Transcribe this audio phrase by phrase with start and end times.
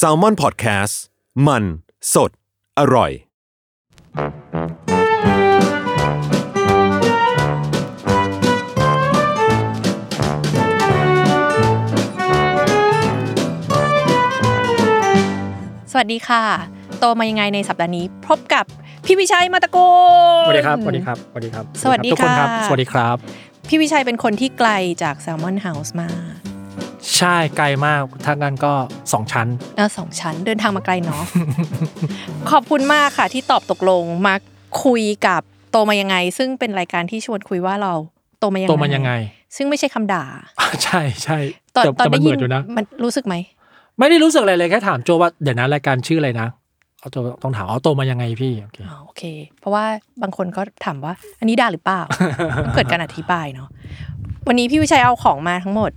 [0.00, 0.94] s a l m o n PODCAST
[1.46, 1.64] มัน
[2.14, 2.30] สด
[2.78, 3.10] อร่อย
[15.90, 16.42] สวัสดีค่ะ
[16.98, 18.64] โตมายังไงในสัปดาห์นี้ พบกับ
[19.06, 19.78] พี่วิชัยมาตะโก
[20.44, 23.16] นสวัสดีครับ สวัสดีครับ สวัสดีครับ สวัสดีทุกคนครับค่ะสวัสดีครับ
[23.68, 24.70] พี่วิชัยเป็นคนที่ไกล
[25.02, 26.08] จากแซลมอนเฮาส์มา
[27.18, 28.72] ใช่ไกลมากถ้างั้นก็
[29.12, 31.22] สองชั้นเออสองชั้นเดินทางมาไกลเนาะ
[32.50, 34.34] ขอบคุณมากค่ะ ที่ตอบตกลงมา
[34.84, 37.92] คุยกับโตมายังไง ซึ่งเป็นรายการที่ชวนคุยว่าเรา
[38.40, 39.12] โตมายังไงโตมายังไง
[39.56, 40.24] ซึ่งไม่ใช่คำด่า
[40.84, 41.38] ใช่ใช่
[41.76, 43.34] ตอนแต่ตอนแต่มันเหยิมือนอยู่นะมันรู้สึกไหม
[43.98, 46.48] ไม่ได้รู้สึกอะไรเลยแค่ถามโจว่าเดี๋ยวนะรายการชื่ออะไรนะ
[47.00, 49.22] เอาโจต้องถามเอาโตมายังไงพี่โอเคอ๋อโอเค
[49.60, 49.84] เพราะว่า
[50.22, 52.00] บางคนก็ถามว่า อันนี้ด่าหรือเปล่า
[52.64, 53.68] ต้องเกิดการอธิบายเนาะ
[54.48, 55.90] วันนี้พี่วิชัยเอาของมาทั้งหมด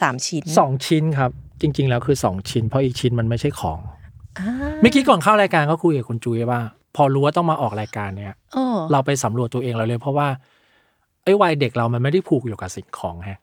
[0.00, 3.80] สามชิ้นสองชิ้นครับ จริง ๆ แล้วคือสองชิ้น เพราะอีกชิ้นมันไม่ใช่ของ
[4.38, 4.48] อ่า
[4.80, 6.60] เมื่อกี้ก่อนเข้ารายการก็คุยกับคุณจุ้ยว่า
[6.96, 10.28] พอรู้ว่าต้องมาออกรายการเนี้ยเออเราไปสำรวจตัวเองเราเลย เพราะว่า
[11.24, 13.40] ไอ้วัยเด็กเรามันไม่ได้ผูกอยู่กับสิ่งของฮะ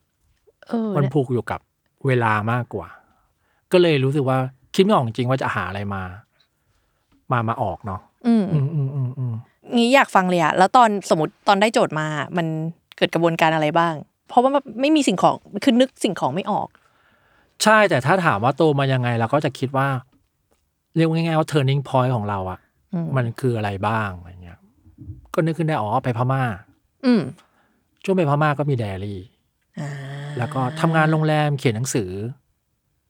[0.68, 1.60] เออมันผูกอยู่กับ
[2.08, 2.88] เวลามากกว่า
[3.72, 4.38] ก็เลยรู้สึกว่า
[4.76, 6.04] คิดไม่ออกจริงๆว่าจะหาอะไรมา
[7.32, 9.34] มามาออกเนาะอืมอืมอืมอืมอืม
[9.76, 12.48] งี้อยากฟังเลยอะแล้วตอนสมมติตอนได้โจทย์มา มัน
[12.98, 13.94] เกิดกระบวนการอะไรบ้าง
[14.28, 16.68] เพราะว่ามันไม่มีสิ่งของคือนึกสิ่งของไม่ออก
[17.64, 19.88] ใช่แต่ถ้าถามว่าโตมายังไงเราก็จะคิดว่า
[20.96, 22.60] เรียกว่าง่ายๆว่า turning point ของเราอะ
[22.94, 24.60] อืมมันคืออะไรบ้างอะไรเงี้ย
[25.34, 26.44] ก็นึกขึ้นได้อ๋อไปพม่า
[27.06, 27.22] อืม
[28.04, 29.20] ช่วงไปพม่าก็มีไดอารี่
[29.80, 29.90] อ่า
[30.38, 32.12] แล้วก็ทำงานโรงแรมเขียนหนังสือ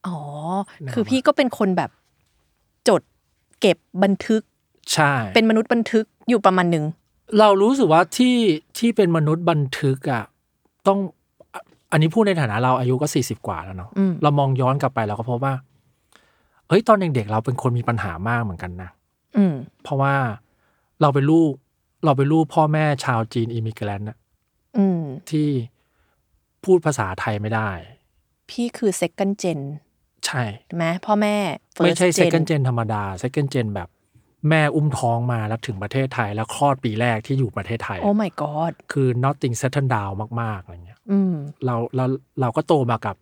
[0.08, 0.18] อ๋อ
[0.84, 1.92] นะครับคือพี่ก็เป็นคนแบบ
[2.90, 3.02] จด
[3.60, 4.42] เก็บบันทึก
[4.94, 6.86] ใช่ เป็นมนุษย์บันทึกอยู่ประมาณหนึ่ง
[7.40, 8.38] เรารู้สึกว่าที่
[8.78, 10.24] ที่เป็นมนุษย์บันทึกอะ
[10.88, 11.00] ต้อง
[11.90, 15.54] อะอันนี้พูดในฐานะเราอายุก็สี่สิบกว่าแล้วเนาะอืมเรามองย้อนกลับไปเราก็พบว่า
[16.68, 18.90] เฮ้ยตอนเด็กๆเราเป็นคนมีปัญหามากเหมือนกันนะ
[19.38, 20.16] อืมเพราะว่า
[21.02, 21.52] เราเป็นลูก
[22.06, 24.08] เราเป็นลูกพ่อแม่ชาวจีนอิมิเกรนต์
[24.78, 25.50] อืมที่
[26.64, 27.70] พูดภาษาไทยไม่ได้
[28.50, 29.60] พี่คือ second gen
[30.26, 31.36] ใช่ใช่ไหมพ่อแม่
[31.76, 33.90] first ไม่ใช่ gen second gen ธรรมดา second gen แบบ
[34.50, 40.95] แม่อุ้มท้องมาแล้วถึงประเทศไทย แล้วคลอดปีแรกที่อยู่ประเทศไทย โอ้ my god คือ nothing settled down มาก ๆ อะไรเงี้ยอืม
[41.66, 42.06] เราเรา
[42.42, 43.16] เราก็โตมากับ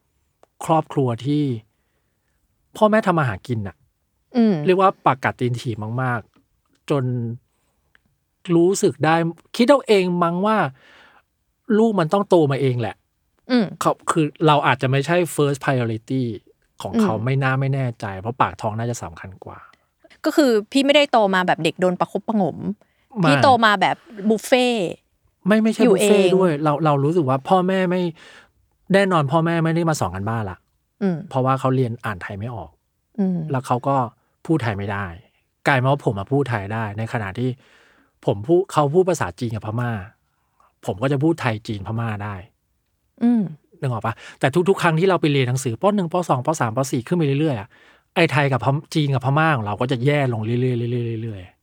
[0.66, 1.44] ครอบครัวที่
[2.78, 3.76] พ่อแม่ทำมาหากินอะ
[4.38, 6.20] อืมเรียกว่าปากกัดตีนถีบมาก
[6.56, 7.04] ๆ จน
[8.56, 9.16] รู้สึกได้
[9.56, 10.58] คิดเอาเองมั้งว่า
[11.78, 12.96] ลูกมันต้องโตมาเองแหละ
[13.52, 16.24] อืมเขาคือเราอาจจะไม่ใช่ first priority
[16.82, 19.60] ของเขาอืมไม่น่าไม่แน่ใจ เพราะปากท้องน่าจะสำคัญกว่า
[20.26, 22.58] ก็คือพี่ไม่ได้โตมาแบบเด็กโดนประคบประหงม
[23.20, 23.96] ไม่พี่โตมาแบบ
[24.30, 24.88] บุฟเฟ่ต์
[25.48, 28.02] ไม่ไม่ใช่อยู่บุฟเฟ่เองด้วย เราเรารู้สึกว่าพ่อแม่ไม่
[28.94, 30.58] แน่นอนพ่อแม่ไม่ได้มาสอนกันบ้านละ
[31.02, 32.70] อืมเพราะว่าเขาเรียนอ่านไทยไม่ออก
[33.20, 33.96] อืมแล้วเขาก็
[34.46, 35.06] พูดไทยไม่ได้
[35.68, 37.50] กลายมาว่าผมมาพูดไทยได้ ในขณะที่
[38.26, 39.92] ผมพูดเขาพูดภาษาจีนกับพม่า
[40.86, 42.36] ผมก็จะพูดไทยจีนพม่าได้
[43.24, 43.44] อืม
[43.80, 47.70] นึกออกปะแต่ทุกๆครั้งที่เราไปเรียนหนังสือปหนึ่งปสองปสามปสี่ขึ้นไปเรื่อยๆอะ
[48.16, 51.63] ไอ้ไทยกับพมจีนกับพม่าของเราก็จะแย่ลงเรื่อยๆเรื่อยๆ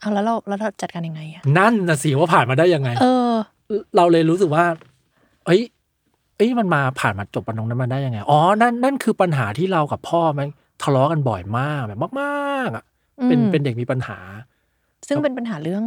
[0.00, 3.32] เรื่อยเอาแล้วเราแล้วเราจัดการยังไงอะๆนั่นนะสิว่าผ่านมาได้ยังไง เออ
[3.96, 4.64] เราเลยรู้สึกว่า
[5.46, 5.60] เอ้ย
[6.36, 10.48] เอ้ยมันมาผ่านมาจบปนงนั้นมาได้ยังไง อ๋อ นั่นนั่นคือปัญหาที่เรากับพ่อมัน
[10.82, 12.84] ทะเลาะกันบ่อยมากแบบมากๆอะ
[13.24, 14.18] เป็นอืมเป็นเด็กมีปัญหา
[15.08, 15.82] ซึ่งเป็นปัญหาเรื่อง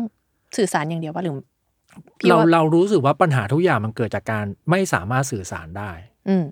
[0.58, 1.36] สื่อสารอย่างเดียวว่าหรือ
[2.18, 5.92] พี่เราว่าเรารู้สึกว่าปัญหาทุกอย่างมันเกิดจากการไม่สามารถสื่อสารได้
[6.30, 6.44] อืม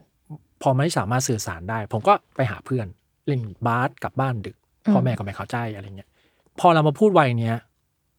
[0.61, 2.87] พอไม่สามารถสื่อสารได้ ผมก็ไปหาเพื่อน
[3.27, 4.55] เล่นบาสกลับบ้านดึก
[4.85, 6.09] อืมพ่อแม่ก็ไม่เข้าใจอะไรเงี้ย
[6.59, 7.55] พอเรามาพูดวัยเนี้ย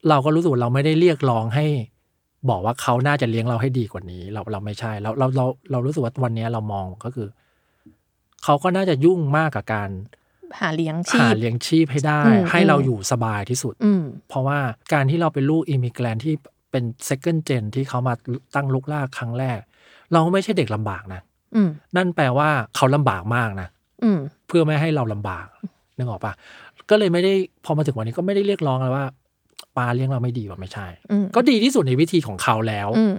[0.08, 1.67] เราก็รู้สึกว่าเราไม่ได้เรียกร้องให้
[2.50, 7.29] บอกว่าเขาน่าจะเลี้ยงเราให้ดีกว่านี้ เราเราไม่ใช่เราเราเราเรารู้สึกว่าวันเนี้ยเรามองก็คือ
[8.44, 9.90] เขาก็น่าจะยุ่งมากกับการ
[10.61, 14.58] หาเลี้ยงชีหาพเลี้ยงชีพให้ได้อืมให้เราอืมอยู่สบายที่สุดอืมเพราะว่า
[14.93, 16.35] การที่เราเป็นลูกอิมิเกรนที่
[16.70, 18.14] เป็น second gen ที่เขามา
[18.55, 19.61] ตั้งลุกลากครั้งแรก
[20.12, 21.20] เราก็ไม่ใช่เด็กลำบากนะ
[21.55, 23.69] อืมนั่นแปลว่าเขาลำบากมากนะ
[24.02, 25.46] อืมเพื่อไม่ให้เราลำบาก
[25.96, 26.32] นึกออกปะ
[26.90, 29.05] ก็เลยไม่ได้พอมาถึงวันนี้ก็ไม่ได้เรียกร้องเลยว่า
[29.76, 33.17] ปาเลี้ยงเราไม่ดีว่าไม่ใช่อืมก็ดีที่สุดในวิธีของเขาแล้วอืม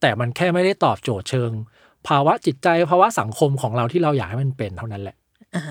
[0.00, 1.50] แต่มันแค่ไม่ได้ตอบโจทย์เชิง
[2.08, 5.16] ภาวะจิตใจภาวะสังคมของเราที่เราอยากให้มันเป็นเท่านั้นแหละ
[5.54, 5.62] อ่า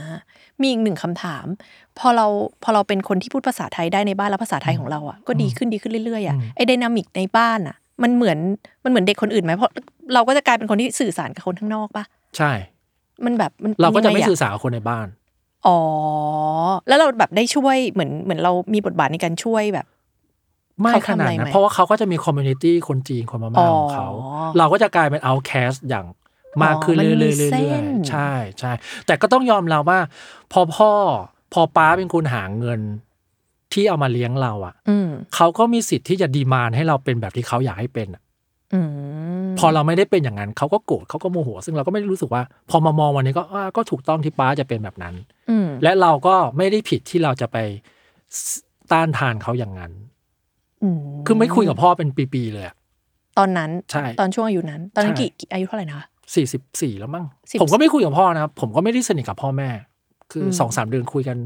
[0.61, 1.45] มีอีกหนึ่งคำถาม
[1.99, 2.25] พอเรา
[2.63, 8.37] พอเราเป็นคนที่พูดภาษาไทยได้ในบ้านแล้วภาษาไทยของเราอะก็ดีขึ้นดีขึ้นเรื่อยๆอะอืมไอไดนามิกในบ้านอะ มันเหมือน
[8.83, 9.71] มันเหมือนเด็กคนอื่นไหมเพราะ
[10.13, 12.03] เราก็จะกลายเป็นคนที่สื่อสารกับคนข้างนอกปะ
[12.37, 12.51] ใช่
[13.25, 15.07] มันแบบมันเราก็จะไม่ยังงสื่อสารกับคนในบ้าน
[15.65, 15.79] อ๋อ
[16.87, 19.85] แล้วเราแบบได้ช่วยเหมือนเหมือนเรามีบทบาทในการช่วยแบบ
[20.81, 24.07] ไม่เขาขทำนาอะดไรนั้ไหมนเพราะว่าเขาก็จะมีคอมมูนิตี้คนจีนคนพอ๋ม่าอของเขา
[24.57, 26.05] เราก็จะกลายเป็นเอาแคสอย่าง
[26.63, 28.71] มากขึ้นอ๋อมันเรื่มีอยๆเรื่เส้อยนๆใช่ใช่
[29.05, 29.99] แต่ก็ต้องยอมเราว่า
[30.51, 30.91] พอพ่อ
[31.53, 32.79] พอป้าเป็นคนหาเงิน
[33.73, 38.26] ที่เอามาเลี้ยงเราอะอืมเขาก็มีสิทธิ์ที่จะดีมานให้เราเป็นแบบที่เขาอยากให้เป็นอะอืม
[39.59, 45.13] พอเราไม่ได้เป็นอย่างนั้นเขาก็โกรธเขาก็โมโห ซึ่งเราก็ไม่ได้รู้สึกว่า พอมามองวันนี้ก็อ่าก็ถูกต้องที่ป้าจะเป็นแบบนั้น
[45.49, 47.57] อืมและเราก็ไม่ได้ผิดที่เราจะไป
[48.91, 49.91] ต้านทานเขาอย่างนั้น
[50.83, 52.75] อืมคือไม่คุยกับพ่อเป็นปีๆเลยอะ
[53.37, 56.05] ตอนนั้นใช่ตอนช่วงอายุนั้น ตอนนั้นใช่กี่กี่อายุเท่าไหร่นะคะ
[56.35, 59.69] สี่สิบสี่แล้วมั้งสิบผมก็ไม่คุยกับพ่อนะครับผมก็ไม่ได้สนิทกับพ่อแม่
[60.31, 61.37] คืออมสองสามเดือนคุยกัน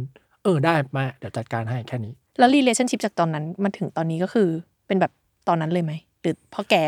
[0.44, 4.48] เออได้แม่เดี๋ยวจัดการให้แค่นี้ แล้ว relationship จากตอนนั้นมาถึงตอนนี้ก็คือ
[4.88, 5.12] เป็นแบบ
[5.48, 6.84] ตอนนั้นเลยไหมหรือพอแก่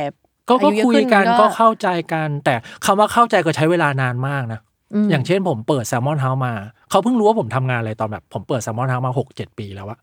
[0.50, 2.56] ก็อายุเยอะขึ้นก็คุยกันก็ก็เข้าใจกัน แต่
[2.86, 4.60] คำว่าเข้าใจก็ใช้เวลานานมากนะ
[5.06, 6.54] มอย่างเช่นผมเปิด Salmon House มา
[6.90, 10.00] เขาเพิ่งรู้ว่าผมทำงานอะไรตอนแบบ ผมเปิด Salmon House มาหกเจ็ดปีแล้วอะ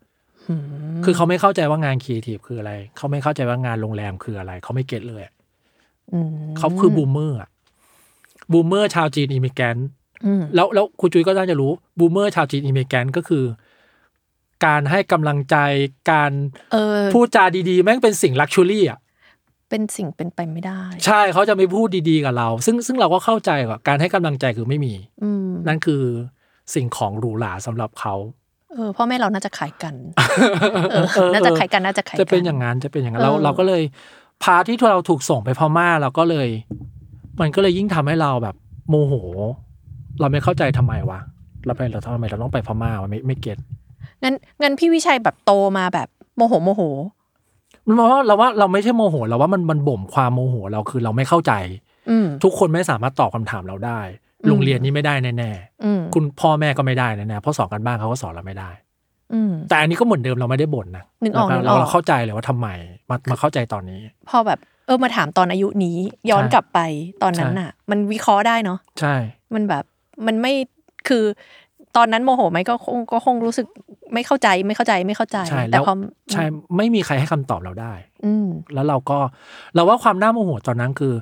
[0.49, 0.63] อืม
[1.05, 5.35] คือเขาไม่เข้าใจว่างานครีเอทีฟคืออะไร เขาไม่เข้าใจว่างานโรงแรมคืออะไร เขาไม่ get เลยอะ
[6.27, 7.49] มเขาคือ boomer อะ
[8.53, 9.77] boomer ชาวจีน immigrant
[10.27, 13.45] อืมแล้วแล้วคุณจุ้ยก็น่าจะรู้ boomer ชาวจีน immigrant ก็คือ
[14.67, 15.57] การให้กำลังใจ
[16.11, 16.33] การ
[16.73, 18.99] เออพูดจาดีๆ แม่งเป็นสิ่ง luxury อะ
[19.71, 26.03] เป็นสิ่งเป็นไปไม่ได้ ใช่เขาจะไม่พูดดีๆกับเรา ซึ่งซึ่งเราก็เข้าใจว่าการให้กำลังใจคือไม่มีอืมนั่นคือ
[26.75, 28.15] สิ่งของหรูหราสำหรับเขา
[28.73, 29.95] เออพ่อแม่เราน่าจะคล้ายกัน
[31.15, 33.83] เออน่าจะคล้ายกันน่าจะคล้ายกันจะเป็นอย่างนั้นจะเป็นอย่างนั้นเราเออเราก็เลย
[34.43, 36.49] พอที่เราถูกส่งไปพม่าเราก็เลย
[37.41, 38.55] มันก็เลยยิ่งทำให้เราแบบ
[38.89, 39.15] โมโห
[40.21, 41.21] เราไม่เข้าใจทำไมวะ
[41.67, 43.59] เราไปเราทำไมเราต้องไปพม่าวะไม่ไม่ get
[44.23, 46.83] งั้นงั้นพี่วิชัยแบบโตมาแบบโมโหโมโห
[47.91, 51.53] มันมองว่าเราว่าเราไม่ใช่โมโหเราว่ามันมันบ่มความโมโหเราคือเราไม่เข้าใจ
[52.11, 54.01] อืมทุกคนไม่สามารถตอบคำถามเราได้
[54.43, 55.51] อืมโรงเรียนนี้ไม่ได้แน่
[55.85, 58.71] อืมๆคุณพ่อแม่ก็ไม่ได้แน่ๆเพราะสอนกันบ้านเขาก็สอนเราไม่ได้
[59.35, 62.69] อืมแต่อันนี้ก็เหมือนเดิมเราไม่ได้บ่นนะนึกออกเรานึกออกเราเข้าใจเลยว่าทำไม
[63.11, 65.97] มามาเข้าใจตอนนี้ พอแบบเออมาถามตอนอายุนี้
[66.31, 66.81] ย้อนใช่กลับไป
[67.23, 69.15] ตอนนั้นใช่น่ะ มันวิเคราะห์ได้เนาะใช่
[69.55, 69.85] มันแบบ
[70.27, 70.53] มันไม่
[71.09, 71.25] คือ
[71.97, 73.67] ตอนนั้นโมโหไหมก็คงก็คงรู้สึก
[74.15, 75.95] ไม่เข้าใจไม่เข้าใจไม่เข้าใจใช่แต่แล้วพอ
[76.33, 76.45] ใช่
[76.77, 77.93] ไม่มีใครให้คำตอบเราได้
[78.25, 79.19] อืมแล้วเราก็
[79.75, 81.15] เราว่าความน่าโมโหตอนนั้นคือ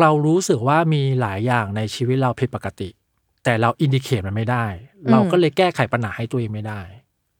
[0.00, 2.88] เรารู้สึกว่ามีหลายอย่างในชีวิตเราผิดปกติ
[3.44, 4.64] แต่เราอินดิเคตมันไม่ได้
[5.04, 6.80] อืมเราก็เลยแก้ไขปัญหาให้ตัวเองไม่ได้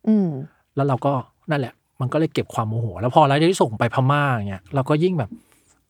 [0.08, 0.28] อืม
[0.76, 1.12] แล้วเราก็
[1.50, 5.30] นั่นแหละ มันก็เลยเก็บความโมโห แล้วพอเราได้ส่งไปพม่าอย่างเงี้ยเราก็ยิ่งแบบ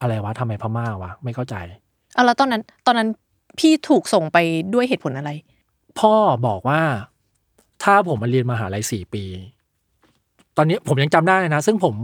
[0.00, 1.54] อะไรวะทำไมพม่าวะไม่เข้าใจ
[2.14, 3.08] เอาแล้วตอนนั้น ตอนนั้น
[3.58, 4.38] พี่ถูกส่งไป
[4.74, 5.30] ด้วยเหตุผลอะไร
[6.00, 6.14] พ่อ
[6.46, 6.80] บอกว่า
[7.82, 9.24] ถ้าผมมาเรียนมหาลัยสี่ปี
[10.56, 11.94] ตอนนี้ผมยังจำได้นะ ซึ่งผม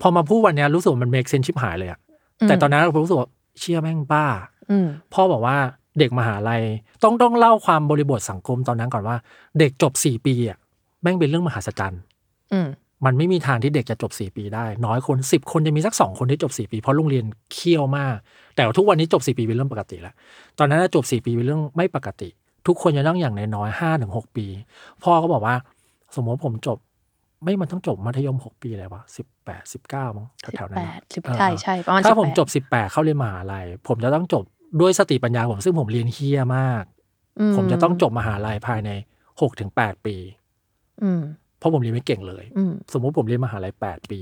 [0.00, 1.98] พอมาพูดวันเนี้ยรู้สึกว่ามัน make sense ชิบหายเลยอะ
[2.40, 3.28] อืมแต่ตอนนั้นผมรู้สึกว่า
[3.58, 4.26] เชี่ยแม่งบ้า
[4.70, 5.56] อืมพ่อบอกว่า
[5.98, 6.62] เด็กมหาลัย
[7.02, 9.16] ต้องต้องเล่าความบริบทสังคมตอนนั้นก่อนว่า
[9.58, 10.58] เด็กจบสี่ปีอะ
[11.02, 12.00] แม่งเป็นเรื่องมหัศจรรย์
[12.52, 12.68] อืม
[13.04, 18.16] มันไม่มีทางที่เด็กจะจบสี่ปีได้ น้อยคนสิบคนจะมีสักสองคนที่จบสี่ปี เพราะโรงเรียนเคี่ยวมาก
[18.54, 20.14] แต่ว่าทุกวันนี้จบสี่ปีเป็นเรื่องปกติแล้ว
[20.58, 22.28] ตอนนั้นนะจบสี่ปีเป็นเรื่องไม่ปกติ
[22.68, 24.46] ทุกคนจะต้องอย่างน้อยๆห้าถึงหกปี
[25.02, 25.56] พ่อก็บอกว่า
[26.16, 26.78] สมมติผมจบ
[27.42, 34.44] ไม่มันต้องจบมัธยมหกปีเลยวะสิบแปดสิบเก้ามั้งสิบแถวๆนั้แปนดสิบเออใช่ใช่ประมาณถ้า18ผมจบสิบแปดเข้าเรียนมหาลัยผมจะต้องจบ
[34.80, 36.84] ด้วยสติปัญญาผมซึ่งผมเรียนเฮี้ยมาก
[37.40, 38.90] อืผมจะต้องจบมหาลัยภายใน
[39.40, 40.16] หกถึงแปดปี
[41.02, 41.22] อืม
[41.58, 44.20] เพราะผมเรียนไม่เก่งเลยอืมสมมุติผมเรียนมหาลัยแปดปี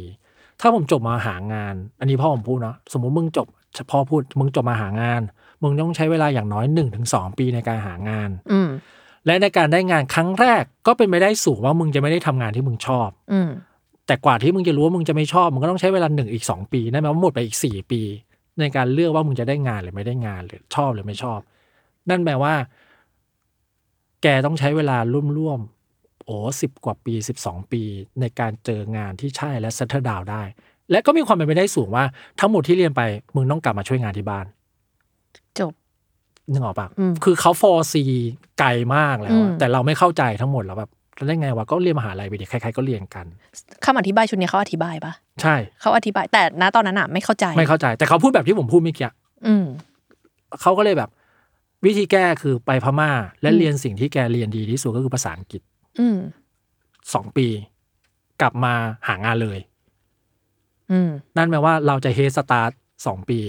[0.61, 3.47] ถ้าผมจบมาหางาน อันนี้พ่อผมพูดเนาะสมมุติมึงจบ
[3.91, 5.23] พ่อพูดมึงจบมาหางาน
[5.67, 8.69] มึงต้องใช้เวลาอย่างน้อยหนึ่งถึงสองปีในการหางาน อืม
[9.27, 13.51] และในการได้งานครั้งแรกก็เป็นไปได้สูงว่ามึงจะไม่ได้ทำงานที่มึงชอบ อืม
[14.07, 18.01] แต่กว่าที่มึงจะรู้ว่ามึงจะไม่ชอบมึงก็ต้องใช้เวลาหนึ่งอีกสองปีนั่นหมายว่าหมดไปอีกสี่ปี
[18.61, 21.41] ในการเลือกว่ามึงจะได้งานหรือไม่ได้งานหรือชอบหรือไม่ชอบ
[22.11, 22.55] นั่นแปลว่า
[24.23, 24.97] แกต้องใช้เวลา
[25.39, 27.83] ร่วมๆโอ้สิบกว่าปีสิบสองปี
[28.21, 30.43] ในการเจองานที่ใช่และ settle down ได้
[30.91, 32.05] และก็มีความเป็นไปได้สูงว่า
[32.41, 33.03] ทั้งหมดที่เรียนไป
[33.35, 34.47] มึงต้องกลับมาช่วยงานที่บ้าน
[35.61, 35.73] จบ
[36.53, 38.03] นึกออกปะอืมคือเขา foresee
[38.59, 43.27] ไกลมากแล้วอะอืมแต่เราไม่เข้าใจทั้งหมดแล้วแบบแล้วได้ไงวะก็เรียนมหาลัยไปดิใครๆก็เรียนกัน
[43.85, 49.09] คำอธิบายชุดนี้เขาอธิบายปะใช่เขาอธิบาย แต่ณตอนนั้นอะไม่เข้าใจไม่เข้าใจ แต่เขาพูดแบบที่ผมพูดเมื่อกี้
[49.47, 49.65] อืม
[50.61, 51.11] เขาก็เลยแบบ
[51.85, 53.11] วิธีแก้คือไปพม่า
[53.43, 55.63] และอืมเรียนสิ่งที่แกเรียนดีที่สุดก็คือภาษาอังกฤษ
[56.01, 56.19] อืม
[57.15, 57.47] สองปี
[58.41, 58.73] กลับมา
[59.09, 59.59] หางานเลย
[60.93, 62.71] อืมนั่นแปลว่าเราจะเฮสตาร์ท
[63.07, 63.41] สองปี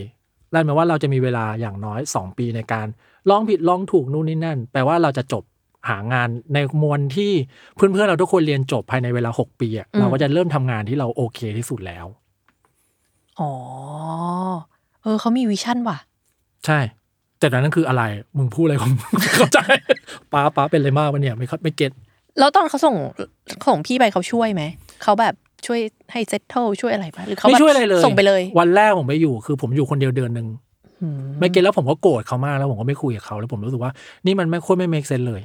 [0.53, 2.87] นั่นแปลว่าเราจะมีเวลาอย่างน้อยสองปีในการ
[3.29, 5.43] ลองผิดลองถูกนู่นนี่นั่น แปลว่าเราจะจบ
[5.89, 7.31] หางานในมวลที่
[7.75, 12.05] เพื่อนๆเราทุกคนเรียนจบภายในเวลาหกปีอะอืมเราก็จะเริ่มทำงานที่เราโอเคที่สุดแล้ว
[13.39, 13.51] อ๋อ
[15.01, 15.97] เออเขามีวิชั่นว่ะ
[16.65, 16.79] ใช่
[17.39, 18.03] แต่ตอนนั้นคืออะไร
[18.37, 19.59] มึงพูดอะไรของมึงเข้าใจ
[20.33, 21.91] ป้าป้าเป็นอะไรมากวะเนี่ย ไม่เข้าไม่เก็ต
[22.39, 22.95] แล้วตอนเขาส่ง
[23.67, 24.63] ส่งพี่ไปเขาช่วยไหม
[25.03, 25.33] เขาแบบ
[25.65, 25.79] ช่วย
[26.11, 30.47] ให้เซตเทิลช่วยอะไรปะหรือเขาไม่แบบช่วยอะไรเลยส่งไปเลย วันแรกผมไปอยู่คือผมอยู่คนเดียวเดือนหนึ่ง
[31.01, 31.07] อื
[31.39, 33.91] ไม่เก็ตแล้วผมก็โกรธเขามากแล้วผมก็ไม่คุยกับเขาแล้วผมรู้สึกว่า
[34.25, 35.41] นี่มันไม่โคตรไม่เมคเซนเลย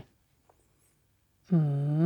[1.53, 1.59] อื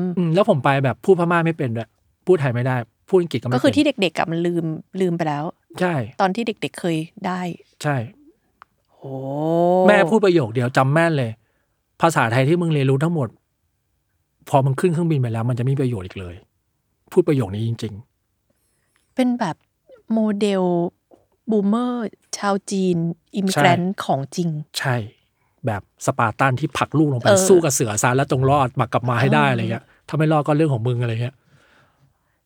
[0.07, 1.89] มอืมแล้วผมไปแบบพูดพม่าไม่เป็นด้วย
[2.27, 2.77] พูดไทยไม่ได้
[3.09, 4.65] พูดอังกฤษก็ไม่ก็คือที่เป็นเด็กๆกับมันลืม
[5.01, 5.45] ลืมไปแล้ว
[5.81, 7.41] ใช่ ตอนที่เด็ก ๆเคยได้
[7.83, 7.97] ใช่
[8.97, 9.11] โอ้
[9.89, 11.31] แม่พูดประโยคเดียวจำแม่นเลย
[12.01, 13.29] ภาษาไทยที่มึงเรียนรู้ทั้งหมด
[14.49, 16.35] พอมึงขึ้นเครื่องบินไปแล้ว มันจะไม่มีประโยชน์อีกเลย
[17.13, 17.95] พูดประโยคนี้จริง
[19.15, 19.57] เป็นแบบ
[20.13, 20.63] model
[21.51, 22.97] boomer ชาวจีน
[23.37, 24.97] immigrant ของจริงๆใช่
[25.67, 31.37] แบบสปาร์ตันที่ผลักลูกลงไปเออสู้กับเสือซะแล้วจงรอดมากลับมาให้ได้เออออะไรเงี้ยถ้าไม่รอดก็เรื่องของมึงอะไรเงี้ย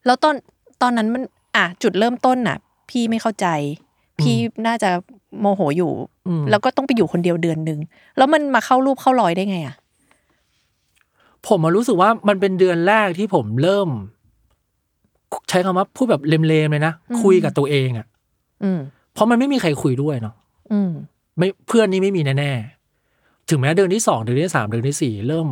[0.06, 0.34] แล้วตอน
[0.82, 1.22] ตอนนั้นมัน
[1.56, 2.56] อะจุดเริ่มต้นน่ะ
[2.90, 3.46] พี่ไม่เข้าใจ
[4.20, 4.90] พี่น่าจะ
[5.40, 5.92] โมโหอยู่
[6.28, 7.78] อืมแล้วก็ต้องไปอยู่คนเดียวเดือนหนึ่ง
[8.16, 9.76] แล้วมันมาเข้ารูปเข้ารอยได้ไงอะ
[11.48, 13.88] ผมมารู้สึกว่ามันเป็นเดือนแรกที่ผมเริ่ม
[15.48, 18.06] ใช้คำว่าพูดแบบเลมๆเลยนะอืมคุยกับตัวเองอะ่ะ
[18.62, 18.80] อืม
[19.14, 20.34] เพราะมันไม่มีใครคุยด้วยเนาะ
[20.72, 20.90] อืม
[21.38, 25.46] ไม่เพื่อนนี่ไม่มีแน่ๆถึงแม้เดือนที่สองเดือนที่สามเดือนที่สี่เริ่ม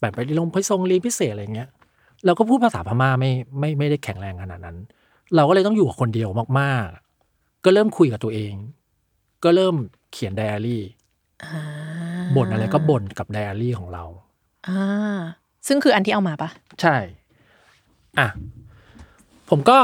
[0.00, 1.68] แบบไปลงไปทรงเรียนพิเศษอะไรเงี้ย
[2.24, 4.76] เราก็พูดภาษาพม่าไม่ไม่ไม่ได้แข็งแรงขนาดนั้น
[5.34, 8.54] เราก็เลยต้องอยู่กับคนเดียวมากๆ ก็เริ่มคุยกับตัวเอง
[9.44, 9.74] ก็เริ่ม
[10.12, 10.82] เขียนไดอารี่
[11.44, 11.62] อ่า
[12.36, 14.04] บ่นอะไรก็บ่นกับไดอารี่ของเรา
[14.66, 15.18] อ่า
[15.66, 16.48] ซึ่งคืออันที่เอามาปะ
[16.80, 16.96] ใช่
[18.18, 18.28] อะ
[19.50, 19.78] ผมก็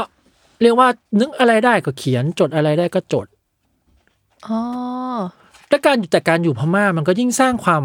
[0.61, 0.87] เรียกว่า
[1.19, 3.27] นึกอะไรได้ก็เขียนจดอะไรได้ก็จด
[4.47, 4.59] อ๋อ
[5.69, 7.83] และการแต่การอยู่พม่ามันก็ยิ่งสร้างความ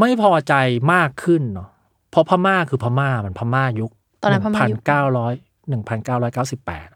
[0.00, 0.54] ไม่พอใจ
[0.92, 1.68] มากขึ้นเนาะ
[2.10, 3.90] เพราะพม่าคือพม่ามันพม่ายุค
[4.22, 5.34] ตอนนั้นพม่าพันยุคเก้าร้อย
[5.68, 6.88] หนึ่งพันเก้าร้อยเก้าสิบแปด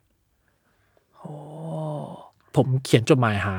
[1.17, 1.33] โอ้
[2.57, 3.57] ผมเขียนจดหมายหา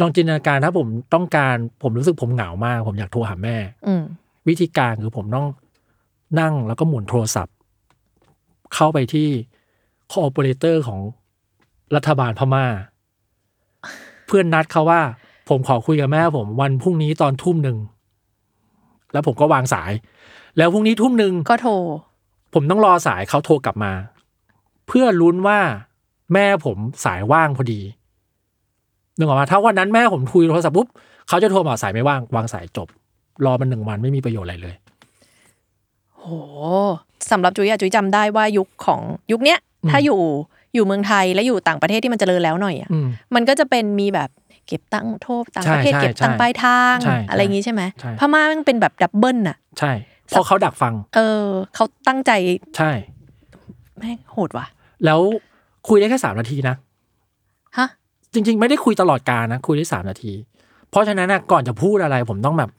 [0.00, 4.02] ลองจินตนาการถ้าผมต้องการผมรู้สึกผมเหงามาก ผมอยากโทรหาแม่ อืม
[4.48, 5.46] วิธีการคือผมต้อง
[6.40, 7.54] นั่งแล้วก็หมุนโทรศัพท์
[8.74, 9.28] เข้าไปที่
[10.12, 11.00] คอ o เปอเรเตอร์ของ
[11.94, 12.66] รัฐบาลพม่า
[14.26, 15.00] เพื่อนนัดเขาว่า
[15.48, 17.78] ผมขอคุยกับแม่ ผมวันพรุ่งนี้ตอนทุ่มหนึ่ง
[19.12, 19.92] แล้วผมก็วางสาย
[20.56, 21.72] แล้วพรุ่งนี้ทุ่มหนึ่งก็โทร
[22.54, 23.92] ผมต้องรอสายเขาโทรกลับมา
[24.88, 25.60] เพื่อลุ้นว่า
[26.32, 27.80] แม่ผมสายว่างพอดี
[29.16, 30.88] นึกออกมาถ้าวันนั้นแม่ผมคุยโทรศัพท์ปุ๊บ
[31.28, 32.88] เขาจะโทรมาสายไม่ว่างวางสายจบ
[33.44, 34.74] รอมันหนึ่งวันไม่มีประโยชน์อะไรเลย
[36.18, 36.26] โห
[37.30, 39.00] สำหรับจุ๋ยอะจุ๋ยจำได้ว่ายุคของ
[39.32, 40.20] ยุคเนี้ยอืมถ้าอยู่
[40.74, 44.30] อยู่เมืองไทยและอยู่ต่างประเทศที่มันเจริญแล้วหน่อยอะอืมมันก็จะเป็นมีแบบ
[44.66, 49.92] เก็บตังค์โทษต่างประเทศใช่ใช่เก็บตังค์ปลายทางใช่อะไรอย่างงี้ใช่ไหมใช่พม่ามันเป็นแบบดับเบิลน่ะ ใช่
[50.28, 51.44] เพราะเขาดักฟัง เออ
[51.74, 52.32] เขาตั้งใจ
[52.76, 52.90] ใช่
[53.98, 54.66] แม่งโหดว่ะ
[55.04, 55.20] แล้ว
[55.88, 56.74] คุยได้แค่สามนาทีนะ
[57.78, 57.88] ฮะ
[58.34, 60.32] จริง ๆ ไม่ได้คุยตลอดการนะ คุยได้สามนาที
[60.90, 62.70] เพราะฉะนั้นนะก่อนจะพูดอะไร ผมต้องแบบ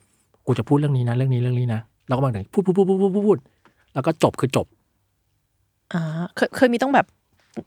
[0.45, 3.37] กูจะพูดเรื่องนี้นะเรื่องนี้เรื่องนี้นะแล้วก็บางทีพูดพูดพูดพูดพูดพูด
[3.93, 4.65] แล้วก็จบคือจบ
[5.93, 6.01] อ่า
[6.35, 7.05] เคยเคยมีต้องแบบ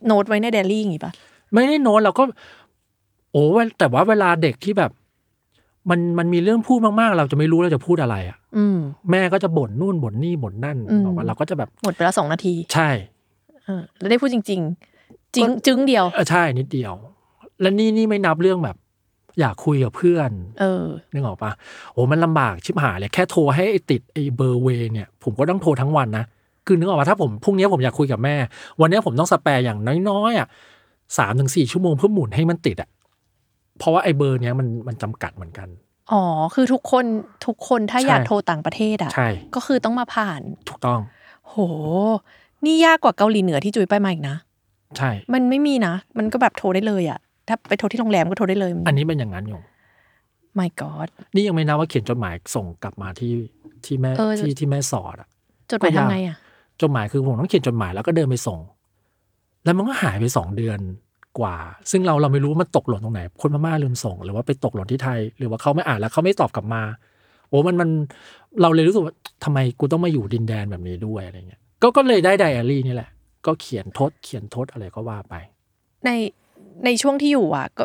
[0.06, 1.12] โน้ตไว้ในเดลี่อย่างงี้ปะ
[1.52, 2.22] ไม่ได้โน้ตเราก็
[3.32, 4.90] โอ้เวลแต่ว่าเวลาเด็กที่แบบ
[5.90, 8.78] มันมันมีเรื่องพูดมากๆ เราจะไม่รู้เราจะพูดอะไรอะ อืม
[9.10, 12.90] แม่ก็จะบ่นนู่นบ่นนี่บ่นนั่นอืมบอกว่าเราก็จะแบบหมดไปแล้วสองนาที ใช่
[13.64, 14.60] เออแล้วได้พูดจริง
[14.92, 16.92] ๆ จริงจึ้งเดียวเออใช่นิดเดียว
[17.60, 18.76] และนี่นี่ไม่นับเรื่องแบบ
[19.40, 21.52] อยากคุยกับเพื่อน เออนึกออกปะ
[21.92, 26.24] โอ้มันลำบากชิบหายเลยแค่โทรให้ไอ้ติดไอ้เบอร์เวย์เนี่ย ผมก็ต้องโทรทั้งวันนะ
[26.66, 28.36] คือนึกออกปะถ้าผมพรุ่งนี้ผมอยากคุยกับแม่
[28.80, 29.78] วันนี้ผมต้องสแปรอย่าง
[30.10, 30.48] น้อยๆอะ
[31.18, 32.88] สามถึงสี่ชั่วโมงเพื่อหมุนให้มันติดอะ
[33.78, 35.68] เพราะว่าไอ้เบอร์เนี้ยมันมันจำกัดเหมือนกัน
[36.12, 36.22] อ๋อ
[36.54, 37.04] คือทุกคน
[37.46, 41.00] ทุกคนถ้าใช่อยากโทรต่างประเทศอะใช่ก็คือต้องมาผ่าน ถูกต้อง
[41.46, 41.54] โห
[42.64, 44.36] นี่ยากกว่าเกาหลีเหนือที่จุยไปมาอีกนะ
[44.96, 47.18] ใช่ มันไม่มีนะ มันก็แบบโทรได้เลยอะ
[47.48, 49.60] ถ้าไปโทรที่โรงแรมก็โทรได้เลย อันนี้เป็นอย่างนั้นอยู่
[50.58, 53.32] my god นี่ยังไม่นับว่าเขียนจดหมายส่งกลับมาที่
[53.84, 55.28] ที่แม่เออ ที่ที่แม่สอดอะ
[55.70, 56.36] จดหมายก็ยากทำไงอะ
[56.80, 58.60] จดหมายคือผมต้องเขียนจดหมายแล้วก็เดินไปส่ง
[59.64, 60.78] แล้วมันก็หายไปสองเดือน
[61.40, 61.56] กว่า
[61.90, 66.82] ซึ่งเราเราไม่รู้ว่ามันตกหล่นตรงไหน คนพม่าลืมส่ง หรือว่าไปตกหล่นที่ไทย หรือว่าเขาไม่อ่านแล้วเขาไม่ตอบกลับมา
[67.48, 67.88] โอ้มันมัน
[68.62, 69.14] เราเลยรู้สึกว่า
[69.44, 73.10] ทำไมกูต้องมาอยู่ดินแดนแบบนี้ด้วยอะไรเงี้ยก็ก็เลยได้ไดอารี่นี่แหละ
[73.46, 75.34] ก็เขียนทดเขียนทดอะไรก็ว่าไป
[76.04, 76.10] ใน
[76.84, 77.84] ในช่วงที่อยู่อะก็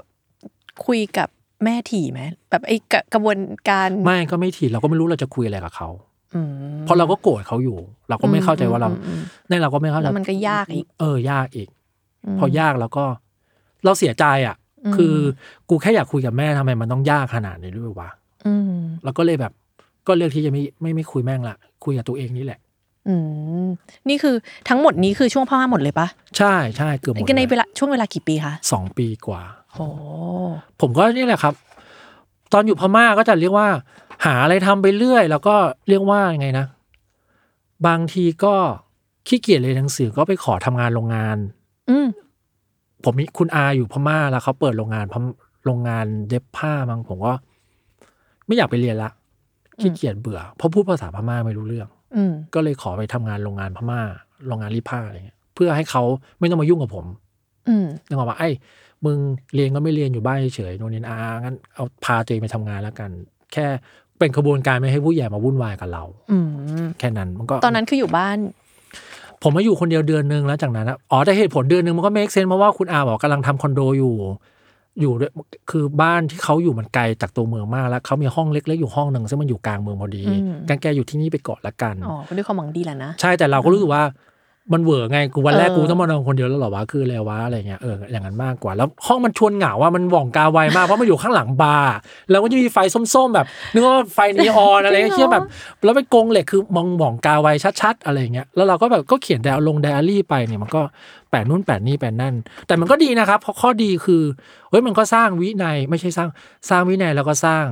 [0.85, 1.27] คุยกับ
[1.63, 3.38] แม่ถี่ไหมแบบไอ้กระกระบวน
[3.69, 5.89] การไม่ก็ไม่ถีเราก็ไม่รู้เราจะคุยอะไรกับเขา
[6.35, 6.47] อืม
[6.85, 7.77] เพราะเราก็โกรธเขาอยู่
[8.09, 11.69] เราก็ไม่เข้าใจว่าเราอืมอืมในเราก็ไม่เข้าใจแล้วมันก็ยากอีก เออยากอีก
[12.35, 13.05] มพอยากแล้วก็
[13.83, 15.15] เราเสียใจอะอืมคือ
[15.69, 18.09] กูแค่อยากคุยกับแม่ทำไมมันต้องยากขนาดนี้ด้วยวะ
[18.47, 19.53] อืมแล้วก็เลยแบบ
[20.07, 22.59] ก็เลือกที่จะไม่ไม่ไม่คุยแม่งละคุยกับตัวเองนี่แหละ
[23.07, 23.15] อื
[23.65, 23.67] ม
[24.10, 24.36] นี่คือ
[24.69, 26.07] ทั้งหมดนี้คือช่วงพม่าหมดเลยปะ
[26.38, 29.41] ใช่ใช่เกือบหมดในเลเวยลาช่วงเวลากี่ปีคะสองปีกว่า
[29.74, 29.86] โอ้
[30.81, 31.53] ผมก็นี่แหละครับ
[32.53, 33.67] ตอนอยู่พม่าก็จะเรียกว่า
[34.25, 35.55] หาอะไรทำไปเรื่อย แล้วก็
[35.89, 36.65] เรียกว่ายังไงนะ
[37.88, 38.55] บางทีก็
[39.27, 41.38] ขี้เกียจเรียนหนังสือก็ไปขอทำงานโรงงาน
[41.89, 42.07] อืม
[43.03, 45.24] ผมมีคุณอาอยู่พม่าแล้วเขาเปิดโรงงานพม
[45.65, 47.33] โรงงานเย็บผ้ามั้งผมก็
[48.45, 49.12] ไม่อยากไปเรียนละ
[49.81, 52.02] ขี้เกียจเบื่อเพราะพูดภาษาพม่าไม่รู้เรื่องอืม
[52.55, 54.01] ก็เลยขอไปทำงานโรงงานพม่า
[54.48, 56.03] โรงงานรีดผ้าอะไรเงี้ยเพื่อให้เขา
[56.39, 57.05] ไม่ต้องมายุ่งกับผม
[57.70, 58.50] อืมนึกออกว่าไอ้
[59.05, 59.17] มึง
[59.55, 63.10] เรียนก็ไม่เรียนอยู่บ้านเฉยๆโน่นนี่อางั้นเอาพาตัวเองไปทำงานแล้วกัน
[63.53, 63.65] แค่
[64.20, 66.48] เป็นขบวนการไม่ให้ผู้ใหญ่มาวุ่นวายกับเรา อืม
[67.00, 68.38] แค่นั้นมันก็ตอนนั้นคืออยู่บ้าน
[69.43, 74.15] ผมมาอยู่คนเดียวเดือนนึงแล้วจากนั้นอะอ๋อแต่เหตุผลเดือนนึงมันก็เมคเซนเพราะว่าคุณอาบอกกำลังทำคอนโดอยู่
[75.01, 75.31] อยู่ด้วย
[75.71, 84.03] คือบ้านที่เขาอยู่มันไกลจากตัวเมืองมากแล้วเขามีห้องเล็กๆอยู่ห้องหนึ่งซึ่งมันอยู่กลางเมืองพอดีอืมกันแกอยู่ที่นี่ไปก่อนละกันอ๋อด้วยความหวังดีแหละนะใช่แต่เราก็รู้สึกว่า
[84.74, 91.93] มันเหวอไงกูวันแรกเออกูต้องมานอนคนเดียวแล้วเหรอวะคืออะไรวะอะไรเงี้ยเอออย่างนั้นมากกว่า แล้วห้องมันชวนเหงาว่ามันหว่องกาไวมากเพราะมันอยู่ข้างหลังบาร์
[92.29, 95.46] แล้วก็จะมีไฟส้มๆแบบนึกว่าไฟนีออนอะไรเงี้ยเชี่ยแบบ
[95.84, 97.48] แล้วเป็นกรงเหล็กคือมองหว่องกาไว
[97.82, 100.82] ชัดๆ อะไรเงี้ยแล้วเราก็แบบก็เขียนไดอาลงไดอารี่ไปเนี่ยมันก็
[101.29, 102.36] แปะนู่นแปะนี่แปะนั่น
[102.67, 104.24] แต่มันก็ดีนะครับเพราะข้อดีคือ
[104.70, 106.29] เฮ้ยมันก็สร้างวินัยไม่ใช่สร้าง
[106.70, 107.65] สร้างวินัยแล้วก็สร้าง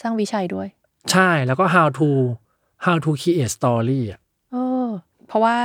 [0.00, 0.68] สร้างวิชัยด้วย
[1.12, 2.08] ใช่แล้วก็ how to
[2.84, 4.20] how to create story อะ
[4.52, 4.88] เออ
[5.28, 5.56] เพราะว่า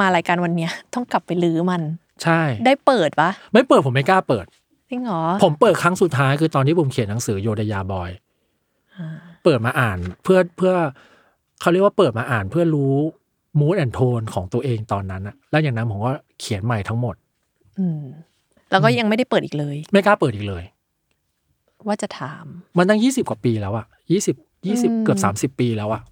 [0.00, 1.82] มารายการวันเนี้ยต้องกลับไปลื้อมัน
[2.22, 4.46] ใช่ ได้เปิดปะไม่เปิดผมไม่กล้าเปิด
[4.90, 8.10] จริงเหรอผมเปิดครั้งสุดท้ายคือตอนที่ผมเขียนหนังสือโยดยาบอย
[9.44, 10.74] เปิดมาอ่านเพื่อเพื่อ
[11.60, 12.94] เขาเรียกว่าเปิดมาอ่านเพื่อรู้
[13.58, 17.14] มูดแอนโทนของตัวเองตอนนั้นอะแล้วอย่างนั้นผมก็เขียนใหม่ทั้งหมด
[17.78, 18.02] อืม
[18.70, 20.64] แล้วก็ยังไม่ได้เปิดอีกเลย ไม่กล้าเปิดอีกเลย
[21.86, 22.44] ว่าจะถาม
[22.76, 26.02] มันตั้งยี่สิบกว่าปีแล้วอะยี่สิบยี่สิบอืมเกือบสามสิบปีแล้วอะ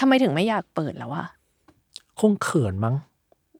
[0.00, 1.24] ทำไมถึงไม่อยากเปิดแล้ววะ
[2.20, 2.94] คงเขินมั้ง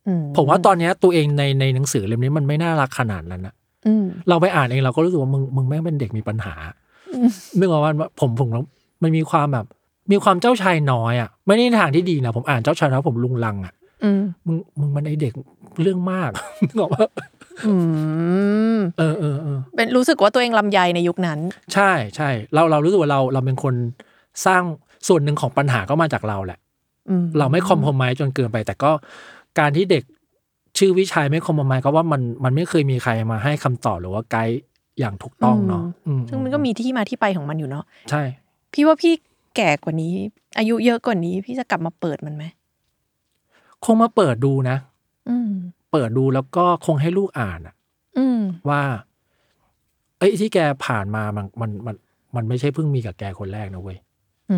[0.06, 3.54] อืมผมว่าตอนเนี้ยตัวเองในในหนังสือเล่มนี้มันไม่น่ารักขนาดนั้นอะ
[3.86, 6.54] อืมเราไปอ่านเองเราก็รู้สึกว่ามึงมึงแม่งเป็นเด็กมีปัญหา
[7.58, 8.48] นึกออกว่าผมผม
[9.02, 9.66] มันมีความแบบ
[10.12, 13.74] มีความเจ้าชายน้อยอะไม่ได้ในทางที่ดีนะผมอ่านเจ้าชายน้อยผมลุงลังอะ
[14.04, 15.32] อืมมึงมึงมันไอเด็ก
[15.82, 16.30] เรื่องมาก
[16.66, 17.06] นึกออกว่า
[17.66, 17.74] อื
[18.76, 21.38] มเออเออเออเป็นรู้สึกว่าตัวเองลำไยในยุคนั้น
[21.74, 23.74] ใช่ใช่เราเรารู้สึกว่าเราเราเป็นคน
[24.46, 24.62] สร้าง
[25.08, 26.63] ส่วนหนึ่งของปัญหาก็มาจากเราแหละอืม
[27.38, 28.90] เราไม่คอมพมไมจนเกินไป แต่ก็
[29.58, 30.04] การที่เด็ก
[30.78, 34.58] ชื่อวิชัยไม่คอมพมไมก็ว่ามันมันไม่เคยมีใครมาให้คำตอบหรือว่าไกด์
[34.98, 38.22] อย่างถูกต้องเนาะอืซึ่งมันก็มีที่มาที่ไปของมันอยู่เนาะใช่
[38.72, 39.12] พี่ว่าพี่
[39.56, 40.12] แก่กว่านี้
[40.58, 42.44] อายุเยอะกว่านี้พี่จะกลับมาเปิดมันไหม
[43.84, 44.76] คงมาเปิดดูนะ
[45.28, 45.50] อืม
[45.92, 47.74] เปิดดูแล้วก็คงให้ลูกอ่านอะ
[48.18, 48.82] อืมว่า
[50.18, 51.96] เอ้ยที่แกผ่านมามันมันมัน
[52.36, 53.98] มันไม่ใช่เพิ่งมีกับแกคนแรกนะเว้ย
[54.50, 54.56] อื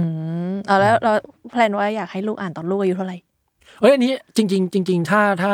[0.50, 1.12] มเอาแล้วเรา
[1.50, 3.16] แพลนว่าอยากให้ลูกอ่านตอนลูกอายุเท่าไหร่
[3.80, 5.52] เอ้ยอันนี้จริง ๆ จริง ๆ ถ้าถ้า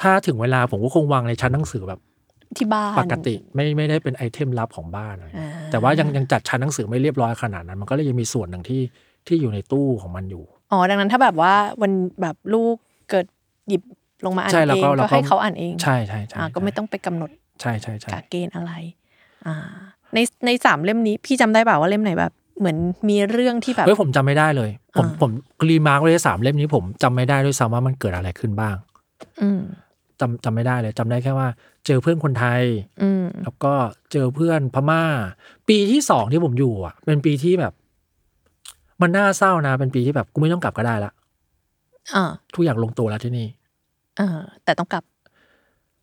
[0.00, 2.00] ถ้าถึงเวลาผมก็คงวางในชั้นหนังสือแบบ
[2.56, 8.82] ที่บ้านปกติไม่ไม่ได้เป็นไอเทมลับของบ้านอะไรอ่าแต่ว่ายังยังจัดชั้นหนังสือไม่เรียบร้อยขนาดนั้น มันก็เลยยังมีส่วนหนึ่งที่
[9.26, 12.76] ที่อยู่ในตู้ของมันอยู่อ๋อดังนั้นถ้าแบบว่าวันแบบลูก
[13.10, 13.26] เกิด
[13.68, 13.82] หยิบ
[14.24, 18.72] ลงมาอ่านใช่แล้วเองก็แล้วก็ก็ให้เขาอ่านเองใช่ใช่ใช่อ่าก็ไม่ต้องไปกำหนดใช่ใช่ใช่กาเกณฑ์อะไร
[19.46, 19.54] อ่า
[20.14, 22.76] ในในสามเล่มนี้พี่จำได้เปล่าว่าเล่มไหนแบบ เหมือน
[23.08, 25.30] มีเรื่องที่แบบเฮ้ยผมจำไม่ได้เลย ผมอ่าผม
[25.68, 28.76] รีมาร์กไว้สามเล่มนี้ผมจำไม่ได้ด้วยซ้ำว่ามันเกิดอะไรขึ้นบ้าง
[29.42, 29.60] อืม
[30.20, 31.48] จำจำไม่ได้เลยจำได้แค่ว่า
[31.86, 32.62] เจอเพื่อนคนไทย
[33.02, 33.72] อืมแล้วก็
[34.12, 35.02] เจอเพื่อนพม่า
[35.68, 37.72] ปีที่สองที่ผมอยู่อะ เป็นปีที่แบบ
[39.02, 41.12] มันน่าเศร้านะ เป็นปีที่แบบกูไม่ต้องกลับก็ได้ละ
[42.14, 43.46] อ่าทุกอย่างลงตัวแล้วที่นี่
[44.20, 44.28] อ่า
[44.64, 45.04] แต่ต้องกลับ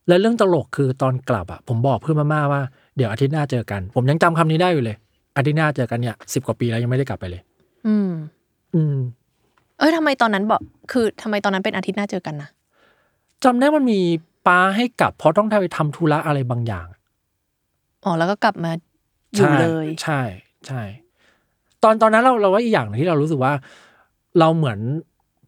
[0.08, 2.62] และเรื่องตลกคือตอนกลับอะผมบอกเพื่อนพม่าว่า
[2.98, 4.98] เดี๋ยวอาทิตย์หน้าเจอกัน ผมยังจำคำนี้ได้อยู่เลย
[5.36, 7.42] อาทิตย์หน้าเจอกันเนี่ยสิบกว่าปีแล้วยังไม่ได้กลับไปเลย
[7.88, 8.12] อืม
[8.76, 8.98] อืม
[9.80, 12.50] เอ้ยทำไมตอนนั้นบอกคือทำไมตอนนั้นเป็นอาทิตย์หน้าเจอกันนะ
[13.44, 14.00] จำได้มันมี
[14.48, 16.88] ป้าให้กลับ เพราะต้องไปทำธุระอะไรบางอย่าง
[18.04, 18.72] อ๋อแล้วก็กลับมา
[19.36, 20.22] อยู่ใช่เลย ใช่
[20.68, 20.82] ใช่
[21.84, 23.54] ตอนตอนนั้นเราเราว่าอีกอย่างหนึ่งที่เรารู้สึกว่า
[24.40, 24.80] เราเหมือน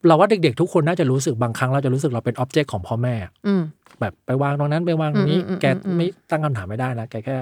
[0.07, 3.15] เราว่าเด็กๆ ทุกคนน่าจะรู้สึกบางครั้งเราจะรู้สึกเราเป็น object ของพ่อแม่
[3.47, 3.61] อืม
[3.99, 7.35] แบบไปวางตรงนั้นไปวางตรงนี้ อืมอืมอืมแกอืม ไม่ตั้งคำถามไม่ได้นะแกแค่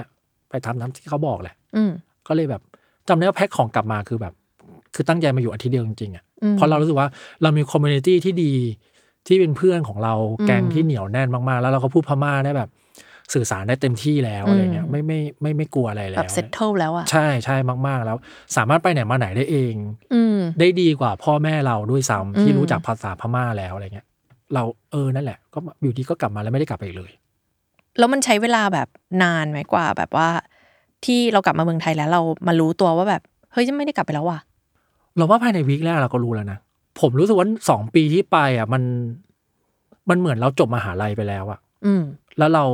[0.48, 1.92] ไปทำตามที่เขาบอกแหละ อืม
[2.28, 2.62] ก็เลยแบบ
[3.08, 4.34] จำได้ว่าแพ็คของกลับมาคือแบบ
[4.94, 7.08] คือตั้งใจมาอยู่อาทิตย์เดียวจริงๆอะอืมเพราะเรารู้สึกว่า
[7.42, 8.52] เรามี community ที่ดี
[9.26, 12.68] ที่เป็นเพื่อนของเราอืมแกงที่เหนียวแน่นมากๆ แล้วเราก็พูดพม่าได้แบบ
[13.34, 17.56] สื่อสารได้เต็มที่แล้วอะไรเงี้ยอืมไม่ไม่ไม่ไม่กลัวอะไรแล้วแบบเซตเทิลแล้วอะใช่ใช่
[17.86, 18.16] มาก ๆ แล้ว
[18.56, 19.74] สามารถไปไหนมาไหนได้เอง
[20.14, 24.06] อืมได้ดีกว่าพ่อแม่เราด้วยซ้ำที่อืมรู้จักภาษาพม่าแล้วอะไรเงี้ย
[24.54, 27.12] เราเออนั่นแหละ ก็อยู่ดีก็กลับมาแล้วไม่ได้กลับไปอีกเลย
[27.98, 28.88] แล้วมันใช้เวลาแบบ
[29.22, 30.28] นานไหมกว่า แบบว่า
[31.04, 34.38] ที่เรากลับมาเมืองไทยแล้วเรามารู้ตัวว่าแบบเฮ้ยจะไม่ได้กลับไปแล้วว่ะ
[35.16, 36.58] เราว่าภายในวีคแรกเราก็รู้แล้วนะ
[37.00, 38.82] ผมรู้สึกว่าสองปีที่ไปอะมัน
[40.08, 42.02] มันเหมือนเราจบมหาลัยไปแล้วอะอืม
[42.38, 42.64] แล้วเรา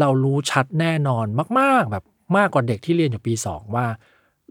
[0.00, 1.26] เรารู้ชัดแน่นอน
[1.58, 2.04] มาก ๆ แบบ
[2.36, 3.86] มากกว่าเด็กที่เรียนอยู่ปีสองว่า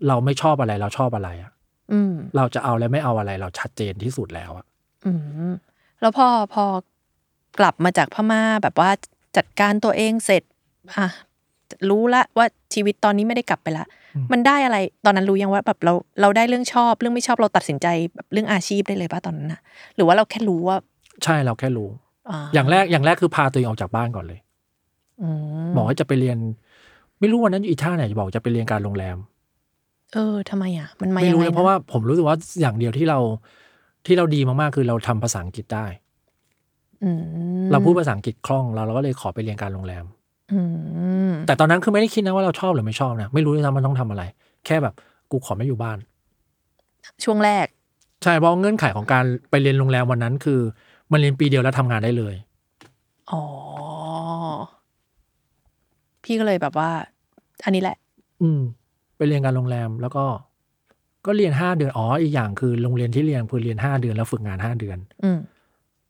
[0.08, 1.52] เราไม่ชอบอะไรเราชอบอะไรอะ
[1.92, 4.66] อืม เราจะเอาและไม่เอาอะไรเราชัดเจนที่สุดแล้วอะ
[5.06, 5.12] อื
[5.52, 5.54] ม
[6.02, 6.66] แล้วพอพอ
[7.60, 8.90] กลับมาจากพม่าแบบว่า
[9.38, 10.44] จัดการตัวเองเสร็จ
[10.98, 11.08] อะ
[11.90, 13.86] รู้ละว่าชีวิตตอนนี้ไม่ได้กลับไปละ
[14.32, 19.60] มันได้อะไรตอนนั้นรู้ยังว่าแบบเราเราได้เรื่องชอบเรื่องไม่ชอบเราตัดสินใจแบบเรื่องอาชีพได้เลยป่ะตอนนั้นนะ
[19.96, 20.78] หรือว่าเราแค่รู้ว่า
[21.24, 21.90] ใช่เราแค่รู้
[22.30, 24.40] อ่าอย่างแรกอย่างแรกคือพาตัวเองออกจากบ้านก่อนเลย
[25.22, 25.30] อื
[25.68, 26.38] มบอกว่าจะไปเรียน
[27.20, 29.18] ไม่รู้วันนั้นอีท่าไหนบอกจะไปเรียนการโรงแรม
[30.14, 33.20] เออทำไมอะ มันมาไม่ยังรู้ไงเลยนเพราะว่าผมรู้สึกว่าอย่างเดียวที่เรา
[34.06, 35.86] ที่เราดีมากๆคือเราทำภาษาอังกฤษได้
[37.04, 37.22] อืม
[37.72, 40.21] เราพูดภาษาอังกฤษคล่องเราเราก็เลยขอไปเรียนการโรงแรมอืม
[41.48, 44.24] แต่ตอนนั้นคือไม่ได้คิดนะว่าเราชอบหรือไม่ชอบนะไม่รู้ด้วยซ้ำมันต้องทำอะไร
[44.66, 44.94] แค่แบบ
[45.32, 45.98] กูขอไม่อยู่บ้าน
[47.24, 47.68] ช่วงแรก
[48.24, 50.60] ใช่เพราะเงื่อนไขของการไปเรียนโรงแรมวันนั้นคือ
[51.12, 52.36] มันเรียนปีเดียวแล้วทำงานได้เลย
[53.32, 53.44] อ๋อ
[56.24, 56.90] พี่ก็เลยแบบว่า
[57.64, 57.98] อันนี้แหละ
[58.42, 58.60] อืม
[59.18, 60.26] ไปเรียนการโรงแรมแล้วก็
[61.26, 65.40] ก็เรียนห้าเดือนอ๋ออีกอย่างคือโรงเรียนที่เรียนคือเรียนห้าเดือนแล้วฝึกงานห้าเดือน อืม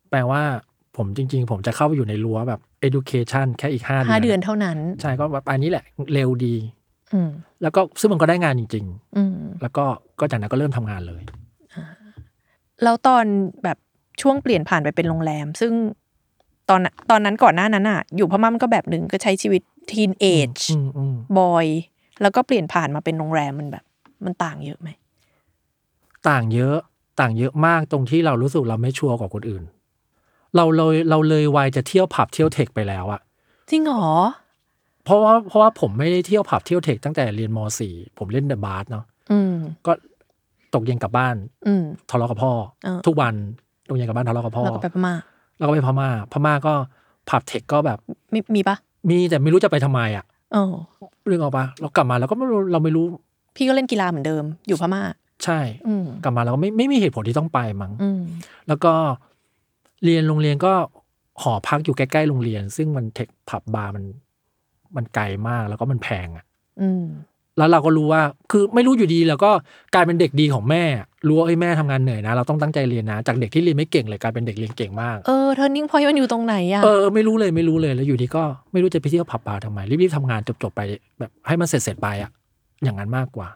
[0.10, 0.41] แปลว่า
[0.97, 6.56] ผมจริง ๆ ผมจะเข้าไปอยู่ในรั้วแบบ education แค่อีกห้าเดือนห้าเดือนเท่านั้น ใช่ก็แบบอันนี้แหละเร็วดี
[7.13, 7.30] อืม
[7.62, 8.86] แล้วก็ซึ่งมันก็ได้งานจริง
[9.17, 9.86] อืมๆแล้วก็
[10.19, 11.21] ก็จากนั้นก็เริ่มทำงานเลย
[12.84, 13.25] แล้วตอน
[13.63, 13.77] แบบ
[14.21, 15.73] ช่วงเปลี่ยนผ่านไปเป็นโรงแรม ซึ่ง
[16.69, 21.67] ตอนนั้นตอนนั้นก่อนหน้านั้นอะ อยู่พม่ามันก็แบบหนึ่งก็ใช้ชีวิตทีนเอจอืมอืมบอย
[22.21, 23.84] แล้วก็เปลี่ยนผ่านมาเป็นโรงแรมมันแบบ
[24.25, 24.89] มันต่างเยอะไหม
[26.30, 26.77] ต่างเยอะ
[27.19, 29.63] ต่างเยอะมากตรงที่เรารู้สึกเราไม่ชัวร์กว่าคนอื่น
[30.58, 33.22] เราเลยเราเลยวัยจะเที่ยวผับเที่ยวเทคไปแล้วอะ
[33.70, 34.08] จริงเหรอ
[35.06, 37.60] เพราะว่าเพราะว่าผมไม่ได้เที่ยวผับเที่ยวเทคตั้งแต่เรียนม
[37.90, 39.92] .4 ผมเล่นเดอะบาร์เนาะอืมก็
[40.74, 41.36] ตกเย็นกลับบ้าน
[41.68, 42.52] อืมทะเลาะกับพ่อ
[42.84, 43.34] เออทุกวัน
[43.90, 45.14] ตกเย็นกลับบ้านทะเลาะกับพ่อแล้วก็ไปพม่า
[45.58, 46.74] แล้วก็ไปพม่า พม่าก็
[47.30, 48.00] ผับเทคก็แบบ
[48.34, 48.76] มีมีปะ
[49.10, 50.74] มีแต่ไม่รู้จะไปทำไมอะเออ
[51.26, 53.06] เรื่องออกปะเรากลับมาเราก็ไม่รู้เราไม่รู้
[53.56, 55.02] พี่ก็เล่นกีฬาเหมือนเดิม อยู่พม่า
[55.44, 58.22] ใช่อืมกลับมาเราก็ไม่ไม่มีเหตุผลที่ต้องไปมั้งอืม
[58.68, 58.94] แล้วก็
[60.06, 60.74] เรียนโรงเรียนก็
[61.42, 64.04] หอพักอยู่ใกล้ๆโรงเรียน ซึ่งมันเธคผับบาร์มัน
[64.96, 66.46] มันไกลมากแล้วก็มันแพงอะ
[66.82, 67.06] อืม
[67.58, 69.52] แล้วเราก็รู้ว่า คือไม่รู้อยู่ดีแล้วก็
[69.94, 70.84] กลายเป็นเด็กดีของแม่
[71.28, 80.82] รู้ว่าไอ้ยแม่ทำงานเหนื่อยนะ เราต้องตั้งใจเรียนนะ จากเด็กที่เรียนไม่เก่งเลยกลายเป็นเด็กเรียนเก่งมาก เออ turning point มันอยู่ตรงไหนอะเออไม่รู้เลยไม่รู้เลยแล้วอยู่ดีก็ไม่รู้จะไปเที่ยวผับบาร์ทำไมรีบๆทำงานจบๆไป
[81.20, 82.32] แบบให้มันเสร็จๆไปอะ
[82.84, 83.48] อย่างนั้นมากกว่า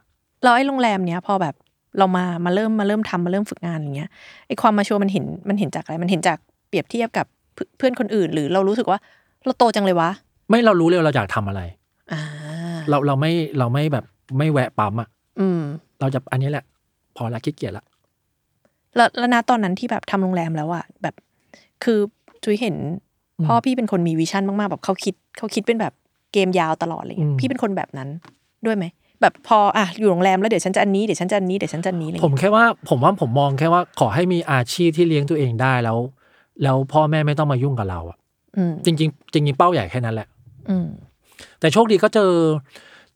[0.44, 1.56] แล้วไอ้โรงแรมเนี้ยพอแบบ
[2.00, 4.10] เรามามาเริ่มมาเริ่มทำมาเริ่มฝึกงานอย่างเงี้ย
[4.48, 9.00] ไอ้ความมาชัวร์มันเห็นมันเห็นจากอะไรมันเห็นจากเปรียบเทียบกับเพื่อนเพื่อนคนอื่น หรือเรารู้สึกว่า
[9.44, 10.10] เราโตจังเลยวะ
[10.50, 11.62] ไม่เรารู้เลยว่าเราอยากทำอะไร
[12.12, 12.22] อ่า
[12.90, 14.06] เราเราไม่เราไม่แบบ
[14.38, 15.62] ไม่แวะปั๊มอะอืม
[16.00, 16.66] เราจะอันนี้แหละ
[17.16, 17.86] พอละขี้เกียจละ
[18.96, 21.16] แล้วแล้วนะตอนนั้นที่แบบทำโรงแรมแล้วอะแบบ
[21.84, 22.00] คือ
[22.44, 22.76] จุยเห็น
[23.46, 25.94] พ่อพี่เป็นคนมีวิชั่นมากๆแบบเขาคิดเขาคิดเป็นแบบ
[26.34, 28.10] เกมยาวตลอดอะไรเงี้ยพี่เป็นคนแบบนั้น
[28.66, 28.86] ด้วยไหม
[29.22, 35.98] แบบพออะอยู่โรงแรมแล้วเดี๋ยวฉันจะอันนี้เดี๋ยวฉันจะอันนี้เดี๋ยวฉันจะอันนี้อะไรผมเงี้ยแค่ว่าผมว่าผมมองแค่ว่าขอให้มีอาชีพที่เลี้ยงตัวเองได้แล้ว
[36.64, 38.18] แล้วพ่อแม่ไม่ต้องมายุ่งกับเราอะ
[38.58, 40.28] อืมจริงๆจริงๆเป้าใหญ่แค่นั้นแหละ
[40.70, 40.88] อืม
[41.60, 42.32] แต่โชคดีก็เจอ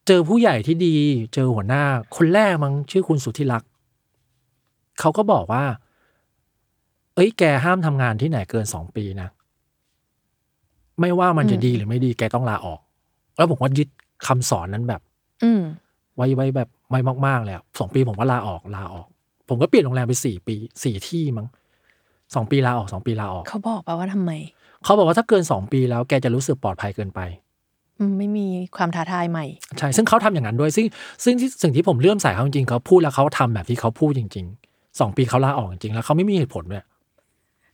[0.08, 0.96] เจอผู้ใหญ่ที่ดี
[1.34, 1.84] เจอหัวหน้า
[2.16, 3.70] คนแรกมั้งชื่อคุณสุทธิรักษ์
[5.00, 5.64] เขาก็บอกว่า
[7.16, 9.30] เอ้ยแกห้ามทำงานที่ไหนเกินสองปีนะ
[11.00, 12.80] ไม่ว่ามันจะดีหรือไม่ดีแกต้องลาออก
[13.38, 13.90] แล้วผมว่ายึด
[14.28, 15.02] คำสอนนั้นแบบ
[15.44, 15.62] อืม
[16.20, 19.08] ไว้ไว้แบบไม่มากๆเลยอะสองปีผมก็ลาออกลาออก
[19.50, 21.48] ผมก็เปลี่ยนโรงแรมไปสี่ปีสี่ที่มั้ง
[22.36, 24.32] สองปีลาออกสองปีลาออก เขาบอกป่าว่าทำไม
[24.84, 27.20] เขาบอกว่าถ้าเกินสองปีแล้วแกจะรู้สึกปลอดภัยเกินไป
[28.00, 28.46] อืมไม่มี
[28.78, 29.46] ความท้าทายใหม่
[29.78, 30.86] ใช่ ซึ่งเขาทำอย่างนั้นด้วย ซึ่ง
[31.24, 36.84] ซึ่งที่สิ่งที่ผมเลื่อมใส่เขาจริงๆเขาพูดแล้วเขาทำแบบที่เขาพูดจริงๆสองปีเขาลาออกจริงๆแล้วเขาไม่มีเหตุผลด้วย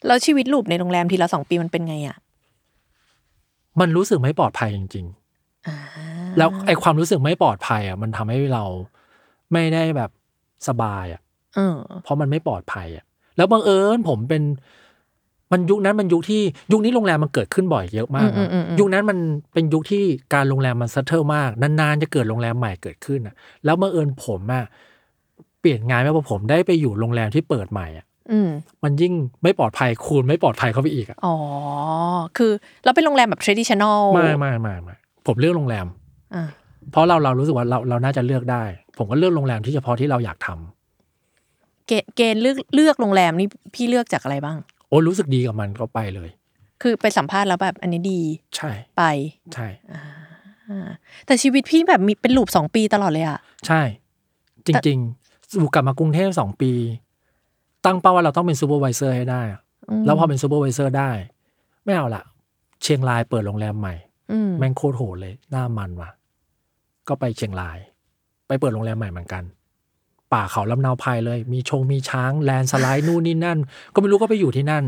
[0.07, 2.17] แล้วชีวิตลูปในโรงแรมทีละสองปีมันเป็นไงอะ
[3.79, 5.24] มันรู้สึกไม่ปลอดภัยจริงอ่าๆ
[6.37, 8.63] แล้วไอ้ความรู้สึกไม่ปลอดภัยอะมันทำให้เรา
[9.51, 10.09] ไม่ได้แบบ
[10.67, 11.21] สบายอะ
[11.55, 13.05] เออเพราะมันไม่ปลอดภัยอะ
[13.37, 14.43] แล้วบังเอิญผมเป็น
[15.51, 19.17] มันยุคนั้นมันยุคที่ยุคนี้โรงแรมมันเกิดขึ้นบ่อยเยอะมากอืนะมอืมอืมยุคนั้นมัน
[19.53, 24.63] เป็นยุคที่การโรงแรมมันซัตเทิลมาก นานๆจะเกิดโรงแรมใหม่เกิดขึ้นอะ แล้วบังเอิญผมอะ
[25.59, 28.49] เปลี่ยนงานไม่พอผมได้ไปอยู่โรงแรมที่เปิดใหม่อะอืม
[28.83, 31.35] มันยิ่งไม่ปลอดภัยคูณไม่ปลอดภัยเข้าไปอีกอะอ๋อ
[32.37, 32.51] คือ
[32.83, 34.95] เราเป็นโรงแรมแบบ traditional ไม่ไม่ไม่ไม่
[35.27, 35.87] ผมเลือกโรงแรม
[36.35, 36.43] อ่า
[36.91, 38.63] เพราะเราเรารู้สึกว่าเราเราน่าจะเลือกได้
[38.97, 44.57] ผมก็เลือกโรงแรมที่เฉพาะที่เราอยากทำเกเกณฑ์เลือกเลือกโรงแรมนี่พี่เลือกจากอะไรบ้าง
[44.87, 46.29] โอ้รู้สึกดีกับมันก็ไปเลย
[46.81, 48.21] คือไปสัมภาษณ์แล้วแบบอันนี้ดี
[48.55, 49.03] ใช่ ไป
[49.53, 50.89] ใช่อ่า
[51.25, 53.81] แต่ชีวิตพี่แบบมีเป็น loop สองปีตลอดเลยอะใช่
[54.67, 54.99] จริง
[55.53, 56.71] สู่กลับมากรุงเทพสองปี
[57.85, 59.61] ตั้งเป้าว่าเราต้องเป็น supervisor ให้ได้อะ
[59.99, 61.11] มแล้วพอเป็น supervisor ได้
[61.83, 62.23] ไม่เอาละ
[62.83, 64.04] เชียงรายเปิดโรงแรมใหม่อืม
[64.59, 66.09] แม่งโคตรโหดเลย น่ามันว่ะ
[67.07, 67.77] ก็ไปเชียงราย
[68.47, 69.43] ไปเปิดโรงแรมใหม่เหมือนกัน
[70.33, 73.59] ป่าเขาลำเนาภัยเลย มีชงมีช้างแลนด์สไลด์นู่นนี่นั่น
[73.93, 74.85] ก็ไม่รู้ก็ไปอยู่ที่นั่น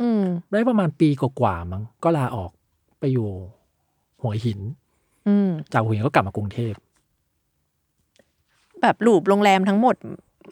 [0.00, 2.50] อืมได้ประมาณปีกว่าๆมั้งก็ลาออก
[3.00, 3.28] ไปอยู่
[4.22, 4.60] หัวหิน
[5.28, 6.74] อืมจากหัวหินก็กลับมากรุงเทพ
[8.82, 9.96] แบบลูปโรงแรมทั้งหมด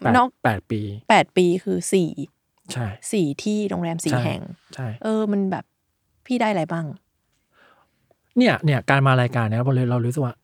[0.01, 2.11] แปดนอกแปดปีแปดปีคือสี่
[2.73, 4.41] ใช่สี่ที่โรงแรมสี่ใช่แห่ง
[4.75, 5.65] ใช่ เออ มันแบบ
[6.27, 6.87] พี่ได้อะไรบ้าง
[8.39, 10.35] เนี่ยเนี่ยการมารายการเนี้ยเราเลยเรารู้สึกว่า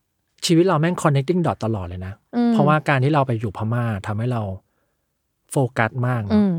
[0.45, 4.41] ชีวิตเราแม่ง connecting dot ตลอดเลยนะอืมเพราะว่าการที่เราไปอยู่พม่าทำให้เรา
[5.51, 6.57] โฟกัสมากอืนะม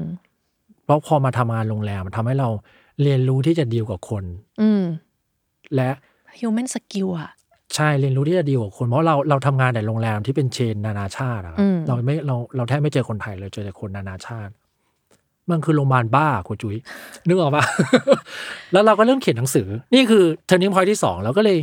[0.84, 2.48] เพราะพอมาทำงานโรงแรมมันทำให้เรา
[3.02, 4.24] เรียนรู้ที่จะดีลกับคน
[4.62, 4.84] อืม
[5.74, 5.90] และ
[6.38, 7.30] human skill อะ
[7.74, 14.52] ใช่เรียนรู้ที่จะดีลกับคน เพราะเราเราทำงานในโรงแรมที่เป็นเชนนานาชาติอะครับอืมเราไม่เราเราแทบไม่เจอคนไทยเลยเจอแต่คนนานาชาติ
[15.50, 16.76] มันคือโรงพยาบาลบ้าคุณจุ้ย
[17.26, 17.64] นึกออกปะ
[18.72, 21.58] แล้วเราก็เริ่มเขียนหนังสือ นี่คือ turning point ที่สองเราก็เลย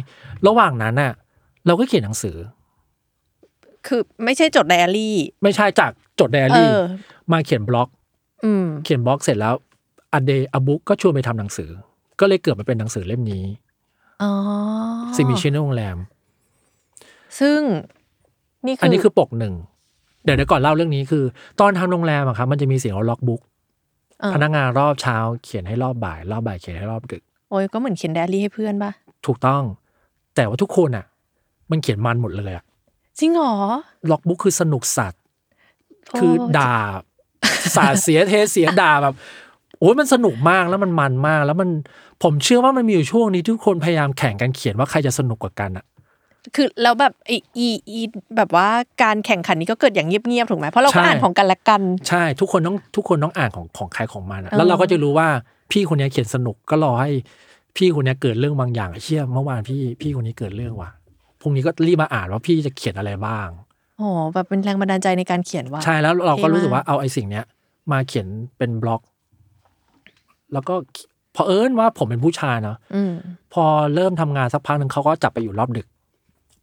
[0.48, 1.14] ระหว่างนั้นน่ะ
[1.68, 2.36] เราก็เขียนหนังสือ
[3.88, 6.76] คือไม่ใช่จดไดอารี่ ไม่ใช่จากจดไดอาเอรี่อ
[7.32, 7.90] มาเขียนบล็อก
[8.46, 9.56] อืมเขียนบล็อกเสร็จแล้ว
[10.14, 11.70] a day a book ก็ชวนไปทำหนังสือ
[12.20, 13.46] ก็เลยเกิดมาเป็นหนังสือเล่มนี้
[14.22, 14.32] อ๋อ
[15.16, 15.98] สิ่งมีชีวิตในโรงแรม
[17.40, 17.60] ซึ่ง
[18.66, 19.54] นี่คืออัอันนี้คือปกหนึ่ง
[20.24, 21.24] เดี๋ยวเดี๋ยวก่อนเล่าเรื่องนี้คือ
[21.60, 23.42] ตอนทำโรงแรมอะครับมันจะมีเสียง log book
[24.34, 28.92] พนักงานรอบเช้าเขียนให้รอบบ่าย รอบบ่ายเขียนให้รอบดึก โอ้ยก็เหมือนเขียนไดอารี่ให้เพื่อนป่ะ
[29.26, 29.64] ถูกต้อง
[30.36, 31.06] แต่ว่าทุกคนอะ
[31.72, 32.66] มันเขียนมันหมดเลยอะ
[33.20, 33.54] จริงเหรอ
[34.12, 35.22] ล็อกบุ๊กคือสนุกสัตว์
[36.12, 36.76] โอ้คือด่า
[37.76, 39.16] สาดเสียเทเสียด่าแบบ
[39.80, 41.70] โอ้ยมันสนุกมากแล้วมันมันมาก แล้วมัน
[42.24, 45.86] ผมเชื่อว่ามันมีอยู่ช่วงนี้ทุกคนพยายามแข่งกันเขียนว่าใครจะสนุกกว่ากันอะ
[46.56, 48.02] คือแล้วแบบไออีอี
[48.38, 48.68] แบบว่า
[49.04, 55.28] การแข่งขันนี้ก็เกิดอย่างเงียบๆถูกไหมเพราะเราใช่ก็อ่านของกันและกัน ใช่ทุกคนต้องทุกคนต้องอ่านของของใครของมันอะเออแล้วเราก็จะรู้ว่า
[55.72, 57.12] พี่คนนี้เขียนสนุกก็รอให้
[57.78, 60.90] พี่คนนี้เกิดเรื่องบางอย่างเชื่อเมื่อวานพี่พี่คนนี้เกิดเรื่องว่ะ
[61.42, 63.48] พรุ่งนี้ก็รีบมาอ่านว่าพี่จะเขียนอะไรบ้าง
[63.98, 67.46] โอ้แบบเป็นแรงบันดาลใจในการเขียนว่า ใช่แล้วเราก็เท่มากรู้สึกว่าเอาไอ้สิ่งเนี้ย
[67.92, 68.28] มาเขียน
[68.58, 69.02] เป็นบล็อก
[70.54, 70.74] แล้วก็
[71.36, 73.14] พอเอิญว่าผมเป็นผู้ชายเนาะอืม
[73.54, 73.64] พอ
[73.96, 75.88] เริ่มทำงานสักพักหนึ่งเขาก็จับไปอยู่รอบดึก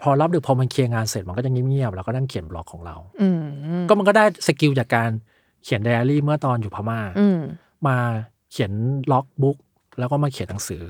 [0.01, 3.43] พอรอบดึกพอมันเคลียร์งานเสร็จมันก็จะเงียบๆแล้วก็นั่งเขียนบล็อกของเราอืม
[3.89, 5.11] ก็มันก็ได้ skill จากการ
[5.65, 7.39] เขียนไดอารี่เมื่อตอนอยู่พม่าอืม
[7.87, 7.97] มา
[8.53, 8.73] เขียน
[9.13, 9.57] log book
[9.99, 10.83] แล้วก็มาเขียนหนังสือ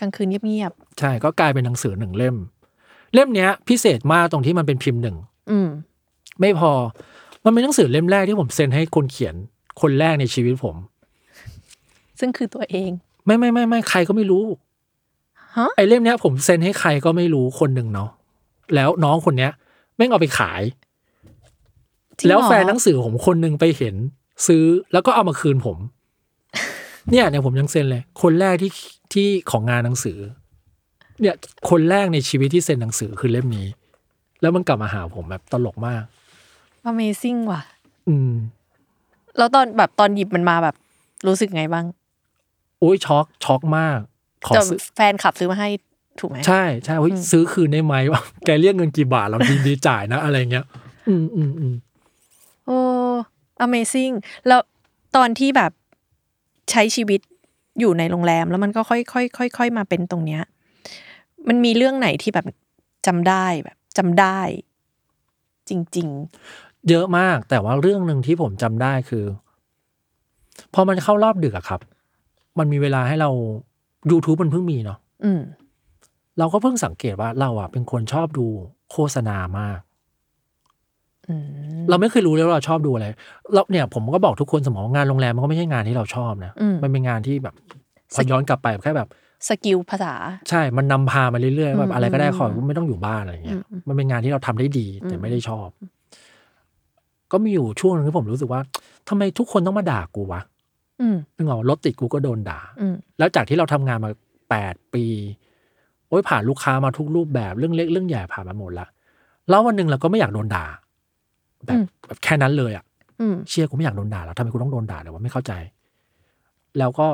[0.00, 2.36] กลางคืนเงียบใช่ก็กลายเป็นหนังสือหนึ่งเล่ม
[3.14, 5.68] เล่มเนี้ย พิเศษมากตรงที่มันเป็นพิมพ์หนึ่งๆอืม
[6.40, 6.72] ไม่พอ
[7.44, 9.34] มันเป็นหนังสือเล่มแรกที่ผมเซ็นให้คนเขียน
[9.80, 10.76] คนแรกในชีวิตผม
[12.18, 12.90] ซึ่งคือตัวเอง
[13.26, 14.44] ไม่ไม่ไม่ไม่ใครก็ไม่รู้
[15.56, 18.10] ฮะไอ้เล่มเนี้ย ผมเซ็นให้ใครก็ไม่รู้คนหนึ่งเนาะ
[18.74, 19.52] แล้วน้องคนเนี้ย
[19.96, 20.62] แม่งเอาไปขาย
[22.16, 23.94] จริงเหรอแล้วแฟนหนังสือผมคนหนึ่งไปเห็น
[24.46, 25.78] ซื้อแล้วก็เอามาคืนผม
[27.10, 28.72] เนี่ยเนี่ยผมยังเซ็นเลย คนแรกที่
[29.12, 30.18] ที่ของงานหนังสือ
[31.20, 31.34] เนี่ย
[31.70, 33.66] คนแรกในชีวิตที่เซ็นหนังสือคือเล่มนี้
[34.40, 36.02] แล้วมันกลับมาหาผมแบบตลกมาก
[36.90, 37.62] Amazing ว่ะ
[38.08, 38.32] อืม
[39.38, 40.76] แล้วตอนแบบตอนหยิบมันมาแบบ
[41.26, 41.84] รู้สึกไงบ้าง
[42.78, 43.98] โอ้ยช็อกช็อกมาก
[44.46, 45.68] ขอจะซื้อแฟนขับซื้อมาให้
[46.20, 50.64] ถูกไหมใช่ใช่เฮ้ยอืมซื้อคืนได้ไหมว่าแกเรียกเงินกี่บาทเราดีดีจ่ายนะอะไรเงี้ย
[51.08, 51.74] อืมอืมอืม
[52.66, 52.78] โอ้
[53.64, 54.14] Amazing
[54.46, 54.60] แล้ว
[55.16, 55.72] ตอนที่แบบ
[56.70, 57.20] ใช้ชีวิต
[57.80, 60.42] อยู่ในโรงแรม แล้วมันก็ค่อยค่อยค่อยค่อยมาเป็นตรงเนี้ย
[61.48, 62.46] มันมีเรื่องไหนที่แบบ
[63.06, 64.40] จำได้แบบ จำได้
[65.68, 66.08] จริง
[66.90, 69.24] เยอะมากแต่ว่าเรื่องหนึ่งที่ผมจำได้คือ
[70.74, 71.80] พอมันเข้ารอบดึกอะครับ
[72.58, 73.30] มันมีเวลาให้เรา
[74.10, 75.40] YouTube มันเพิ่งมีเนาะๆอืม
[76.38, 78.46] เราก็เพิ่งสังเกตว่าเราอะเป็นคนชอบดู
[78.90, 79.80] โฆษณามาก
[81.28, 83.06] อืมเราไม่เคยรู้เลยว่าเราชอบดูอะไร
[83.54, 87.54] เราเนี่ยผมก็บอกทุกคนเสมอว่างานโรงแรมมันก็ไม่ใช่งานที่เราชอบนะอืมมันเป็นงานที่แบบ
[88.14, 89.08] พอย้อนกลับไปแค่แบบ
[89.48, 90.14] สกิลภาษา
[90.48, 95.68] ใช่มันนำพามาเรื่อยๆแบอืบมอะไรก็ได้อืมขอไม่ต้องอยู่บ้านอะไรเงี้ยอืมมันเป็นงานที่เราทำได้ดี แต่อืมไม่ได้ชอบ
[97.32, 98.60] ก็มีอยู่ช่วงหนึงที่ผมรู้สึกว่า
[99.08, 100.40] ทำไมทุกคนต้องมาด่ากูวะ
[101.00, 104.10] อืมนึกออกรถติดกูก็โดนด่าอืมแล้วจากที่เราทำงานมา
[104.50, 105.04] แปดปี
[106.08, 108.86] โอ้ยผ่านลูกค้ามาทุกรูปแบบเรื่องเล็กเรื่องใหญ่ผ่านมาหมดละ
[109.48, 110.64] แล้ววันหนึ่งเราก็ไม่อยากโดนด่า
[111.66, 112.84] แบบแบบแค่นั้นเลยอะ
[113.20, 115.52] อืมเชื่อกูไม่อยากโดนด่าแล้วทำไมกูต้องโดนด่าเลยวะไม่เข้าใจ
[116.78, 117.06] แล้วก็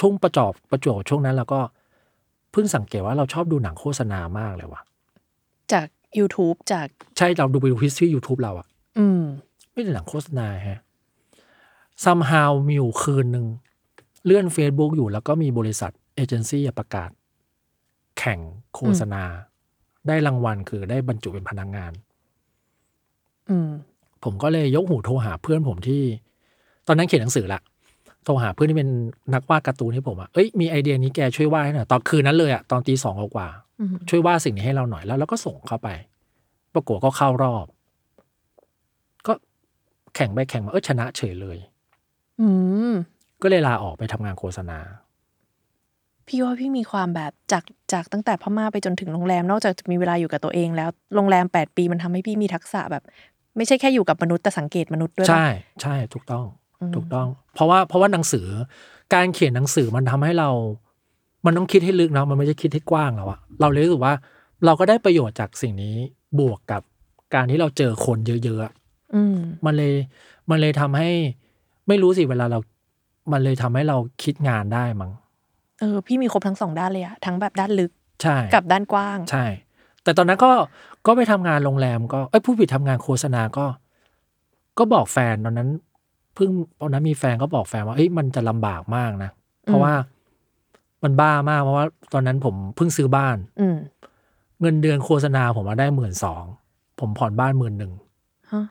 [0.00, 1.60] ช่วงประจอบประจวบช่วงนั้นเราก็
[2.52, 4.82] เพิ่งสังเกตว่าเราชอบดูหนังโฆษณามากเลยว่ะ
[5.72, 5.86] จาก
[6.18, 6.86] YouTube จาก
[7.18, 8.66] ใช่เราดูไปดูฮิสทรียูทูบเราอะ
[8.98, 9.22] อืม
[9.72, 10.78] ไม่ได้หนังโฆษณาฮะ
[12.04, 13.46] somehow มีอยู่คืนหนึ่ง
[14.24, 17.10] เลื่อน Facebook อยู่แล้วก็มีบริษัทเอเจนซี่ประกาศ
[18.20, 18.40] แข่ง
[18.74, 19.22] โฆษณา
[20.08, 21.92] ได้รางวัลคือได้บรรจุเป็นพนักงงาน
[23.50, 23.70] อืม
[24.24, 26.02] ผมก็เลยยกหูโทรหาเพื่อนผมที่
[26.86, 27.60] ตอนนั้นเขียนหนังสือละ
[28.24, 28.90] โทรหาเพื่อนที่เป็น
[29.34, 35.88] นักวาดการ์ตูนให้ผมอะเอ้ยมีไอเดียนี้แกช่วยวาดให้หน่อยตอนคืนนั้นเลยอะตอนตีสองกว่าๆอืมช่วยวาดสิ่งนี้ให้เราหน่อยแล้วเราก็ส่งเข้าไป
[36.74, 37.66] ปรากฏก็เข้ารอบ
[39.26, 39.32] ก็
[40.14, 41.58] แข่งไปแข่งมาเออชนะเฉยเลย
[42.40, 42.48] อื
[42.90, 42.92] ม
[43.42, 44.78] ก็เลยลาออกไปทำงานโฆษณา
[46.30, 53.02] พี่ว่าพี่มีความแบบจากจากตั้งแต่พม่าไปจนถึงโรงแรม นอกจากจะมีเวลาอยู่กับตัวเองแล้วโรงแรมแปดปีมันทำให้พี่มีทักษะแบบ
[53.56, 55.46] ไม่ใช่แค่อยู่กับมนุษย์แต่สังเกตมนุษย์ด้วยปะใช่
[55.82, 56.44] ใช่ถูกต้อง
[56.80, 58.46] อืมถูกต้อง เพราะว่าเพราะว่าหนังสือ
[59.14, 60.50] การเขียนหนังสือมันทำให้เรา
[61.46, 64.14] มันต้องคิดให้ลึกเนาะมันไม่ใช่คิดให้กว้างแล้วอะเราเลยรู้สึกว่า
[64.64, 65.94] เราก็ได้ประโยชน์จากสิ่งนี้
[66.38, 66.82] บวกกับ
[67.34, 68.72] การที่เราเจอคนเยอะๆอะ
[69.14, 69.94] อืมมันเลย
[70.50, 71.10] มันเลยทำให้
[71.88, 72.58] ไม่รู้สิเวลาเรา
[73.32, 75.10] มันเลยทำให้เราคิดงานได้มั้ง
[75.80, 77.90] เออพี่มีครบทั้งสองด้านเลยอะทั้งแบบด้านลึก
[78.22, 79.44] ใช่กับด้านกว้าง ใช่
[80.02, 80.50] แต่ตอนนั้นก็
[81.06, 83.66] ก็ไปทำงานโรงแรม ก็เอ้ยผู้ผิดทำงานโฆษณาก็
[84.78, 85.68] ก็บอกแฟนตอนนั้น
[86.34, 89.30] เพิ่งตอนนั้นมีแฟนก็บอกแฟนว่าเอ้ยมันจะลำบากมากนะ
[89.64, 89.94] เพราะว่า
[91.02, 93.76] มันบ้ามากเพราะว่า ตอนนั้นผมเพิ่งซื้อบ้าน อืม
[94.60, 96.44] เงินเดือนโฆษณาผมมาได้หมื่นสอง
[97.00, 97.92] ผมผ่อนบ้านหมื่นหนึ่ง
[98.52, 98.64] ฮะ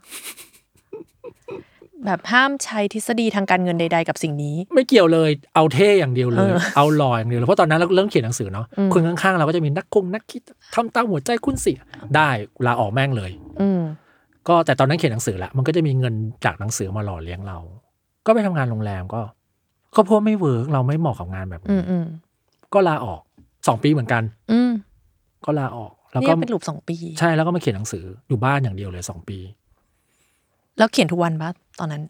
[2.06, 10.42] แบบห้ามใช้ทฤษฎีทางการเงินใด ๆ กับสิ่งนี้ ไม่เกี่ยวเลยเอาเท่อย่างเดียวเลย เออเอาหล่ออย่างเดียวเลยเพราะตอนนั้นเราเริ่มเขียนหนังสือเนาะอืมคนข้างๆเราก็จะมีนักคงนักคิด
[10.76, 11.74] ทำตามหัวใจคุณสิ
[12.16, 12.30] ได้
[12.66, 13.32] ลาออกแม่งเลย
[13.62, 13.82] อืม
[14.48, 16.14] ก็แต่ตอนนั้นเขียนหนังสือละมันก็จะมีเงิน
[16.46, 17.58] จากหนังสือมาหล่อเลี้ยงเรา
[18.26, 19.22] ก็ไปทำงานโรงแรมก็
[19.96, 22.06] ก็เพราะไม่ work เราไม่เหมาะกับงานแบบอืนี้มอืม
[22.74, 23.22] ก็ลาออก
[23.68, 24.72] สองปีเหมือนกัน อืม
[25.46, 29.38] ก็ลาออก แล้วเนี่ก็เป็น loop สองปี ใช่แล้วก็มาเขียนหนังสืออยู่บ้านอย่างเดียวเลยสองปี
[30.80, 32.04] แล้วเขียนทุกวันปะตอนนั้น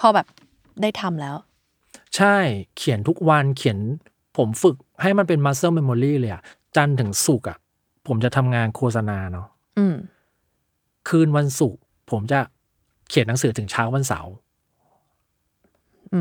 [0.00, 0.26] พอแบบ
[0.82, 1.36] ได้ทำแล้ว
[2.16, 2.36] ใช่
[2.76, 3.78] เขียนทุกวันเขียน
[4.36, 6.42] ผมฝึกให้มันเป็น muscle memory เลยอะ
[6.76, 7.58] จันทร์ถึงศุกร์อะ
[8.06, 9.46] ผมจะทำงานโฆษณาเนาะ
[9.78, 9.94] อืม
[11.08, 12.40] คืนวันศุกร์ผมจะ
[13.08, 14.32] เขียนหนังสือถึงเช้าวันเสาร์
[16.14, 16.20] อื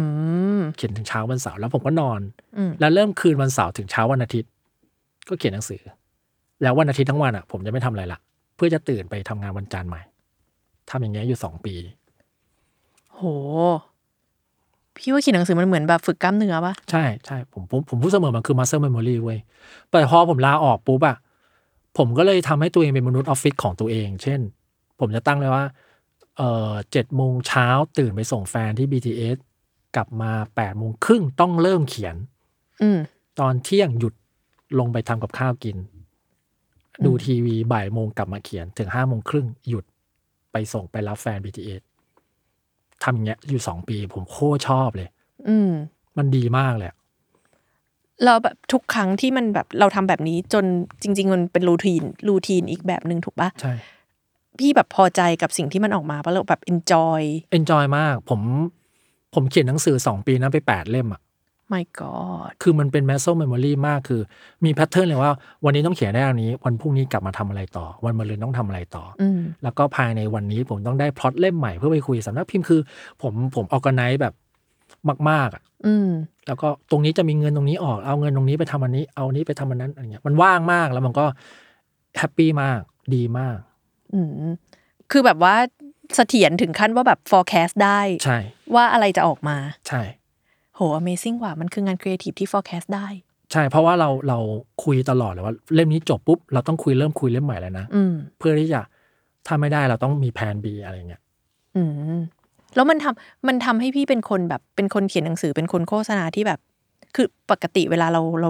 [0.60, 2.19] มเขียนถึงเช้าวันเสาร์แล้วผมก็นอน
[2.58, 4.49] อืมแล้วเริ่มคืนวันเสาร์ถึงเช้าวันอาทิตย์
[5.30, 5.82] ก็เขียนหนังสือ
[6.62, 8.19] แล้ววันอาทิตย์ทั้งวันอะ ผมจะไม่ทำอะไรละ
[8.56, 10.02] เพื่อจะตื่นไปทำงานวันจันทร์ใหม่
[10.91, 11.75] ทำอย่างเงี้ยอยู่สองปี
[13.13, 13.21] โห
[14.95, 19.39] พี่ว่าเขียนหนังสือมันเหมือนแบบฝึกกล้ามเนื้อปะใช่ใช่ผมผมผมพูดเสมอมันคือ muscle memory เว้ย
[19.91, 21.17] แต่พอผมลาออกปุ๊บอะ
[21.97, 24.39] ผมก็เลยทำให้ตัวเองเป็นมนุษย์ออฟฟิศของตัวเอง เช่น
[24.99, 25.65] ผมจะตั้งเลยว่า
[26.38, 29.38] เออเจ็ดโมงเช้าตื่นไปส่งแฟนที่ BTS
[29.95, 32.15] กลับมาแปดโมงครึ่งต้องเริ่มเขียน
[32.82, 32.99] อืม
[33.39, 34.13] ตอนเที่ยงหยุด
[34.80, 35.78] ลงไปทำกับข้าวกิน
[37.06, 39.86] ดูทีวีบ่ายโมงกลับมาเขียนถึงห้าโมงครึ่งหยุด
[40.51, 41.81] ไปส่งไปรับแฟน BTS
[43.03, 45.09] ทำอย่างเงี้ยอยู่สองปี ผมโคตรชอบเลย
[45.49, 45.71] อืม
[46.17, 46.97] มันดีมากเลยอะ
[48.25, 50.65] เราแบบทุกครั้งที่มันแบบเราทำแบบนี้จน
[51.01, 53.73] จริง ๆ มันเป็นรูทีนรูทีนอีกแบบหนึ่งถูกปะใช่
[54.59, 57.21] พี่แบบพอใจกับสิ่งที่มันออกมาปะเราแบบ enjoy
[57.57, 58.41] enjoy มาก ผม
[59.33, 61.21] ผมเขียนหนังสือสองปีนะไปแปดเล่มอะ
[61.73, 64.21] my god คือมันเป็น muscle memory มากคือ
[64.65, 65.32] มีแพทเทิร์นเลยว่า
[65.65, 72.82] วันนี้ต้องเขียนได้อันนี้ วันพรุ่งนี้กลับมาทำอะไรต่อ วันมะรืนต้องทำอะไรต่อออืมแล้วก็ภายในวันนี้ผมต้องได้พล็อตเล่มใหม่เพื่อไปคุยสำนักพิมพ์คือ
[73.21, 74.34] ผมผมออกไนแบบ
[75.29, 76.10] มาก ๆอะอืม
[76.47, 81.25] แล้วก็ตรงนี้จะมีเงินตรงนี้ออกเอาเงินตรงนี้ไปทำอันนี้ เอาอันนี้ไปทำอันนั้นอะไรเงี้ยมันว่างมากแล้วมันก็
[82.17, 82.79] แฮปปี้มาก
[83.15, 83.58] ดีมาก
[84.13, 84.29] อืม
[85.12, 85.55] คือแบบว่า
[86.15, 88.39] เสถียรถึงขั้นว่าแบบ forecast ได้ใช่
[88.75, 90.01] ว่าอะไรจะออกมา ใช่
[90.79, 93.07] โห amazing ว่ะมันคืองาน creative ที่ forecast ได้
[93.51, 94.37] ใช่เพราะว่าเราเรา
[94.83, 98.81] คุยตลอดเลยว่าเล่มนี้จบปุ๊บ เราต้องคุยเริ่มคุยเล่มใหม่แล้วนะอืมเพื่อที่จะ
[99.47, 101.21] ถ้าไม่ได้เราต้องมีแผน B อะไรเงี้ย
[101.75, 101.83] อื
[102.17, 102.19] ม
[102.75, 106.59] แล้วมันทำมันทำให้พี่เป็นคนแบบเป็นคนเขียนหนังสือเป็นคนโฆษณาที่แบบ
[107.15, 108.49] คือปกติเวลาเราเรา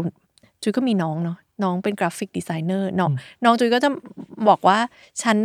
[0.61, 3.11] จุยก็มีน้องเนาะน้องเป็น graphic designer น้อง
[3.43, 3.89] น้องจุยก็จะ
[4.47, 4.77] บอกว่า
[5.23, 5.37] ฉัน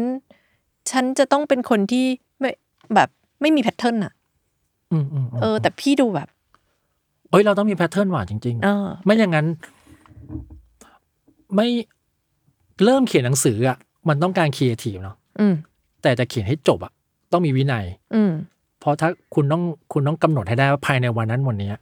[0.90, 2.06] ฉันจะต้องเป็นคนที่
[2.38, 2.50] ไม่
[2.94, 3.08] แบบ
[3.40, 4.12] ไม่มี pattern อะ
[4.92, 9.46] อืมอืมมเออ แต่พี่ดูแบบเอ้ยเราต้องมี pattern ว่ะจริงเออๆไม่อย่างนั้น
[11.56, 11.68] ไม่
[12.84, 15.54] เริ่มเขียนหนังสืออะ มันต้องการครีเอทีฟเนาะอืม
[16.02, 16.92] แต่จะเขียนให้จบอะ
[17.32, 18.32] ต้องมีวินัย อืม
[18.80, 19.62] เพราะถ้าคุณต้อง
[19.92, 21.76] คุณต้องกำหนดให้ได้ว่าภายในวันนั้นวันเนี้ย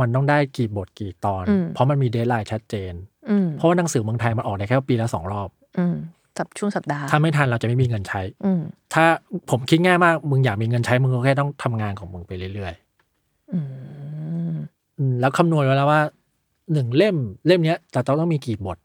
[0.00, 2.92] มันต้องได้กี่บทกี่ตอนอืมเพราะมันมี deadline ชัดเจน
[3.30, 5.48] อืมเพราะว่าหนังสือเมืองไทยมันออกได้แค่ปีละสองรอบ
[5.78, 5.96] อืม
[6.36, 8.60] สัปช่วงสัปดาห์ ถ้าไม่ทันเราจะไม่มีเงินใช้ อืม
[8.94, 9.04] ถ้า
[9.50, 12.74] ผมคิดง่ายมาก มึงอยากมีเงินใช้ มึงก็แค่ต้องทำงานของมึงไปเรื่อย
[13.52, 14.01] อืมๆอืม
[15.20, 16.02] แล้วคำนวณไว้แล้วว่า
[16.72, 18.78] หนึ่งเล่มเล่มเนี้ยจะต้องต้องมีกี่บท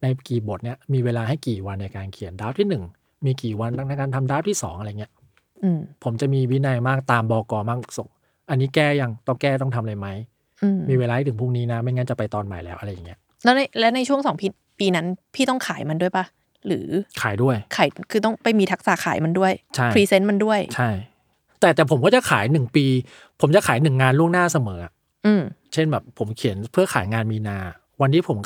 [0.00, 2.84] ในกี่บทเนี้ยมีเวลาให้กี่วันในการเขียน draft ที่หนึ่ง
[3.26, 5.12] มีกี่วันในการทำ draft ที่สองอะไรเงี้ย
[5.62, 8.08] อืมผมจะมีวินัยมากตามบอกอมากส่ง
[8.50, 10.08] อันนี้แก้ยังต้องแก้ต้องทำอะไรไหม
[10.62, 14.46] อืมมีเวลาให้ถึงพรุ่งนี้นะ ไม่งั้นจะไปตอนใหม่แล้วอะไรอย่างเงี้ยแล้วในและในช่วงสองปี
[14.80, 16.24] ปีนั้นพี่ต้องขายมันด้วยปะ
[16.66, 16.86] หรือ
[17.22, 20.90] ขายด้วยขายคือต้องไปมีทักษะขายมันด้วยใช่ present มันด้วย ใช่
[21.60, 22.86] แต่แต่ผมก็จะขายหนึ่งปี
[23.40, 24.93] ผมจะขายหนึ่งงานล่วงหน้าเสมออะอืม
[25.72, 27.58] เช่นแบบผมเขียนเพื่อขายงานมีนา
[28.00, 28.38] วันที่ผม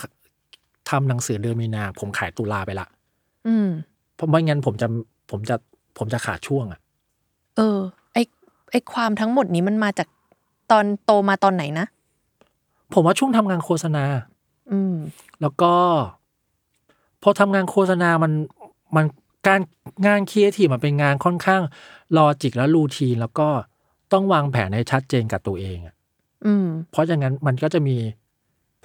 [0.91, 2.87] ทำหนังสือเดือนมีนา ผมขายตุลาไปละ
[3.49, 3.69] อืม
[4.15, 4.87] เพราะไม่งั้นผมจะ
[5.31, 5.57] ผมจะ
[5.99, 6.81] ผมจะขาดช่วงอะ
[7.57, 7.79] เออ
[8.13, 8.19] ไอ
[8.71, 10.09] ไอความทั้งหมดนี้มันมาจาก
[10.71, 11.87] ตอนโตมาตอนไหนนะ
[12.95, 14.05] ผมว่าช่วงทำงานโฆษณา
[14.73, 14.95] อืม
[15.41, 15.73] แล้วก็
[17.23, 18.33] พอทำงานโฆษณามัน
[18.97, 19.07] มัน
[19.47, 19.61] การ
[20.07, 21.63] งานครีเอทีฟมันเป็นงานค่อนข้าง
[22.17, 23.49] logic และ routine แล้วก็
[24.13, 25.95] ต้องวางแผนให้ชัดเจนกับตัวเองอะ
[26.47, 27.97] อืมเพราะอย่างนั้นมันก็จะมี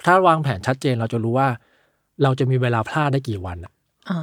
[0.04, 1.48] ถ้าวางแผนชัดเจนเราจะรู้ว่า
[2.22, 3.72] เราจะมีเวลาพลาดได้กี่วันอะ
[4.10, 4.18] อ่า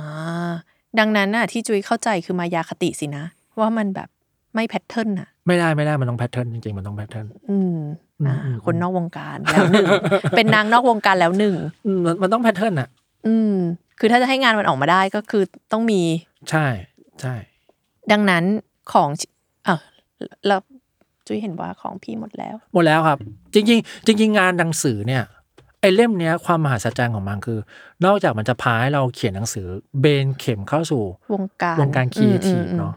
[0.99, 3.25] ดังนั้นน่ะ ที่จุ้ยเข้าใจคือมายาคติสินะ
[3.59, 4.09] ว่ามันแบบ
[4.55, 7.77] ไม่ pattern น่ะ ไม่ได้ไม่ได้มันต้อง pattern จริงๆ มันต้อง pattern อืม
[8.27, 9.87] อ่าอืมคนนอกวงการแล้วหนึ่ง
[10.37, 11.55] เป็นนางนอกวงการแล้วหนึ่ง
[11.85, 12.89] อืมมันมันต้องแพทเทิร์นอะ
[13.27, 13.55] อืม
[13.99, 16.01] คือถ้าจะให้งานมันออกมาได้ก็คือต้องมี
[16.49, 16.65] ใช่
[17.21, 17.35] ใช่
[18.11, 18.43] ดังนั้น
[18.93, 19.09] ของ
[19.67, 19.77] อะ
[20.47, 20.59] แล้ว
[21.31, 23.17] จุ้ยเห็นว่าของพี่หมดแล้ว หมดแล้วครับ
[23.53, 25.23] จริง ๆ จริง ๆ งานหนังสือเนี่ย
[25.81, 27.59] ไอ้เล่มเนี้ยความมหัศจรรย์ของมันคือ
[28.05, 29.67] นอกจากมันจะพาให้เราเขียนหนังสือ
[29.99, 31.03] เบนเข็มเข้าสู่
[31.33, 32.93] วงการวงการครีเอทีฟอืมอืมเนาะ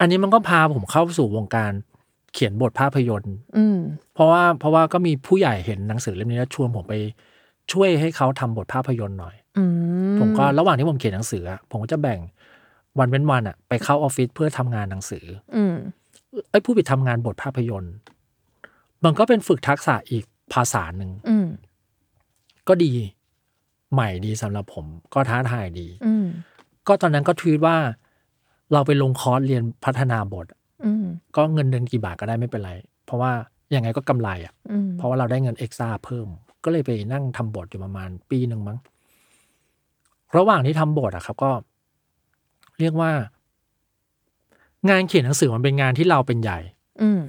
[0.00, 1.72] อันนี้มันก็พาผมเข้าสู่วงการ
[2.34, 3.78] เขียนบทภาพยนตร์ อืม
[4.14, 6.94] เพราะว่าเพราะว่าก็มีผู้ใหญ่เห็นหนังสือเล่มนี้แล้วชวนผมไป
[7.72, 9.64] ช่วยให้เขาทำบทภาพยนตร์หน่อยอื
[10.12, 12.20] มผมก็ระหว่างที่ผมเขียนหนังสืออะผมก็จะแบ่ง
[12.98, 15.24] วันเว้นวันอะไปเข้าออฟฟิศเพื่อทำงานหนังสือ
[15.56, 15.76] อืม
[16.50, 17.94] ไอ้ยผู้ผิดทำงานบทภาพยนตร์
[19.04, 21.48] มันก็เป็นฝึกทักษะอีกภาษาหนึ่งอืม
[22.68, 22.92] ก็ดี
[23.92, 26.26] ใหม่ดีสำหรับผม ก็ท้าทายดีอืม
[26.86, 27.76] ก็ตอนนั้นก็ทวีตว่า
[28.72, 30.46] เราไปลงคอร์สเรียนพัฒนาบท
[30.84, 31.04] อืม
[31.36, 32.72] ก็เงินเดือนกี่บาทก็ได้ไม่เป็นไร
[33.06, 33.32] เพราะว่า
[33.74, 36.28] ยังไงก็กำไรอะอืมเพราะว่าเราได้เงิน extra เพิ่ม
[36.64, 38.78] ก็เลยไปนั่งทำบทอยู่ประมาณปีหนึ่งมั้ง
[40.36, 41.50] ระหว่างที่ทำบทอะครับ ก็
[42.80, 43.10] เรียกว่า
[44.90, 46.58] งานเขียนหนังสือมันเป็นงานที่เราเป็นใหญ่
[47.02, 47.20] อืม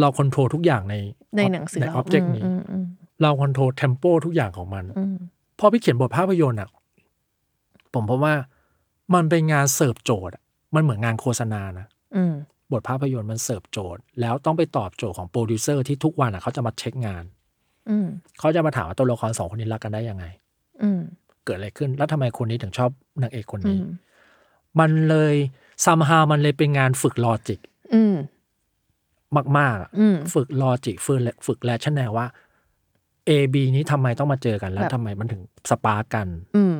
[0.00, 0.94] เรา control ทุกอย่างใน
[1.36, 2.84] ในหนังสือในเรา object นี้อืมอืม
[3.22, 5.16] เรา control tempo ทุกอย่างของมันอืม
[5.58, 6.68] พอพี่เขียนบทภาพยนตร์อะ
[7.94, 8.34] ผมพบว่า
[9.14, 10.42] มันเป็นงานเสิร์ฟโจทย์อะ
[10.74, 11.86] มันเหมือนงานโฆษณานะ
[12.16, 12.34] อืม
[12.72, 17.24] บทภาพยนตร์มันเสิร์ฟโจทย์ แล้วต้องไปตอบโจทย์ของโปรดิวเซอร์ที่ทุกวันอะเขาจะมาเช็คงาน
[17.90, 18.06] อืม
[18.38, 20.24] เขาจะมาถามว่าตัวละครสองคนนี้รักกันได้ยังไง
[20.82, 21.00] อืม
[21.44, 22.90] เกิดอะไรขึ้นแล้วทำไมคนนี้ถึงชอบ
[23.22, 23.84] นางเอกคนอืนี้ม
[24.80, 25.34] มันเลย
[25.84, 27.60] somehow มันเลยเป็นงานฝึก logic
[27.94, 28.14] อืม
[29.58, 32.26] มากๆอะอืมฝึก logic ฝึกฝึก rationale ว่า
[33.28, 36.26] A B นี้ทำไมต้องมาเจอกันแล้วแบบทำไมมันถึง spark กัน
[36.56, 36.76] อืม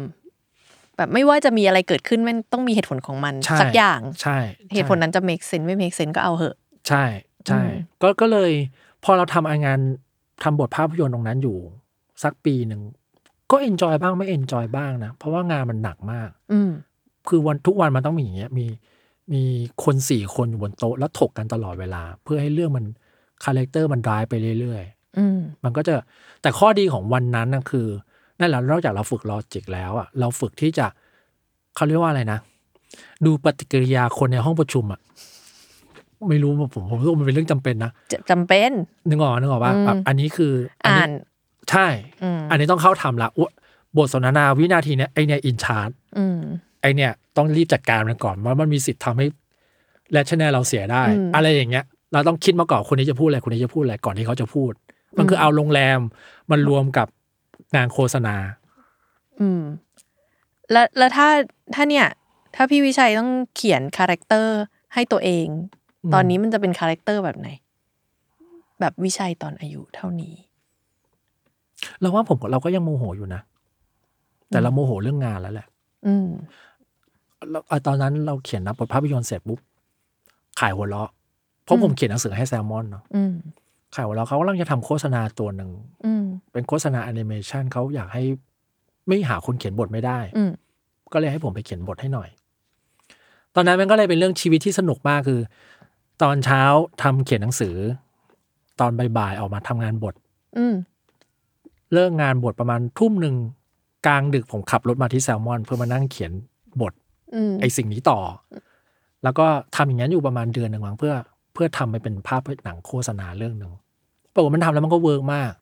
[0.97, 4.39] แบบไม่ว่าจะมีอะไรเกิดขึ้นมันต้องมีเหตุผลของมันใช่สักอย่างใช่
[4.75, 6.57] เหตุผลนั้นจะ make sense ไม่ make sense ก็เอาเหอะ
[6.89, 7.05] ใช่
[7.47, 7.71] ใช่อืม
[8.03, 8.51] ก็ก็เลย
[9.05, 9.79] พอเราทำงาน
[10.43, 11.57] ทำบทภาพยนตร์ตรงนั้นอยู่
[12.23, 12.81] สักปีหนึ่ง
[13.51, 16.71] ก็ enjoy บ้างไม่ enjoy บ้างนะ เพราะว่างานมันหนักมาก อืม
[17.29, 18.67] คือวันทุกวันมันต้องมีอย่างเงี้ยมี
[19.33, 19.43] มี
[19.85, 22.85] คนสี่คนอยู่บนโต๊ะแล้วถกกันตลอดเวลา เพื่อให้เรื่องมัน
[23.45, 24.85] character มันร้ายไปเรื่อย
[25.19, 25.95] อืมๆมันก็จะ
[26.43, 27.87] แต่ข้อดีของวันนั้นนะคือ
[28.41, 30.87] นั่นแหละนอกจากเราฝึก logic แล้วอะเราฝึกที่จะ
[31.75, 32.39] เขาเรียกว่าอะไรนะ
[33.25, 35.01] ดูปฏิกิริยาคนในห้องประชุมอะ
[36.29, 38.71] ไม่รู้ผมผมรู้ว่ามันเป็นเรื่องจำเป็นนะจะจำเป็น
[39.09, 40.53] นึกออกนึกออกว่าอืมแบบอันนี้คือ
[40.85, 41.11] อัอ่าน
[41.71, 41.87] ใช่
[42.23, 43.53] อืมอันนี้ต้องเข้าทำละอุ๊ย
[43.97, 46.41] บทสนทนาวินาทีเนี้ยไอเนี้ย in charge อืม
[46.83, 49.27] ไอเนี้ยต้องรีบจัดการมันก่อนว่ามันมีสิทธิ์ทำให้
[50.13, 54.73] rationale เราเสียได้อืมอะไรอย่างเงี้ย เราต้องคิดมาก่อนคนนี้จะพูดอะไรคนนี้จะพูดอะไรก่อนที่เขาจะพูด
[55.19, 56.01] มันคือเอาโรงแรม
[56.51, 57.07] มันรวมกับ
[57.77, 58.37] งานโฆษณา
[59.41, 59.63] อืม
[60.73, 61.29] แล้วแล้วถ้า
[61.75, 62.07] ถ้าเนี่ย
[62.55, 64.59] ถ้าพี่วิชัยต้องเขียน character
[64.95, 65.47] ให้ตัวเอง
[66.05, 67.49] อืมตอนนี้มันจะเป็น character แบบไหน
[68.81, 70.35] แบบวิชัยตอนอายุเท่านี้
[72.01, 73.41] เราว่าผมกับเราก็ยังโมโหอยู่นะ
[74.49, 75.67] แต่เราโมโหเรื่องงานแล้วแหละ
[76.07, 76.72] อืมแล้วอะ
[77.87, 79.59] ตอนนั้นเราเขียนนะบทภาพยนตร์เสร็จปุ๊บ
[80.61, 81.11] ขายหัวเราะ
[81.65, 83.33] เพราะอืมผมเขียนหนังสือให้แซลมอนเนาะอืม
[83.95, 85.71] ขายหัวเราะเขากำลังจะทำโฆษณาตัวหนึ่ง
[86.05, 88.23] อืมเป็นโฆษณาแอนิเมชันเขาอยากให้
[89.09, 90.51] ไม่หาคนเขียนบทไม่ได้อืม
[91.13, 92.29] ก็เลยให้ผมไปเขียนบทให้หน่อย
[93.55, 95.41] ตอนนั้นมันก็เลยเป็นเรื่องชีวิตที่สนุกมากคือ
[96.23, 96.63] ตอนเช้า
[97.03, 97.77] ทำเขียนหนังสือ
[98.81, 100.15] ตอนบ่ายๆออกมาทำงานบท
[100.59, 100.75] อืม
[101.93, 103.35] เลิกงานบทประมาณทุ่มหนึ่ง
[104.07, 106.33] กลางดึกผมขับรถมาที่แซลมอน เพื่อมานั่งเขียน
[106.81, 107.02] บทอืม
[107.61, 108.19] ไอสิ่งนี้ต่อ
[109.25, 111.15] แล้วก็ทำอย่างนั้นอยู่ประมาณเดือนหนึ่งมั้งเพื่อ
[111.55, 113.73] เพื่อทำไปเป็นภาพหนังโฆษณาเรื่องหนึ่ง
[114.35, 115.53] ปรากฏมันทำแล้วมันก็เวิร์กมาก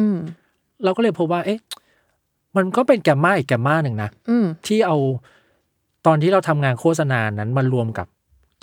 [0.00, 0.18] อืม
[0.84, 1.60] เราก็เลยพบว่า เอ๊ะ
[2.56, 4.96] มันก็เป็นแกมมาอีกแกมมาหนึ่งนะอืมที่เอา
[6.06, 8.06] ตอนที่เราทำงานโฆษณานั้นมารวมกับ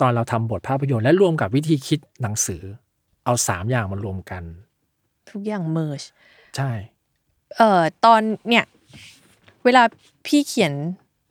[0.00, 2.62] ตอนเราทำบทภาพยนตร์และรวมกับวิธีคิดหนังสือ
[3.24, 4.42] เอาสามอย่างมารวมกัน
[5.30, 6.02] ทุกอย่างเมิร์ช
[6.56, 6.70] ใช่
[7.56, 8.64] เอ่อตอนเนี่ย
[9.64, 9.82] เวลา
[10.26, 10.72] พี่เขียน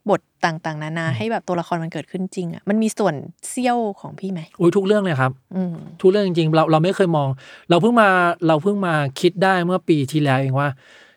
[0.09, 3.15] บทต่างๆ นานาให้แบบตัวละครมันเกิดขึ้นจริงอะมันมีส่วน
[3.49, 7.29] เซี่ยวของพี่ไหมอุ้ยทุกเรื่องเลยครับอืมทุกเรื่องจริงๆเราเราไม่เคยมอง
[7.69, 8.09] เราเพิ่งมา
[8.47, 10.69] เราเพิ่งมาคิดได้เมื่อปีที่แล้วเองว่า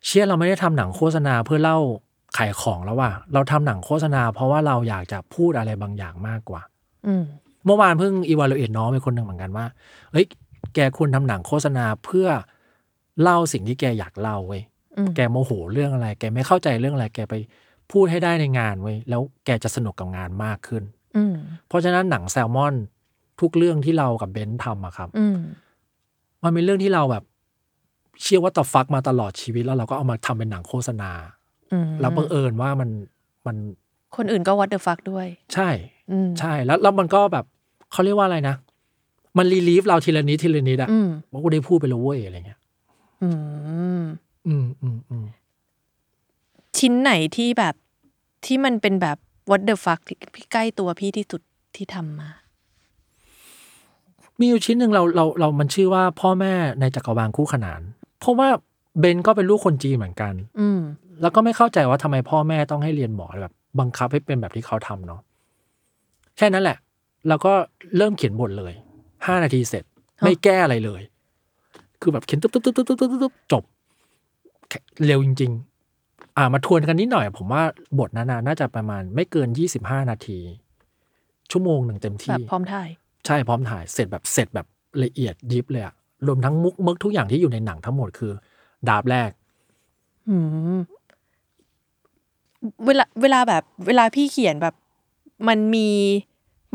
[0.07, 1.79] เชื่อเราไม่ได้ทำหนังโฆษณาเพื่อเล่า
[2.37, 6.63] ขายของแล้วว่า เราทำหนังโฆษณา เพราะว่าเราอยากจะพูดอะไรบางอย่างมากกว่า
[7.07, 7.25] อืม
[7.67, 9.67] เมื่อวานเพิ่งอีวาลูเอตน้องไปคนหนึ่งเหมือนกันว่า
[10.13, 10.27] เฮ้ย
[10.75, 12.29] แกควรทำหนังโฆษณาเพื่อ
[13.23, 14.63] เล่าสิ่งที่แกอยากเล่าเว้ย
[14.97, 17.35] อืมแกโมโหเรื่องอะไร แกไม่เข้าใจเรื่องอะไร แกไป
[17.93, 20.83] พูดให้ได้ในงานเว้ยแล้วแกจะสนุกกับงานมากขึ้น
[21.17, 21.35] อืม
[21.69, 22.75] เพราะฉะนั้นหนังแซลมอน
[23.41, 25.39] ทุกเรื่องที่เรากับเบนซ์ทำอะครับอืม
[26.43, 27.25] มันเป็นเรื่องที่เราแบบ
[28.23, 31.11] เชื่อว่าต่อฟักมาตลอดชีวิตแล้วเราก็เอามาทำเป็นหนังโฆษณา
[31.73, 32.91] อืมแล้วบังเอิญว่ามัน
[33.47, 33.57] มัน
[34.17, 35.69] คนอื่นก็ what the fuck ด้วย ใช่
[36.11, 37.45] อืมใช่แล้วแล้วมันก็แบบ
[37.93, 38.57] เขาเรียกว่าอะไรนะ
[39.39, 42.59] มันรีลีฟเราทีละนิดทีละนิดอะอืมว่ากูได้พูดไปแล้วเว้ยอะไรเงี้ย
[43.23, 43.31] อื
[44.01, 44.03] ม
[44.47, 45.25] อืมอืมอืม
[46.79, 47.75] ชิ้นไหนที่แบบ
[48.45, 49.17] ที่มันเป็นแบบ
[49.51, 51.43] what the fuck ที่พี่ใกล้ตัวพี่ที่สุด
[51.77, 52.31] ที่ทำมา
[54.41, 57.81] มีอยู่ชิ้นหนึ่งเราเราเรามันชื่อว่าพ่อแม่ในจักรวาลคู่ขนาน
[58.21, 58.49] เพราะว่า
[58.99, 60.81] เบนก็เป็นลูกคนจีนเหมือนกัน อืม
[61.23, 65.21] แล้วก็ไม่เข้าใจว่าทำไมพ่อแม่ต้องให้เรียนหมอแบบ บังคับให้เป็นแบบที่เขาทำเนาะ
[66.37, 66.79] แค่นั้นแหละ
[67.29, 67.53] แล้วก็
[67.97, 68.73] เริ่มเขียนบทเลย
[69.27, 69.85] ห้านาทีเสร็จ
[70.21, 71.03] ฮะไม่แก้อะไรเลย
[72.01, 73.65] คือแบบเขียนตุ๊บตุ๊บตุ๊บตุ๊บตุ๊บตุ๊บตุ๊บจบ
[74.69, 75.76] แค่เร็วจริงๆ
[76.37, 77.63] อ่ามาทวนกันนิดหน่อย ผมว่า
[77.99, 80.39] บทนั้นน่ะน่าจะประมาณไม่เกินยี่สิบห้านาที
[81.51, 82.89] ชั่วโมงหนึ่งเต็มแบบที่พร้อมถ่าย
[83.27, 84.67] ใช่พร้อมถ่ายเสร็จแบบเสร็จแบบ
[85.05, 85.95] ละเอียดยิบเลยอะ
[86.27, 88.33] รวมทั้งมุกมึกทุกอย่างที่อยู่ในหนังทั้งหมดคือ
[88.89, 89.31] ดาบแรก
[90.29, 90.37] อื
[90.77, 90.79] ม
[92.87, 94.75] เวลาเวลาแบบ เวลาพี่เขียนแบบ
[95.49, 95.89] มันมี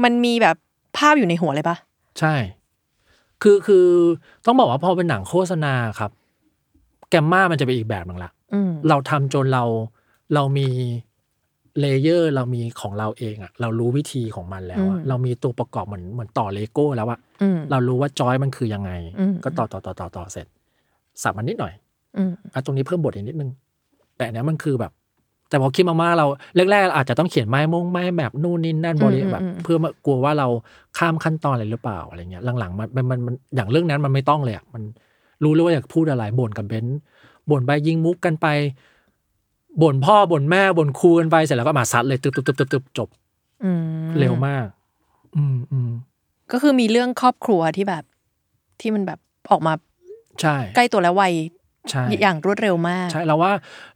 [0.04, 0.56] มันมีแบบ
[0.98, 1.78] ภาพอยู่ในหัวเลยปะ
[2.20, 2.36] ใช่
[3.42, 3.88] คือคือ
[4.46, 6.12] ต้องบอกว่าพอเป็นหนังโฆษณาครับ
[7.10, 8.41] แกมมามันจะเป็นอีกแบบหนึ่งละอืม
[8.90, 9.64] เราทำจนเรา
[10.36, 10.68] เรามี
[11.80, 20.48] layer เรามีของเราเองอะเรารู้วิธีของมันแล้วอะอืมเรามีตัวประกอบเหมือนเหมือนต่อเลโก้แล้วอะอืมเรารู้ว่าจอยมันคือยังไงอืมก็ต่อต่อต่อต่อต่อเสร็จ
[21.24, 21.74] สับมันนิดหน่อย
[22.18, 23.50] อืมอะตรงนี้เพิ่มบทอีกนิดนึง
[24.18, 24.92] แต่อันเนี้ยมันคือแบบ
[25.50, 26.26] แต่พอคิดมาๆเรา
[26.72, 30.48] แรกๆเราอาจจะต้องเขียนไม้มงไม้แบบนู่นนี่นั่นบริอืมแบบอืมเพื่อมากลัวว่าเรา
[30.98, 34.84] ข้ามขั้นตอนอะไรหรือเปล่าอะไรเงี้ยหลังๆมันมันมันมันอย่างเรื่องนั้นมันไม่ต้องเลยอะมัน
[35.44, 37.00] รู้เลยว่าอยากพูดอะไรบ่นกับเบนซ์
[37.50, 38.48] บ่นไปยิงมุกกันไป
[39.82, 43.10] บ่นพ่อบ่นแม่บ่นครูกันไปเสร็จแล้วก็มาซัดเลยตึบตึบตึบตึบตึบจบ
[43.64, 44.66] อืมเร็วมาก
[45.36, 45.92] อืมอืม
[46.52, 48.04] ก็คือมีเรื่องครอบครัวที่แบบ
[48.82, 49.20] ที่มันแบบ
[49.52, 49.74] ออกมา
[50.42, 51.24] ใช่ใกล้ตัวและไว
[51.90, 53.52] ใช่อย่างรวดเร็วมาก ใช่เราว่า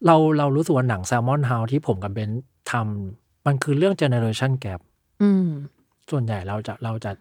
[0.05, 4.79] เราเรารู้สึกว่าหนังแซลมอนเฮาที่ผมกับเบนซ์ทำมันคือเรื่องเจเนอเรชันแก p
[5.21, 5.47] อืม
[6.11, 7.11] ส่วนใหญ่เราจะเราจะ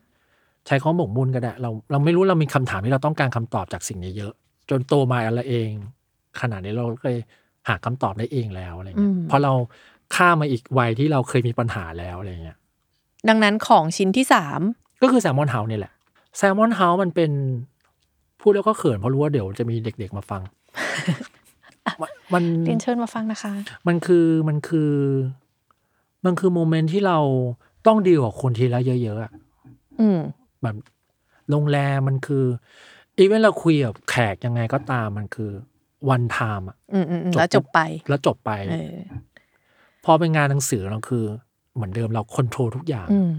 [0.66, 4.33] ใช้ข้อหมกมุ่นก็ได้ เราเราไม่รู้เรามีคำถามที่เราต้องการคำตอบจากสิ่งนี้เยอะ
[4.70, 5.70] จนโตมาอะไรเอง
[6.41, 7.18] ขนาดนี้เราก็เลย
[7.68, 9.53] หาคำตอบได้เองแล้วอะไรเงี้ยอืมเพราะเรา
[10.14, 12.59] ข้ามมาอีกวัยที่เราเคยมีปัญหาแล้วอะไรเงี้ย
[13.28, 14.61] ดังนั้นของชิ้นที่สาม
[15.03, 15.93] ก็คือแซลมอนเฮานี่แหละ
[16.37, 17.30] แซลมอนเฮามันเป็น
[18.41, 20.43] พูดแล้วก็เขินเพราะรู้ว่าเดี๋ยวจะมีเด็กๆมาฟัง
[22.01, 23.53] มันมันเรียนเชิญมาฟังนะคะ
[23.87, 24.93] มันคือมันคือ
[26.24, 27.18] มันคือโมเมนต์ที่เรา
[27.87, 29.32] ต้องดีลกับคนทีละเยอะๆอะ
[30.01, 30.18] อืม
[30.62, 30.76] แบบ
[31.51, 32.45] โรงแรมมันคือ
[33.16, 35.51] even เราคุยกับแขกยังไงก็ตามมันคือ
[36.11, 38.97] one time อะอืมอืมอืมแล้วจบไป แล้วจบไปเออ
[40.05, 41.25] พอเป็นงานหนังสือเราคือ
[41.75, 43.33] เหมือนเดิมเรา control ทุกอย่างอืม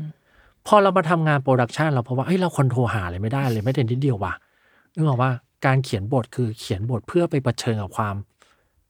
[0.68, 4.34] พอเรามาทำงาน production เราพบว่าเฮ้ยเรา control หาอะไรไม่ได้เลยแม้แต่นิดเดียวว่ะ
[4.96, 5.32] นึกออกว่า
[5.66, 8.16] การเขียนบทคือเขียนบทเพื่อไปเผชิญกับความ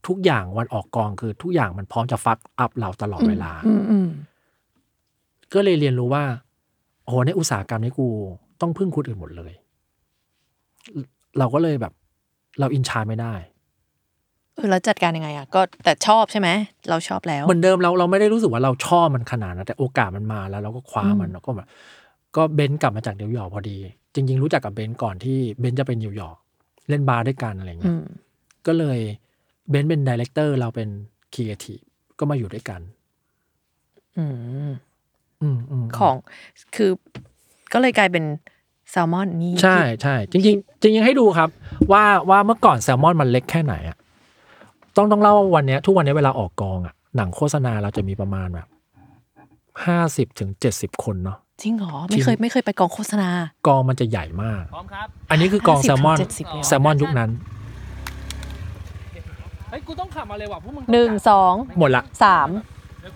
[0.08, 4.10] ทุกอย่างวันออกกองคือทุกอย่างมันพร้อมจะ fuck up เราตลอดเวลาอืมอืม
[5.54, 6.24] ก็เลยเรียนรู้ว่า
[7.04, 8.08] โอ้โหในอุตสาหกรรมนี้กู
[8.62, 9.54] ต้องพึ่งคนอื่นหมดเลย
[11.40, 11.94] เราก็เลยแบบ
[12.60, 13.34] เรา in charge ไม่ได้
[14.56, 16.50] เออแล้วจัดการยังไงอะก็แต่ชอบใช่ไหม
[16.90, 21.68] เราชอบแล้วเหมือนเดิมเราเราไม่ได้รู้สึกว่าเราชอบมันขนาดนั้นแต่โอกาสมันมาแล้วเราก็คว้ามันอืมแล้วก็แบบ
[22.36, 23.78] ก็เบนซ์กลับมาจากนิวยอร์กพอดี
[24.14, 26.38] จริง ๆ รู้จักกับเบนซ์ก่อนที่เบนซ์จะไปนิวยอร์ก
[26.90, 28.06] เล่นบาร์ด้วยกันอะไรอืเงี้ยม
[28.68, 29.00] ก็เลย
[29.70, 30.90] เบนซ์เป็น director เราเป็น
[31.34, 31.80] ครีเอทีฟ
[32.20, 32.82] ก็มาอยู่ด้วยกัน
[34.18, 34.26] อื
[34.70, 34.72] ม
[35.42, 36.16] อืมอืมของ
[36.76, 36.92] คือ
[37.74, 38.24] ก็เลยกลายเป็น
[38.92, 41.50] แซลมอนนี่ใช่ใช่จริง ๆ จริง ๆ ให้ดูครับ
[41.92, 43.98] ว่าว่าเมื่อก่อนแซลมอนมันเล็กแค่ไหนอะ
[44.96, 48.68] ต้องต้องเล่าว่าวันเนี้ยทุกวันนี้เวลาออกกองอะหนังโฆษณาเราจะมีประมาณแบบ
[49.86, 53.30] ห้าสิบถึงเจ็ดสิบคนเนาะ จริงเหรอ ไม่เคยไม่เคยไปกองโฆษณา
[53.68, 57.30] กองมันจะใหญ่มาก พร้อมครับ อันนี้คือกอง50แซลมอนถึง70เลยเหรอ แซลมอนยุคนั้น
[59.70, 62.50] เฮ้ย กูต้องขับมาเลยว่ะพวกมึงหนึ่งสองหมดละ สาม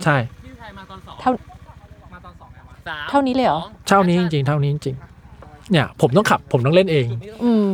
[0.04, 1.32] ใช่ พี่ไทยมาตอนสองเท่า
[2.14, 7.06] มาตอนสองไงวะสามเท่านี้เลยเหรอ สงเท่านี้จริงๆเท่านี้จริงๆเนี่ย ผมต้องขับ ผมต้องเล่นเอง
[7.44, 7.66] อืม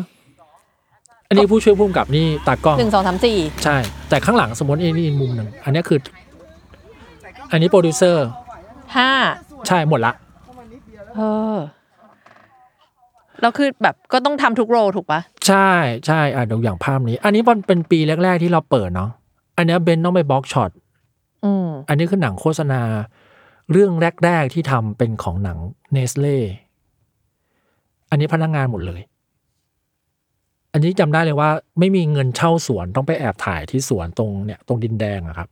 [1.28, 3.78] อันนี้ผู้ช่วยผู้กำกับนี่ตากล้องหนึ่งสองสามสี่ใช่
[4.10, 6.00] แต่ข้างหลังสมมตินี่นี่มุมหนึ่งอันนี้คือ
[7.52, 8.26] อันนี้โปรดิวเซอร์
[8.98, 9.10] ห้า
[9.68, 10.14] ใช่หมดละ
[11.16, 11.22] เอ
[11.56, 11.58] อ
[13.42, 15.70] แล้วคือแบบก็ต้องทำทุกโรลถูกปะใช่
[16.08, 19.10] ใช่อะดูอย่างภาพนี้ อันนี้มันเป็นปีแรก ๆ ที่เราเปิดเนาะ
[19.58, 20.72] อันเนี้ยเบนต้องไป block shot
[21.46, 22.82] อืมอันนี้คือหนังโฆษณา
[23.72, 23.92] เรื่อง
[24.24, 25.58] แรก ๆ ที่ทำเป็นของหนัง
[25.92, 26.40] เนสเล่
[28.10, 29.02] อันนี้พนักงานหมดเลย
[30.76, 31.50] อันนี้จำได้เลยว่า
[31.80, 35.48] ไม่มีเงินเช่าสวนต้องไปแอบถ่ายที่สวนตรงเนี่ยตรงดินแดงอะครับ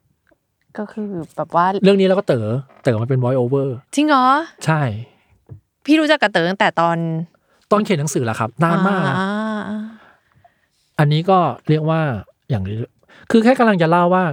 [0.77, 2.47] ก็คือแบบว่าเรื่องนี้เราก็เต๋อ
[2.83, 4.25] เต๋อมาเป็น voice over จริงเหรอ
[4.65, 4.81] ใช่
[5.85, 6.97] พี่รู้จักกับเต๋อตั้งแต่ตอน
[7.71, 9.27] ตอนเขียนหนังสือแล้วครับนานมากนะอ่
[9.69, 9.81] อ่า
[10.99, 12.01] อันนี้ก็เรียกว่า
[12.49, 12.77] อย่างนี้
[13.31, 14.23] คือแค่กำลังจะเล่าว่า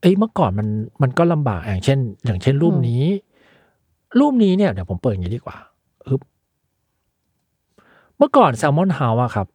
[0.00, 0.68] เอ้ยเมื่อก่อนมัน
[1.02, 3.04] มันก็ลำบากอย่างเช่น อย่างเช่นรูปนี้
[4.20, 5.56] รูปนี้เนี่ยเดี๋ยวผมเปิดอย่างนี้ดีกว่า
[6.06, 6.20] อึบ
[8.18, 9.46] เมื่อก่อนแซลมอนเฮาส์อะครับ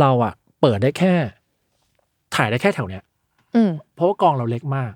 [0.00, 1.14] เราอะเปิดได้แค่
[2.36, 3.02] ถ่ายได้แค่แถวเนี้ย
[3.54, 4.92] อืมเพราะว่ากองเราเล็กมาก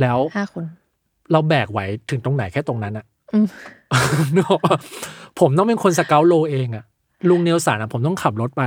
[0.00, 0.64] แล้วห้าคน
[1.32, 3.46] เราแบกไหวถึงตรงไหนแค่ตรงนั้นอะอืม
[4.34, 4.78] นึกออกปะ
[5.40, 6.84] ผมต้องเป็นคน scout lo เองอะ
[7.28, 8.64] ลุงเนลสันอะผมต้องขับรถไป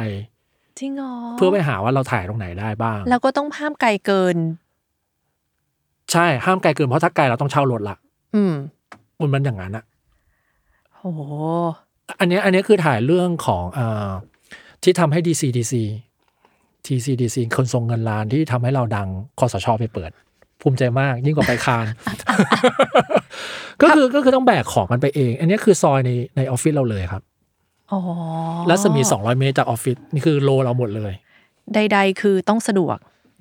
[0.79, 4.37] จริงเหรอเพื่อไปหาว่าเราถ่ายตรงไหนได้บ้าง แล้วก็ต้องห้ามไกลเกิน
[6.11, 7.95] ใช่ห้ามไกลเกินเพราะถ้าไกลเราต้องเช่ารถละ
[8.35, 8.53] อืม
[9.19, 9.83] มันมันอย่างนั้นอะ
[10.97, 11.19] โอ้โห
[12.19, 14.09] อันเนี้ยอันเนี้ยคือถ่ายเรื่องของอ่า
[14.83, 15.73] ที่ทำให้ DCDC
[16.85, 19.07] TCDC คนทรงเงินล้านที่ทำให้เราดัง
[19.39, 20.11] คอสชไปเปิด
[20.61, 21.85] ภูมิใจมากยิ่งกว่าไปคาน
[23.81, 27.23] ก็คือก็คือต้องแบกของมันไปเอง อันเนี้ยคือซอยในในออฟฟิศเราเลยครับ
[27.91, 27.99] อ๋อ
[28.69, 31.13] รัศมี 200 เมตรจากออฟฟิศนี่คือโลเราหมดเลย
[31.73, 32.97] ใด ๆ คือต้องสะดวก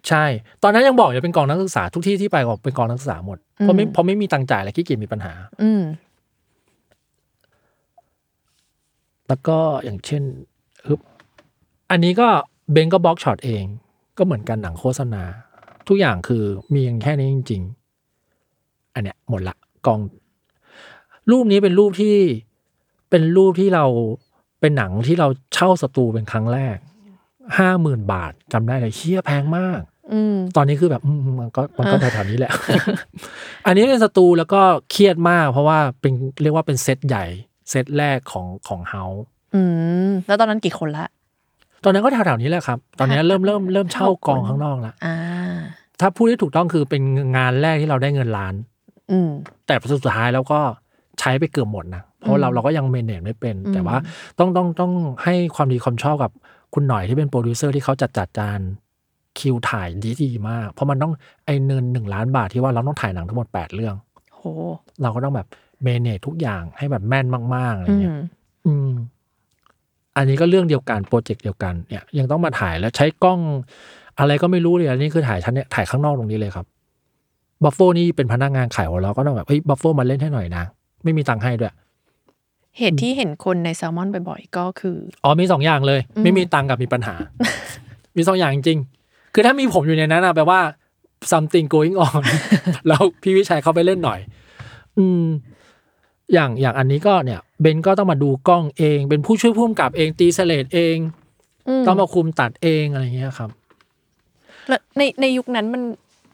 [0.09, 0.24] ใช่
[0.62, 5.32] ตอนนั้นยังบอกอย่าเป็นกองนักศึกษาทุกที่ที่ไปก็เป็นกองนักศึกษาหมดเพราะไม่เพราะไม่มีตังค์จ่ายและขี้เกียจมีปัญหา
[5.62, 5.82] อืม
[9.28, 10.22] แล้วก็อย่างเช่น
[10.86, 11.01] ฮึบ
[11.91, 12.28] อันนี้ก็
[12.72, 13.64] เบนก็บล็อกช็อตเอง
[14.18, 15.22] ก็เหมือนกันหนังโฆษณา
[15.89, 17.62] ทุกอย่างคือมีอย่างแค่นี้จริง
[18.28, 20.01] ๆ อันเนี้ยหมดละกอง
[21.30, 22.16] รูปนี้เป็นรูปที่
[23.11, 23.84] เป็นรูปที่เรา
[24.61, 26.76] เป็นหนังที่เราเช่าสตูเป็นครั้งแรก
[27.59, 29.80] ห้าหมื่นบาทจำได้เลยเชี่ยแพงมาก
[30.12, 32.53] อืมตอนนี้คือแบบอืมมันก็มันก็แถวๆนี้แหละ
[33.66, 34.61] อันนี้เป็นสตูแล้วก็
[34.91, 36.12] เครียดมาก เพราะว่าเป็น
[36.43, 37.24] เรียกว่าเป็นเซตใหญ่
[37.70, 39.05] เซตแรกของของเฮา
[39.55, 39.62] อื
[40.09, 41.07] มแล้วตอนนั้นกี่คนละ
[41.84, 45.16] ตอนนั้นก็แถวๆนี้แหละครับ ตอนนี้เริ่มเริ่มเริ่มเช่ากล้องข้างนอกแล้วอ่า
[46.00, 47.02] ถ้าพูดที่ถูกต้องคือเป็น
[47.36, 48.54] งานแรกที่เราได้เงินล้าน
[49.10, 49.30] อืม
[49.66, 50.60] แต่สุดท้ายแล้วก็
[51.20, 53.96] ใช้ไปเกือบหมดนะ เพราะเราอืมเราก็ยัง manage ไม่เป็นอืมแต่ว่า
[54.38, 54.92] ต้องต้องต้อง
[55.24, 56.30] ให้ความดีความชอบกับ
[56.74, 58.60] คุณหน่อยที่เป็นโปรดิวเซอร์ที่เขาจัดจัดจาน
[59.38, 61.12] คิวถ่ายดีดีมาก เพราะมันต้อง
[61.44, 63.94] ไอ้เงินหนึ่งล้านบาทที่ว่าเราต้องถ่ายหนังทั้งหมด 8 เรื่อง
[64.34, 64.42] โห
[65.02, 65.46] เราก็ต้องแบบ
[65.82, 68.14] manage ทุกอย่างให้แบบแม่นมากๆอะไรอืเงี้มย
[68.66, 68.90] อืม
[70.18, 73.40] อันนี้ก็เรื่องเดียวกันโปรเจกต์เดียวกันเนี่ยยังต้องมาถ่ายแล้วใช้กล้อง
[74.18, 76.66] อะไรก็ไม่รู้เลยอันนี้คือถ่ายชั้นเนี่ยถ่ายข้างนอกตรงนี้เลยครับ
[77.64, 80.64] บัฟโฟนี่เป็นพนักงานขายของเราก็ต้องแบบเฮ้ยบัฟโฟมาเล่นให้หน่อยนะ
[81.04, 81.72] ไม่มีตังค์ให้ด้วย
[82.78, 87.14] เหตุที่เห็นคนในแซลมอนบ่อยๆก็คือ อ๋อมีสองอย่างเลยอืมไม่มีตังค์กับมีปัญหา
[88.16, 90.60] มีสองอย่างจริงๆคือถ้ามีผมอยู่ในนั้นอะแปลว่า
[91.32, 92.22] something going on
[92.88, 94.20] แล้วพี่วิชัยเขาไปเล่นหน่อย
[94.98, 95.24] อืม
[96.32, 100.96] อย่างอย่างอันนี้ก็เนี่ยเบนก็ต้องมาดูกล้องเอง เป็นผู้ช่วยผู้กำกับเองตีเสเลดเอง
[101.80, 103.50] มต้องมาคุมตัดเองอะไรเงี้ยครับ
[104.68, 105.82] แล้วในในยุคนั้นมัน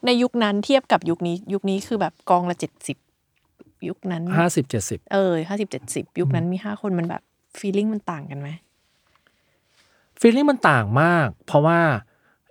[0.06, 2.96] ในยุคนั้นเทียบกับยุคนี้ ยุคนี้คือแบบกองละเจ็ดสิบ
[3.88, 7.22] ยุคนั้นห้าสิบเจ็ดสิบเออห้าสิบเจ็ดสิบยุคนั้นมีห้าคนมันแบบ
[7.58, 8.48] ฟีลลิ่งมันต่างกันไหม
[10.20, 11.78] ฟีลลิ่งมันต่างมาก เพราะว่า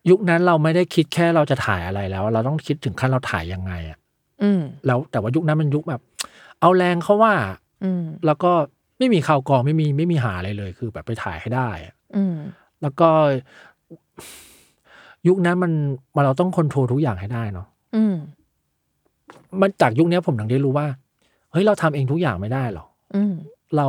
[0.09, 3.97] ยุคนั้นเราไม่ได้คิดแค่เราจะถ่ายอะไรแล้ว เราต้องคิดถึงขั้นเราถ่ายยังไงอะ
[4.43, 6.01] อืมแล้วแต่ว่ายุคนั้นมันยุคแบบ
[6.63, 7.33] เอาแรงเขาว่า
[7.83, 8.51] อืมแล้วก็
[8.97, 12.35] ไม่มีข่าวกรองไม่มีไม่มีหาอะไรเลย คือแบบไปถ่ายให้ได้อะอืม
[12.81, 13.09] แล้วก็
[15.27, 15.71] ยุคนั้นมัน
[16.15, 18.15] มันเราต้องคอนโทรลทุกอย่างให้ได้เนาะอืม
[19.61, 20.87] มันจากยุคนี้ผมถึงได้รู้ว่า
[21.51, 23.33] เฮ้ยเราทำเองทุกอย่างไม่ได้หรอกอืม
[23.77, 23.87] เรา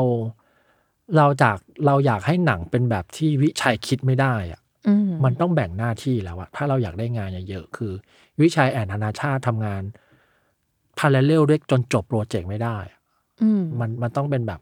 [1.16, 1.56] เราจาก
[1.86, 7.92] เราอยากให้หนังเป็นแบบที่วิชัยคิดไม่ได้อะอืมมันต้องแบ่งหน้าที่แล้วอะถ้าเราอยากได้งานเยอะๆคือ
[8.40, 9.82] วิชัยแอนนานาชาติทำงาน
[10.98, 13.00] พาราเลลด้วยจนจบโปรเจกต์ไม่ได้อะ
[13.42, 14.60] อืมมันมันต้องเป็นแบบ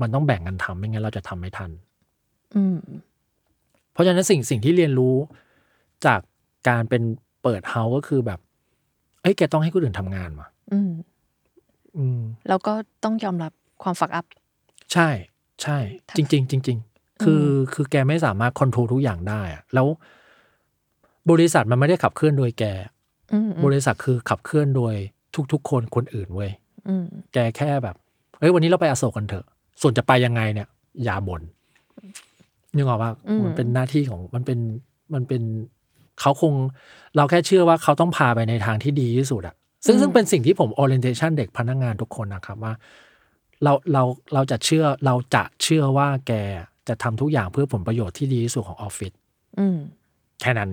[0.00, 1.70] มันต้องแบ่งกันทำไม่งั้นเราจะทำไม่ทัน
[2.56, 2.76] อืม
[3.92, 5.16] เพราะฉะนั้นสิ่งสิ่งที่เรียนรู้
[6.06, 6.20] จาก
[6.68, 7.02] การเป็น
[7.42, 8.40] เปิดเฮาก็คือแบบ
[9.22, 10.90] เอ้ยแกต้องให้คนอื่นทำงานมาอืม
[11.98, 12.72] อืม แล้วก็
[13.04, 13.52] ต้องยอมรับ
[13.82, 14.26] ความฝักอัพ
[14.92, 15.08] ใช่
[15.62, 15.78] ใช่
[16.16, 19.86] จริงๆจริงๆคือคือแกไม่สามารถคอนโทรลทุกอย่างได้อะแล้ว
[21.30, 22.64] บริษัทมันไม่ได้ขับเคลื่อนโดยแก
[23.32, 24.94] อืมบริษัทคือขับเคลื่อนโดย
[25.52, 26.50] ทุก ๆ คนคนอื่นเว้ย
[26.88, 27.96] อืมแกแค่แบบ
[28.38, 29.46] เฮ้ยวันนี้เราไปอโศกกันเถอะ
[29.82, 30.68] ส่วนจะไปยังไงเนี่ย
[31.04, 31.42] อย่าบน่น
[32.74, 34.58] นึกออกว่าอืมมันเป็นหน้าที่ของมันเป็น
[35.14, 35.42] มันเป็น
[36.20, 36.52] เขาคง
[37.16, 39.54] เราแค่เชื่อว่าเขาต้องพาไปในทางที่ดีที่สุดอะ
[39.86, 42.72] ซึ่งอืมซึ่งเป็นสิ่งที่ผม orientation เด็กพนักงานทุกคนนะครับว่า
[43.64, 44.02] เราเรา
[44.34, 46.32] เราจะเชื่อเราจะเชื่อว่าแก
[46.88, 49.12] จะทำทุกอย่างเพื่อผลประโยชน์ที่ดีที่สุดของออฟฟิศ
[49.58, 49.78] อืม
[50.40, 50.70] แค่นั้น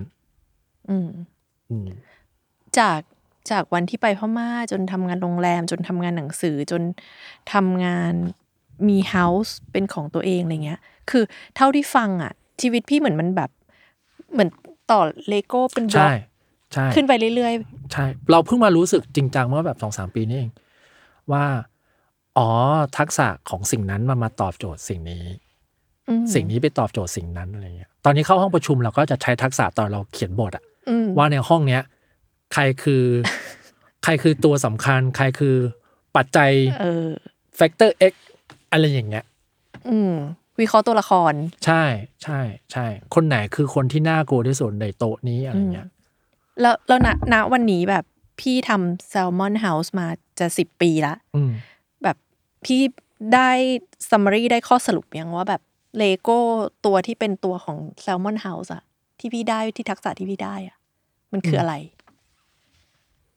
[0.89, 1.09] อืม
[1.69, 1.87] อืม
[2.79, 2.99] จาก
[3.51, 6.81] จากวันที่ไปพม่าจนทำงานโรงแรม จนทำงานหนังสือจน
[7.53, 8.13] ทำงาน
[8.87, 10.79] มีเฮาส์เป็นของตัวเองอะไรเงี้ย
[11.09, 11.23] คือ
[11.55, 12.31] เท่าที่ฟังอะ
[12.61, 13.49] ชีวิตพี่เหมือนมันแบบ
[14.33, 14.49] เหมือน
[14.91, 16.13] ต่อเลโก้เป็นบล็อใช่ก
[16.73, 17.53] ใช่ขึ้นไปเรื่อย
[17.93, 20.51] ใช่ เราเพิ่งมารู้สึกจริงจังเมื่อแบบสองสามปีนี่เอง
[21.31, 21.45] ว่า
[22.37, 22.49] อ๋อ
[22.97, 31.81] ทักษะของสิ่งนั้นมันมาตอบโจทย์สิ่งนี้ๆอืมสิ่งนี้ไปตอบโจทย์สิ่งนั้นอะไรเงี้ยตอนนี้เข้าห้องประชุมเราก็จะใช้ทักษะตอนเราเขียนบทอะอืมว่าในห้องเนี้ย
[32.53, 33.03] ใครคือ
[34.03, 35.55] ใครคือตัวสำคัญ ใครคือ
[36.15, 37.07] ปัจจัยเออ
[37.55, 38.13] factor X
[38.71, 39.25] อะไรอย่างเงี้ย
[39.89, 40.13] อืม
[40.59, 41.33] วิเคราะห์ตัวละคร
[41.65, 41.83] ใช่
[42.23, 42.39] ใช่
[42.71, 42.85] ใช่
[43.15, 45.87] คนไหนคือคนที่น่ากลัวที่สุดในโต๊ะนี้อะไรเงี้ย
[46.61, 48.05] แล้วแล้วณณวันนี้แบบ
[48.39, 50.07] พี่ทำแซลมอนเฮาส์มา
[50.39, 51.51] จะสิบปีละอืม
[52.03, 52.17] แบบ
[52.65, 52.81] พี่
[53.33, 53.49] ได้
[54.09, 55.61] summary ได้ข้อสรุปยังว่าแบบ
[55.97, 56.37] เลโก้
[56.85, 58.83] ตัวที่เป็นตัวของแซลมอนเฮาส์อะ
[59.19, 60.77] ที่พี่ได้ที่ทักษะที่พี่ได้อะ
[61.31, 61.73] มันคืออะไร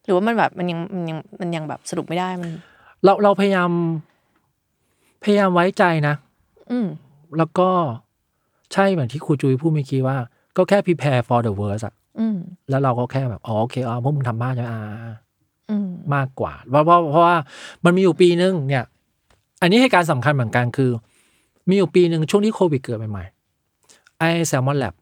[0.05, 2.51] หรือว่ามันแบบมันยังมันยังมันยังแบบสรุปไม่ได้มัน
[3.05, 3.71] เราเราพยายาม
[5.25, 6.15] พยายามไว้ใจนะ
[6.71, 6.87] อืม
[7.39, 7.69] แล้วก็
[8.73, 10.17] ใช่เหมือนที่ครูจุยพูดเมื่อกี้ว่า
[10.57, 12.39] ก็แค่ prepare for the worst อะอืม
[12.71, 15.15] แล้วเราก็แค่แบบอ๋อโอเคอ๋อพวกมึงทำบ้านใช่ไหมอ่าอ่า
[15.71, 17.37] อืมมากกว่าเพราะเพราะเพราะว่า
[17.85, 18.85] มันมีอยู่ปีนึงเนี่ย
[19.63, 20.91] อันนี้เหตุการณ์สำคัญเหมือนกันคือ
[21.69, 24.95] มีอยู่ปีหนึ่งช่วงที่โควิดเกิดใหม่ๆไอ้แซลมอนแลบ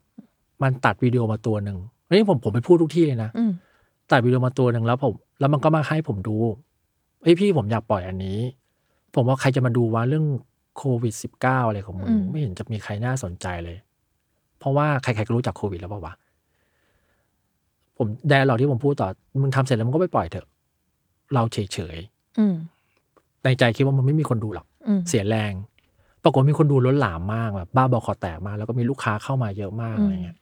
[0.62, 3.50] มันตัดวิดีโอมาตัวหนึ่งอันนี้ผมผมไปพูดทุกที่เลยนะอืม
[4.10, 6.36] ตัดวิดีโอมาตัวหนึ่งแล้วผม แล้วมันก็มาให้ผมดู
[7.22, 8.38] เฮ้ยพี่ผมอยากปล่อยอันนี้
[9.14, 10.26] ผมว่าใครจะมาดูว่าเรื่อง
[10.76, 13.76] โควิดสิบเก้าอะไรของมึงอืมไม่เห็นจะมีใครน่าสนใจเลย
[14.58, 16.14] เพราะว่าใครๆก็รู้จักโควิดแล้วเปล่าวะ
[17.98, 19.08] ผมแดนหรอกที่ผมพูดต่อ
[19.42, 20.46] มึงทำเสร็จแล้วมึงก็ไปปล่อยเถอะ
[21.34, 21.98] เราเฉย
[22.38, 25.52] อืมๆในใจคิดว่ามันไม่มีคนดูหรอกอืมเสียแรง
[26.22, 30.36] ปรากฏมีคนดูล้นหลามมากแบบบ้าบอคอแตกมากแล้วก็มีลูกค้าเข้ามาเยอะมากอืมอะไรเงี้ย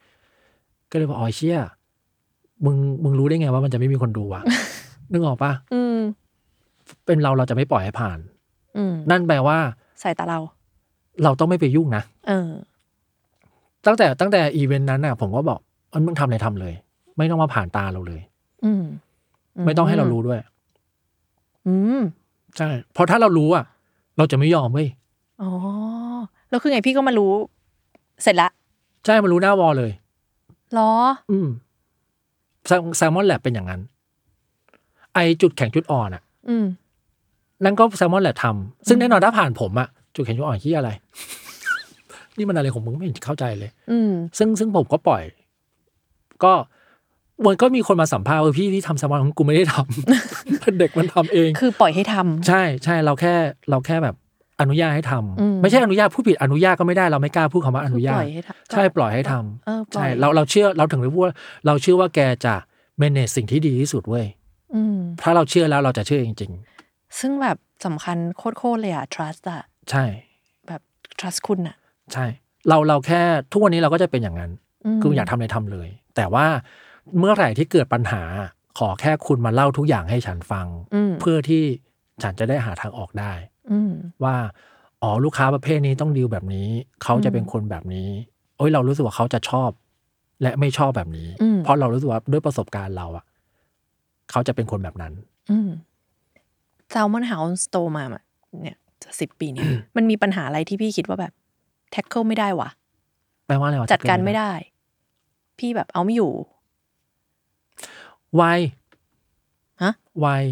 [0.91, 1.59] ก็เลยบอกอ๋อเชี่ย
[2.65, 4.41] มึงมึงรู้ได้ไงว่ามันจะไม่มีคนดูวะ
[5.11, 5.97] นึกออกปะอืม
[7.05, 8.19] เป็นเราเราจะไม่ปล่อยให้ผ่าน
[8.77, 9.57] อืมนั่นแปลว่า
[10.01, 10.39] ใส่ตาเรา
[11.23, 12.49] เราต้องไม่ไปยุ่งนะเออ
[13.85, 15.59] ตั้งแต่ตั้งแต่อีเวนต์นั้นน่ะ ผมก็บอก
[15.93, 16.73] มันมึงทำอะไรทำเลย
[17.17, 18.21] ไม่ต้องมาผ่านตาเราเลย
[18.65, 18.83] อืม
[19.65, 20.39] ไม่ต้องให้เรารู้ด้วย
[21.67, 22.01] อืม
[22.57, 23.63] ใช่ เพราะถ้าเรารู้อะ
[24.17, 24.87] เราจะไม่ยอมเว้ย
[25.41, 25.49] อ๋อ
[26.49, 27.31] แล้วคือไงพี่ก็มารู้
[28.23, 28.49] เสร็จละ
[29.05, 29.91] ใช่มันรู้หน้าวอลเลย
[30.73, 30.91] เหรอ
[31.31, 31.47] อืม
[32.97, 33.81] แซลมอนแลบเป็นอย่างนั้น
[35.13, 36.65] ไอจุดแข็งจุดอ่อนอะอืม
[37.63, 40.89] นั่นก็แซลมอนแลบทำซึ่งแน่นอนถ้าผ่านผมอะจุดแข็งจุดอ่อนที่อะไร
[42.37, 45.23] นี่มันอะไรของมึงไม่เห็นเข้าใจเลย อืมซึ่งซึ่งผมก็ปล่อย
[46.43, 46.53] ก็
[47.45, 53.33] มันก็มีคนมาสัมภาษณ์ว่าพี่ที่ทำแซลมอนของกูไม่ได้ทำ เด็กมันทำเอง คือปล่อยให้ทำใช่ใช่เราแค่
[53.69, 54.15] เราแค่แบบ
[54.61, 61.35] อนุญาตให้ทำอืมไม่ใช่อนุญาตผู้ผิดอนุญาตก็ไม่ได้เราไม่กล้าพูดคำว่าอนุญาปตล่อยให้ทำใช่ปล่อยให้ทำเออปล่ใช่อยเราเราเชื่อเราถึงได้พูดว่า
[61.65, 62.55] เราเชื่อว่าแกจะ
[63.01, 64.25] manage สิ่งที่ดีที่สุดเว้ย
[64.75, 66.51] อืมถ้าเราเชื่อแล้วเราจะเชื่อจริง
[67.19, 70.05] ซึ่งแบบสำคัญโคตรๆเลยอะ trust อะๆใช่
[70.67, 70.81] แบบ
[71.19, 71.75] trust คุณอะ
[72.13, 72.25] ใช่
[72.69, 74.51] เราเราแค่ทุกวันนี้เราก็จะเป็นอย่างนั้น
[74.97, 76.45] มคืออยากทำอะไรทำเลย แต่ว่า
[77.19, 78.23] เมื่อไหร่ที่เกิดปัญหา
[78.79, 81.63] ขอแค่คุณมาเล่าทุกอย่างให้ฉันฟังอืมเพื่อที่
[82.23, 83.58] ฉันจะได้หาทางออกได้อืม
[84.23, 84.35] ว่า
[85.03, 86.67] อ๋อลูกค้าประเภทนี้ต้องดีลแบบนี้
[87.03, 88.09] เขาจะเป็นคนแบบนี้
[88.57, 89.69] โอ้ยเรารู้สึกว่าเขาจะชอบ
[90.41, 93.25] และไม่ชอบแบบนี้อืมเพราะเรารู้สึกว่าด้วยประสบการณ์เราอะ
[94.31, 95.13] เขาจะเป็นคนแบบนั้น
[95.51, 95.69] อืม
[96.93, 98.23] Salmon House โตมาอะ
[98.63, 99.63] เนี่ยจะสิบปีนี้
[99.97, 101.33] มันมีปัญหาอะไรที่พี่คิดว่าแบบ
[101.93, 102.69] tackle ไม่ได้วะ
[103.47, 104.51] แปลว่าอะไรวะจัดการไม่ได้
[105.59, 106.31] พี่แบบเอาไม่อยู่
[108.41, 108.59] วัย
[109.83, 109.93] ฮะ
[110.25, 110.43] วัย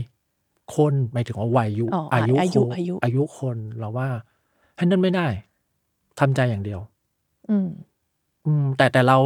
[0.76, 4.08] คนหมายถึงว่าวัยยุอ๋ออายุอายุคนอายุ อายุคนเราว่า
[4.78, 5.28] แฮนเดิลไม่ได้
[6.20, 6.80] ทำใจอย่างเดียว
[7.50, 7.68] อืม
[8.46, 9.18] อืม แต่แต่เรา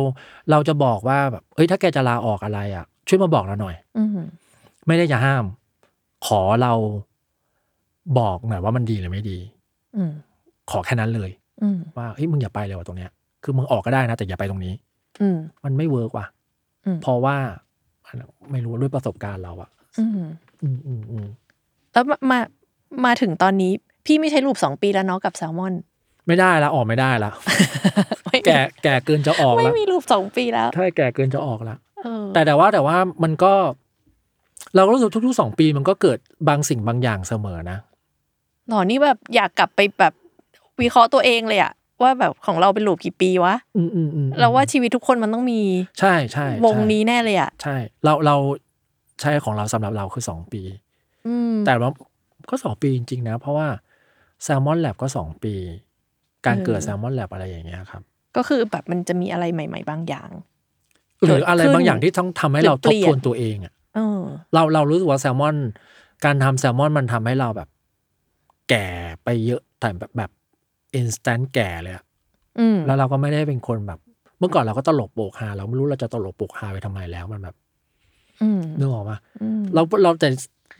[0.51, 4.09] เราจะบอกว่าแบบเอ้ยถ้าแกจะลาออกอะไรอะ ช่วยมาบอกเราหน่อย อืม
[4.87, 5.45] ไม่ได้จะห้าม
[6.27, 6.73] ขอเรา
[8.19, 9.37] บอกหน่อยว่ามันดีหรือไม่ดี
[9.95, 10.11] อืม
[10.71, 11.29] ขอแค่นั้นเลย
[11.63, 13.11] อืม ว่าเฮ้ยมึงอย่าไปเลยว่ะตรงเนี้ย
[13.43, 14.73] คือมึงออกก็ได้นะ แต่อย่าไปตรงนี้
[15.21, 16.25] อืม มันไม่เวิร์กว่ะ
[16.85, 17.37] อืม เพราะว่า
[18.51, 19.69] ไม่รู้ด้วยประสบการณ์เราอะ
[19.99, 20.29] อืมอืมอืมอืม
[21.93, 22.39] แล้วมามา
[23.05, 23.71] มาถึงตอนนี้
[24.05, 25.73] พี่ไม่ใช้รูปสองปีแล้วเนาะกับแซลมอน
[26.27, 27.31] ไม่ได้ละออกไม่ได้ละ
[28.25, 33.53] ไม่แก่แก่เกินจะออกไม่แล้วมีรูปสองปีแล้วถ้าแก่เกินจะออกแล้วเออแต่แต่ว่าแต่ว่ามันก็
[34.75, 37.77] เราก็รู้สึกทุกๆสองปีมันก็เกิดบางสิ่งบางอย่างเสมอนะ
[38.67, 40.13] หนอนี่แบบอยากกลับไปแบบ
[40.81, 45.61] วิเคราะห์ตัวเองเลยอะว่าแบบของเราเป็นลูปกี่ปีวะอืมอืมอืมเราว่าชีวิตทุกคนมันต้องมี
[45.99, 48.35] ใช่ใช่วงใช่นี้แน่เลยอะใช่ เราเรา
[49.21, 50.61] ใช่ของเราสำหรับเราคือสองปี
[51.27, 51.91] อืมแต่ว่า
[52.49, 53.67] ก็สองปีจริง ๆ นะ เพราะว่า
[54.43, 55.53] แซลมอนแลบก็สองปี
[56.45, 58.01] การเกิดเออแซลมอนแลบอะไรอย่างเงี้ยครับ
[58.35, 60.29] ก็คือแบบมันจะมีอะไรใหม่ ๆ บางอย่าง
[61.25, 64.21] หรืออะไรเกิดขึ้นบางอย่างที่ต้องทำให้หรือเราทเปบลี่ยนทวนตัวเองอะเออ
[64.53, 65.55] เราเรารู้สึกว่าแซลมอน
[66.25, 67.69] การทำแซลมอนมันทำให้เราแบบ
[68.69, 68.85] แก่
[69.23, 70.31] ไปเยอะแต่แบบแบบ
[70.95, 72.03] อินสแตนแก่เลยอะ
[72.59, 73.99] อืมแล้วเราก็ไม่ได้เป็นคนแบบ
[74.39, 77.70] เมื่อก่อนเราก็ตลกโปกฮาเราไม่รู้เราจะตลกโปกฮาไปทำไมแล้วมันแบบอืม
[78.79, 80.29] นึกออกมาอืมเราเราแต่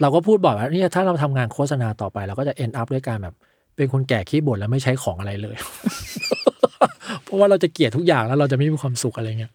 [0.02, 3.36] เราก็พูดบ่อยว่าเนี่ยถ้าเราทำงานโฆษณาต่อไป เราก็จะ end up ด้วยการแบบ
[3.76, 5.56] เป็นคนแก่ขี้บ่นแล้วไม่ใช้ของอะไรเลย
[7.24, 9.54] เพราะว่าเราจะเกลียดทุกอย่างแล้วเราจะไม่มีความสุขอะไรเงี้ย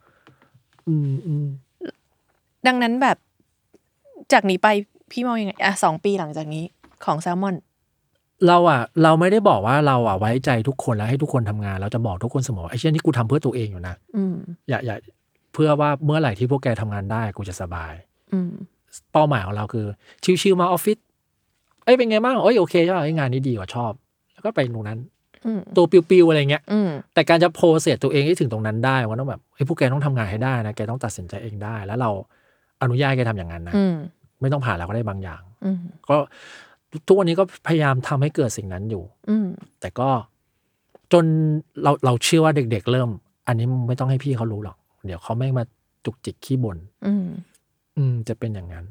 [0.89, 1.47] อืมอืม
[2.67, 3.17] ดังนั้นแบบ
[4.33, 4.69] จากนี้ไป
[5.11, 6.65] พี่มองยังไงอะสองปีหลังจากนี้
[7.05, 7.57] ของแซลมอน
[8.47, 14.37] เราอะ เราไม่ได้บอกว่าเราอะไว้ใจทุกคนแล้วให้ทุกคนทำงาน เราจะบอกทุกคนเสมอว่าไอ้เช่นนี่กูทำเพื่อตัวเองอยู่นะอืม
[14.69, 14.97] อย่าอย่า
[15.57, 17.93] เพื่อว่าเมื่อไหร่ที่พวกแกทำงานได้กูจะสบาย
[18.33, 18.51] อืม
[19.13, 19.87] เป้าหมายของเราคือ
[20.43, 20.99] ชิวๆมาออฟฟิศ
[21.85, 23.93] เอ้ยเป็นไงบ้างเอ้ยโอเคใช่ป่ะเอ้ยงานนี้ดีกว่าชอบ
[24.33, 24.99] แล้วก็ไปตรงนั้น
[25.47, 32.11] อืมตัวปิวๆอะไรเงี้ยอืมแต่การจะโพสเซตตัวเองให้ถึงตรงนั้นได้มันต้องแบบเฮ้ยพวกแกต้องทำงานให้ได้นะแกต้องตัดสินใจเองได้ แล้วเรา
[32.83, 33.95] อนุญาตให้แกทำอย่างนั้นนะอืม
[34.41, 35.79] ไม่ต้องผ่านเราก็ได้บางอย่างอืม
[36.09, 36.17] ก็
[37.07, 39.47] ทุกวันนี้ก็พยายามทำให้เกิดสิ่งนั้นอยู่ อืม
[39.81, 40.09] แต่ก็
[41.13, 41.25] จน
[41.83, 43.11] เราเราเชื่อว่าเด็ก ๆ เริ่ม
[43.49, 44.77] อันนี้มึงไม่ต้องให้พี่เขารู้หรอก
[45.07, 45.65] เดี๋ยวเขาไม่มา
[46.05, 47.27] จุกจิกขี้บ่นอืม
[47.97, 48.85] อืมจะเป็นอย่างนั้น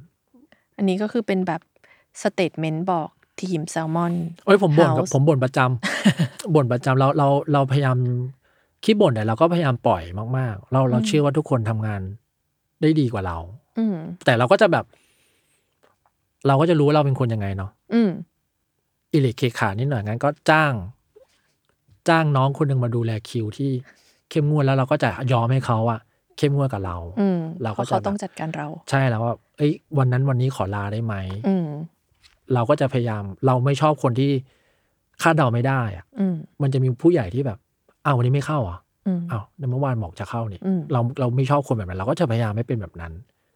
[0.78, 1.62] อันนี้ก็คือเป็นแบบ
[2.22, 3.10] statement บอก
[3.42, 4.14] ทีมแซลมอน
[4.46, 7.98] เอ้ยผมบ่นกับ House ผมบ่นประจำบ่นประจำเราเราเราพยายาม
[8.84, 10.04] ขี้บ่นแต่เราก็พยายามปล่อย
[10.38, 12.02] มาก ๆ เราเราเชื่อว่าทุกคนทำงาน
[12.82, 13.38] ได้ดีกว่าเรา
[13.80, 14.86] อืมแต่เราก็จะแบบ
[16.48, 18.10] เราก็จะรู้ว่าเราเป็นคนยังไงเนาะอืม
[19.14, 20.74] อีเหละเขะขะนิดหน่อยงั้นก็จ้าง
[22.10, 23.72] จ้างน้องคนหนึ่งมาดูแลคิวที่
[24.36, 26.00] เข้มงวดแล้วเราก็จะยอมให้เขาอะ
[26.38, 31.16] เข้มงวดกับเราอืมเราเพก็ราะจะเขาแบบต้องจัดการเรา ใช่แล้วว่าเอ้ย วันนั้นวันนี้ขอลาได้ไหม
[31.48, 31.68] อืม
[32.54, 34.32] เราก็จะพยายาม เราไม่ชอบคนที่
[35.22, 37.58] คาดเดาไม่ได้อะอืมมันจะมีผู้ใหญ่ที่แบบ
[38.06, 43.14] อ้าววันนี้ไม่เข้าเหรอะอืมอ้าวเมื่อวานบอกจะเข้านี่อืมเราเราไม่ชอบคนแบบนั้น เราก็จะพยายามไม่เป็นแบบนั้น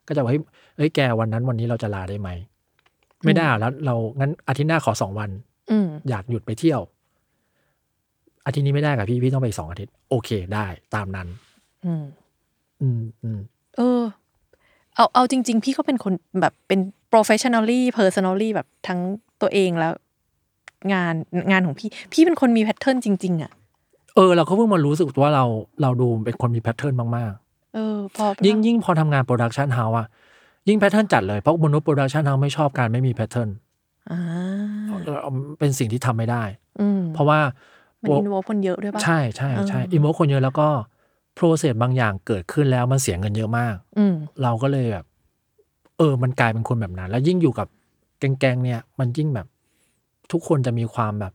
[0.07, 0.41] ก็จะว่าเฮ้ย
[0.77, 2.29] เอ้ยแกวันนั้นวันนี้เราจะลาได้ไหม
[3.25, 5.29] ไม่ได้อะแล้วเรางั้นอาทิตย์หน้าขอสองวัน
[5.71, 6.81] อืมอยากหยุดไปเที่ยว
[8.49, 11.27] อาทิตย์นี้ไม่ได้กับพี่พี่ต้องไปอีกสองอาทิตย์ โอเคได้ตามนั้น
[11.85, 12.03] อืม
[12.81, 13.39] อืมอืม
[13.77, 14.01] เออ
[14.95, 16.79] เอาเอาจริง ๆ พี่ก็เป็นคนแบบเป็น
[17.11, 18.99] professionally personally แบบทั้ง
[19.41, 19.93] ตัวเองแล้ว
[20.93, 21.13] งาน
[21.51, 23.51] งานของพี่ พี่เป็นคนมี pattern จริง ๆอะ
[24.15, 25.45] เออ เราก็เพิ่งมารู้สึกว่าเรา
[25.81, 27.33] เราดูเป็นคนมี pattern มาก
[27.75, 30.07] เออ พอๆยิ่งยิ่งพอทำงาน production house อะ
[30.67, 33.49] ยิ่ง pattern จัดเลยเพราะมนุษย์ production house ไม่ชอบการไม่มี pattern
[34.11, 34.19] อ่า
[35.59, 36.43] เป็นสิ่งที่ทำไม่ได้
[36.81, 37.39] อืมเพราะว่า
[38.03, 40.67] มัน inวอลคนเยอะด้วยป่ะ ใช่ใช่ใช่เอออิโมคนเยอะแล้วก็
[41.35, 45.05] process บางอย่างเกิดขึ้นแล้วมันเสียเงินเยอะมาก อืมเราก็เลยแบบ
[45.97, 47.67] เออ มันกลายเป็นคนแบบนั้น แล้วยิ่งอยู่กับ
[48.19, 49.47] แก๊งๆเนี่ย มันยิ่งแบบ
[50.31, 51.33] ทุกคนจะมีความแบบ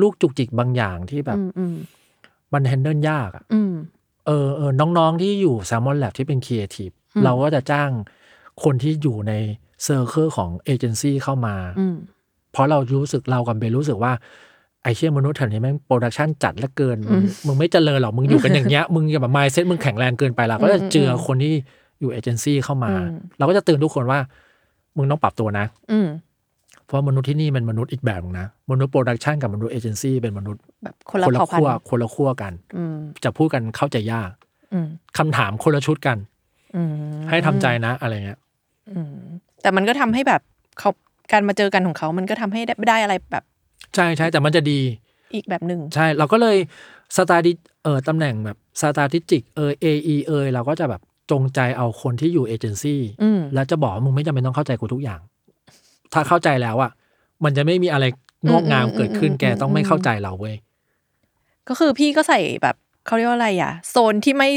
[0.00, 1.74] ลูกจุกจิกบางอย่างที่แบบอืมอืม
[2.52, 3.74] มัน handle ยากอะอืม
[4.26, 7.90] เออเออน้องๆที่อยู่แซลมอนแล็บที่เป็นครีเอทีฟอืมเราก็จะจ้าง
[8.64, 9.32] คนที่อยู่ใน
[9.84, 11.96] circle ของเอเจนซี่เข้ามาอืม
[12.52, 14.12] เพราะเรารู้สึกเรากับเบนซ์รู้สึกว่า
[14.84, 21.52] ไอเชี่ยมนุษย์แถวนี้แม่ง production จัดเหลือเกินมึงมึงไม่เจริญหรอก มึงอยู่กันอย่างเงี้ย มึงแบบ mindset มึงแข็งแรงเกินไปเราก็จะเจอคนที่
[22.00, 24.18] อยู่เอเจนซี่เข้ามาอืมเราก็จะเตือนทุกคนว่า
[24.96, 26.08] มึงต้องปรับตัวนะอืม
[26.86, 34.30] เพราะมนุษย์ที่นี่เป็นมนุษย์อีกแบบหนึ่งนะ มนุษย์ production กับมนุษย์เอเจนซี่เป็นมนุษย์แบบคนละคนละเผ่าพันขั้วธุ์คนละขั้วกันอืมจะพูดกันเข้าใจยาก
[34.72, 34.86] อืม
[35.18, 36.18] คำถามคนละชุดกัน
[36.76, 36.90] อืม
[37.30, 38.38] ให้ทำใจนะ อะไรเงี้ย
[38.92, 39.14] อืม
[39.62, 40.40] แต่มันก็ทำให้แบบ
[40.78, 40.90] เขา
[41.32, 43.44] การมาเจอกันของเขา มันก็ทำให้ได้ได้อะไรแบบ
[43.94, 44.80] ใช่ใช่แต่มันจะดี
[45.34, 46.56] อีกแบบหนึ่งใช่เราก็เลย
[47.16, 55.20] สตาดิเออตำแหน่งแบบสตาติจิกเออ AE เอยเราก็จะแบบจงใจเอาคนที่อยู่เอเจนซี่อืมแล้วจะบอกว่ามึงไม่จำเป็นต้องเข้าใจกูทุกอย่าง
[56.12, 56.90] ถ้าเข้าใจแล้วอะ
[57.44, 58.04] มันจะไม่มีอะไร
[58.50, 60.56] งอกงามเกิดขึ้นแกต้องไม่เข้าใจเราเว้ย
[61.68, 62.76] ก็คือพี่ก็ใส่แบบ
[63.06, 64.50] เขาเรียกว่าอะไรอะโซนที่ไม่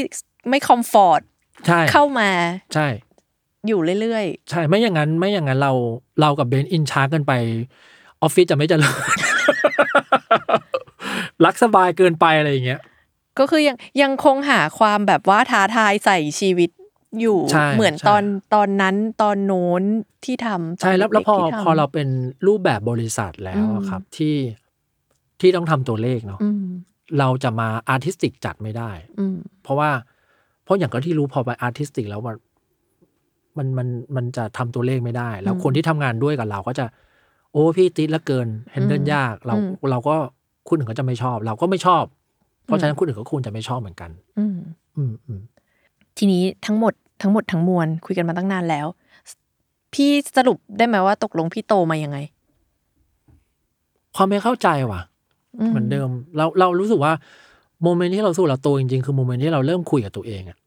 [0.50, 1.22] ไม่ comfort
[1.66, 2.30] ใช่เข้ามา
[2.74, 2.86] ใช่
[3.66, 5.72] อยู่เรื่อยใช่ไม่อย่างนั้นไม่อย่างนั้นเรา
[6.20, 7.32] เรากับเบนซ์อินช้าเกินไป
[8.22, 8.94] ออฟฟิศจะไม่เจริญ
[11.44, 16.70] รักสบายเกินไปอะไรอย่างเงี้ยๆก็คือยังยังคงหาความแบบว่าท้าทายใส่ชีวิต
[17.20, 18.22] อยู่ใช่เหมือนใช่ตอน
[18.54, 19.82] ตอนนั้นตอนโน้น
[20.24, 22.08] ที่ทำใช่แล้วตนแล้วพอเด็กๆที่ทำพอเราเป็น
[22.46, 24.36] รูปแบบบริษัทแล้วอะครับที่
[25.40, 26.64] ที่ต้องทำตัวเลขเนาะอืม
[27.18, 29.90] เราจะมาอาร์ติสติกจัดไม่ได้อืมเพราะว่า
[30.64, 32.36] เพราะอย่างก็ที่รู้พอไปอาร์ติสติกแล้วมัน
[33.58, 36.86] มันมันมันจะทำตัวเลขไม่ได้ แล้วอืมคนที่ทำงานด้วยกับเราก็จะ
[37.52, 40.16] โอ้พี่ติดละเกินเฮนเดิลอืมยากเราอืมเราก็
[40.68, 42.04] คุณอื่นก็จะไม่ชอบ เราก็ไม่ชอบ
[42.64, 44.58] เพราะฉะนั้นคุณอื่นก็ควรจะไม่ชอบเหมือนกัน อืม
[44.96, 45.40] อืมอืม
[46.18, 46.92] ทีนี้ทั้งหมด
[47.22, 48.86] ทั้งหมดทั้งมวลคุยกันมาตั้งนานแล้ว
[49.94, 52.18] พี่สรุปได้ไหมว่าตกลงพี่โตมายังไง
[54.16, 55.00] ความไม่เข้าใจว่ะ
[55.70, 57.12] เหมือนเดิม เราเรารู้สึกว่า
[57.82, 60.58] moment ที่เราสู้เราโตจริงๆคือ moment ที่เราเริ่มคุยกับตัวเองอะ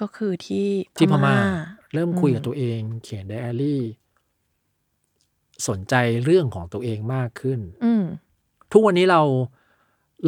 [0.00, 1.36] ก็คือที่ที่พม่า
[1.94, 3.80] เริ่มคุยกับตัวเอง เขียนไดอารี่
[5.68, 5.94] สนใจ
[6.24, 8.04] เรื่องของตัวเองมากขึ้นอืม
[8.72, 9.20] ทุกวันนี้เรา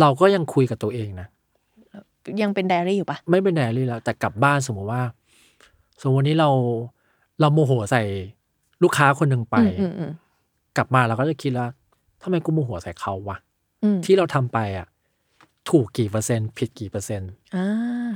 [0.01, 1.29] เราก็ยังคุยกับตัวเองนะ
[2.43, 5.03] ยังเป็นไดอารี่อยู่ปะไม่เป็นไดอารี่แล้ว แต่กลับบ้านสมมติว่า
[6.01, 6.51] สมมติวันนี้เรา
[7.41, 8.03] เราโมโหใส่
[8.83, 10.11] ลูกค้าคนหนึ่งไปอืมอืม
[10.77, 11.71] กลับมาเราก็จะคิดแล้ว
[12.23, 13.37] ทำไมกูโมโหใส่เขาวะ
[13.85, 14.87] อืมที่เราทำไปอะ
[15.71, 17.67] ถูกกี่เปอร์เซ็นต์ผิดกี่เปอร์เซ็นต์อ่า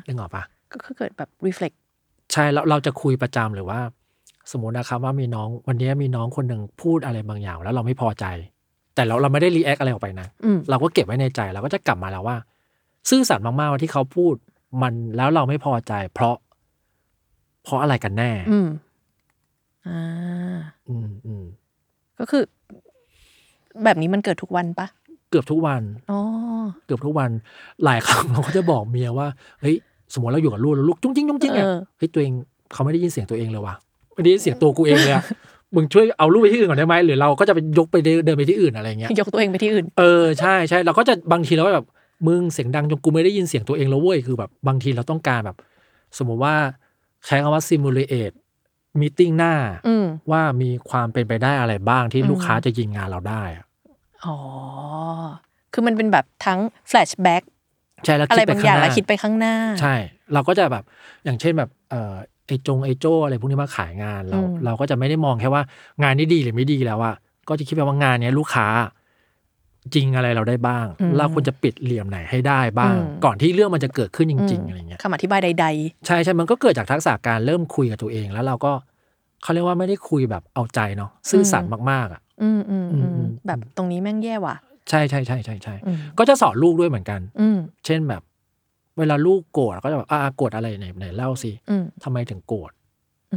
[0.07, 0.43] นึกออกปะ
[0.73, 1.77] ก็คือเกิดแบบ reflect
[2.33, 3.81] ใช่เราเราจะคุยประจำหรือว่า
[4.51, 8.25] สมมตินะครับว่ามีน้องวันนี้มีน้องคนหนึ่งพูดอะไรบางอย่าง แล้วเราไม่พอใจ
[8.95, 12.37] แต่เราเราไม่ได้ react อะไรออกไปนะอืมเราก็เก็บไว้ในใจเราก็จะกลับมาแล้วว่า
[13.11, 14.35] ซื่อสัตย์มากๆว่าที่เขาพูด
[14.83, 16.37] มันแล้วเราไม่พอใจ เพราะ
[17.65, 18.69] เพราะอะไรกันแน่ อืม
[19.87, 20.01] อ่า
[20.89, 21.45] อืมอืม
[22.19, 22.43] ก็คือ
[23.85, 24.87] แบบนี้มันเกิดทุกวันปะ
[25.31, 26.21] เกือบทุกวันอ๋อ
[26.87, 27.31] เกือบทุกวัน
[27.85, 29.27] หลายครั้งเราก็จะบอกเมียว่า
[29.61, 29.77] เฮ้ย
[30.13, 32.33] สมมติเราอยู่กับลูกแล้วลูกจุ้งจิ้งจุ้งจิ้งอะเออเฮ้ยตัวเอง
[32.73, 33.75] เขาไม่ได้ยินเสียงตัวเองเลยว่ะ
[34.21, 35.25] ไม่ได้ยินเสียงตัวกูเองเลยอะ
[35.75, 41.87] มึงช่วยเอาลูกไปที่อื่นก่อนได้ไหมหรือเราก็จะไปยกไปเดินเดินไปที่อื่นอะไรเงี้ยยกตัวเองไปที่อื่น เออใช่ใช่เราก็จะบางทีเราก็แบบ
[42.27, 45.57] มึงเสียงดังจนกูไม่ได้ยินเสียงตัวเองแล้วเว้ยคือแบบบางทีเราต้องการแบบ
[46.19, 46.55] สมมุติว่า
[47.27, 48.35] ใช้คำว่า simulate
[49.01, 49.55] meeting หน้า
[49.89, 53.65] อืมว่ามีความเป็นไปได้อะไรบ้างที่อืมลูกค้าจะยิงงานเราได้อะ
[54.25, 54.37] อ๋อ
[55.73, 56.61] คือมันเป็นแบบทั้ง
[56.91, 57.43] flashback
[58.05, 59.95] ใช่แล้วอะไรคิดไปบางอข้าย่างงหแล้วน้าคิดไปข้างหน้า ใช่
[60.33, 60.85] เราก็จะแบบ
[61.25, 62.15] อย่างเช่นแบบเออ
[62.51, 65.63] ไอจงไอโจอะไรพวกนี้มาขายงานเราอืมเราก็จะไม่ได้มองแค่ว่า
[66.03, 67.15] งานนี้ดีหรือไม่ดีแล้วอะ
[67.49, 68.67] ก็จะคิดไปว่างานเนี้ยลูกค้า
[69.95, 70.87] จริงอะไรเราได้บ้าง
[71.19, 72.95] เราควรจะปิดเหลี่ยมไหนให้ได้บ้าง
[73.25, 75.67] ก่อนที่เรื่องมันจะเกิดขึ้นจริง ๆอะไรเงี้ยคำอธิบายใด
[76.07, 78.73] ใช่ใช่มันก็เกิดจากทักษะการเริ่มคุยกับตัวเอง แล้วเราก็
[79.43, 84.57] เขาเรียกว่าไม่ได้คุยแบบเอาใจเนาะซื่อสัตย์มากๆอะๆอืมอืมอือืมมแบบตรงนี้แม่งแย่ว่ะ
[84.91, 88.23] ใช่ใช่ใช่ใช่ใช่อืมก็จะสอนลูกด้วยเหมือนกันอืมเช่นแบบ
[88.99, 92.71] เวลาลูกโกรธเราก็จะแบบอ่าโกรธอะไรไหนไหนเล่าสิอืมทำไมถึงโกรธ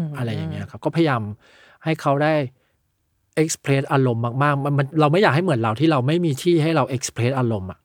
[0.07, 1.21] มอะไรอย่างเงี้ยครับ ก็พยายาม
[1.83, 2.33] ให้เขาได้
[3.43, 7.79] express อารมณ์มากๆมันมันเราไม่อยากให้เหมือนเราที่เราไม่มีที่ให้เรา express อารมณ์อะ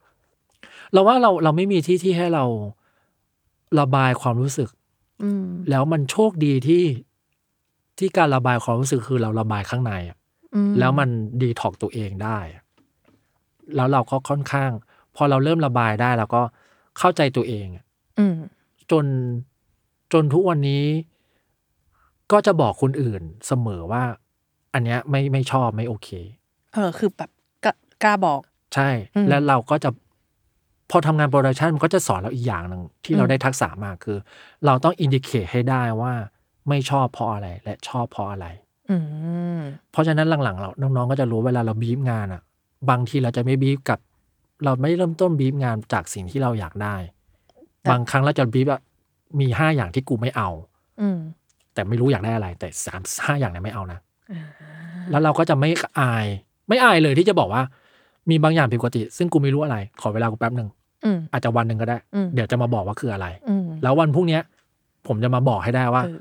[0.92, 2.44] เราว่าเราเราไม่มีที่ที่ให้เรา
[3.80, 4.68] ระบายความรู้สึก
[5.22, 6.84] อืมแล้วมันโชคดีที่
[7.98, 10.16] ที่การระบายความรู้สึกคือเราระบายข้างในอะ
[10.54, 11.08] อืมแล้วมัน
[11.42, 12.62] ดีท็อกตัวเองได้อะ
[13.76, 14.70] แล้วเราก็ค่อนข้าง
[15.16, 16.42] พอเราเริ่มระบายได้เราก็
[16.98, 17.84] เข้าใจตัวเองอะ
[18.18, 18.36] อืม
[18.90, 19.06] จน
[20.12, 20.84] จนทุกวันนี้
[22.32, 24.04] ก็จะบอกคนอื่นเสมอว่า
[24.74, 26.08] อันเนี้ยไม่ไม่ชอบไม่โอเค
[26.74, 27.30] เออ คือแบบ
[27.64, 27.72] กล้า
[28.02, 28.40] กล้าบอก
[28.74, 29.90] ใช่อืมแล้วเราก็จะ
[30.90, 34.18] พอทำงาน production มันก็จะสอนเราอีกอย่างหนึ่งที่เราอืมได้ทักษะมากคือ
[34.66, 36.12] เราต้อง indicate ให้ได้ว่า
[36.68, 38.46] ไม่ชอบเพราะอะไร และชอบเพราะอะไร
[38.90, 38.96] อื
[39.58, 39.60] ม
[39.92, 42.42] เพราะฉะนั้นหลังๆเราน้องๆก็จะรู้เวลาเราบีฟงานอะ
[42.90, 43.98] บางทีเราจะไม่บีฟกับ
[44.64, 46.96] เราไม่เริ่มต้นบีฟงานจากสิ่งที่เราอยากได้
[47.82, 48.80] แต่บางครั้งเราจะบีฟอะ
[49.40, 50.48] มีห้าอย่างที่กูไม่เอา
[51.00, 51.18] อืม
[51.74, 53.98] แต่ไม่รู้อยากได้อะไร แต่สามห้าอย่างเนี้ไม่เอานะ
[54.32, 54.42] อ่า
[55.10, 56.26] แล้วเราก็จะไม่อาย
[56.68, 57.62] ไม่อายเลยที่จะบอกว่า
[58.30, 60.68] มีบางอย่างผิดปกติ ซึ่งกูไม่รู้อะไร ขอเวลากูแป๊บหนึ่ง
[61.04, 64.42] อืมอาจจะวันหนึ่งก็ได้อืมเดี๋ยวจะมาบอกว่าคืออะไรอืมแล้ววันพรุ่งเนี้ย
[65.06, 66.18] ผมจะมาบอกให้ได้ว่าเออ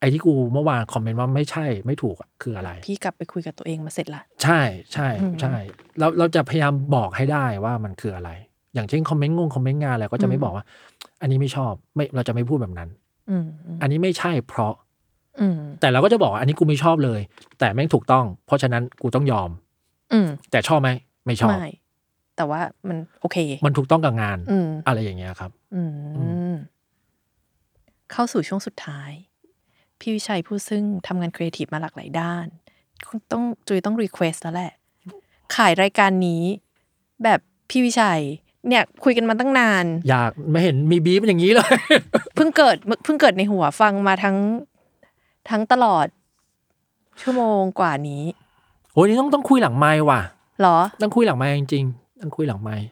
[0.00, 4.60] ไอ้ที่กูเมื่อวานคอมเมนต์ว่าไม่ใช่ไม่ถูกอะคืออะไร พี่กลับไปคุยกับตัวเองมาเสร็จละใช่
[4.92, 5.54] ใช่อืมใช่
[5.98, 8.30] เราเราจะพยายามบอกให้ได้ว่ามันคืออะไร
[8.74, 10.64] อย่างเช่นคอมเมนต์งงคอมเมนต์งานอะไรก็จะไม่บอกว่า
[11.20, 12.88] อันนี้ไม่ชอบไม่เราจะไม่พูดแบบนั้น
[13.30, 14.74] อืมอืมอันนี้ไม่ใช่เพราะ
[15.40, 17.20] อืมแต่เราก็จะบอกว่าอันนี้กูไม่ชอบเลย
[17.58, 19.50] แต่แม่งถูกต้อง เพราะฉะนั้นกูต้องยอม
[20.12, 20.90] อืมแต่ชอบไหม
[21.26, 21.68] ไม่ชอบไม่
[22.36, 23.36] แต่ว่ามันโอเค
[23.66, 25.82] มันถูกต้องกับงานอืมอะไรอย่างเงี้ยครับ อื
[26.54, 26.56] ม
[28.12, 29.10] เข้าสู่ช่วงสุดท้าย
[30.00, 32.46] พี่วิชัยผู้ซึ่งทำงานครีเอทีฟมาหลากหลายด้าน
[33.08, 34.72] คุณต้องจุยต้อง request แล้วแหละ
[35.56, 36.42] ขายรายการนี้
[37.24, 37.40] แบบ
[37.70, 38.20] พี่วิชัย
[38.68, 41.74] เนี่ยคุยกันมาตั้งนาน อยากไม่เห็นมีบีฟอย่างนี้เลย
[42.34, 44.36] เพิ่งเกิดเพิ่งเกิดในหัวฟังมาทั้ง
[45.50, 46.06] ทั้งตลอด
[47.22, 48.24] ชั่วโมงกว่านี้
[48.92, 50.20] โอ้ยนี่ต้องต้องคุยหลังไมค์ว่ะ
[50.60, 52.84] เหรอ ต้องคุยหลังไมค์จริงๆต้องคุยหลังไมค์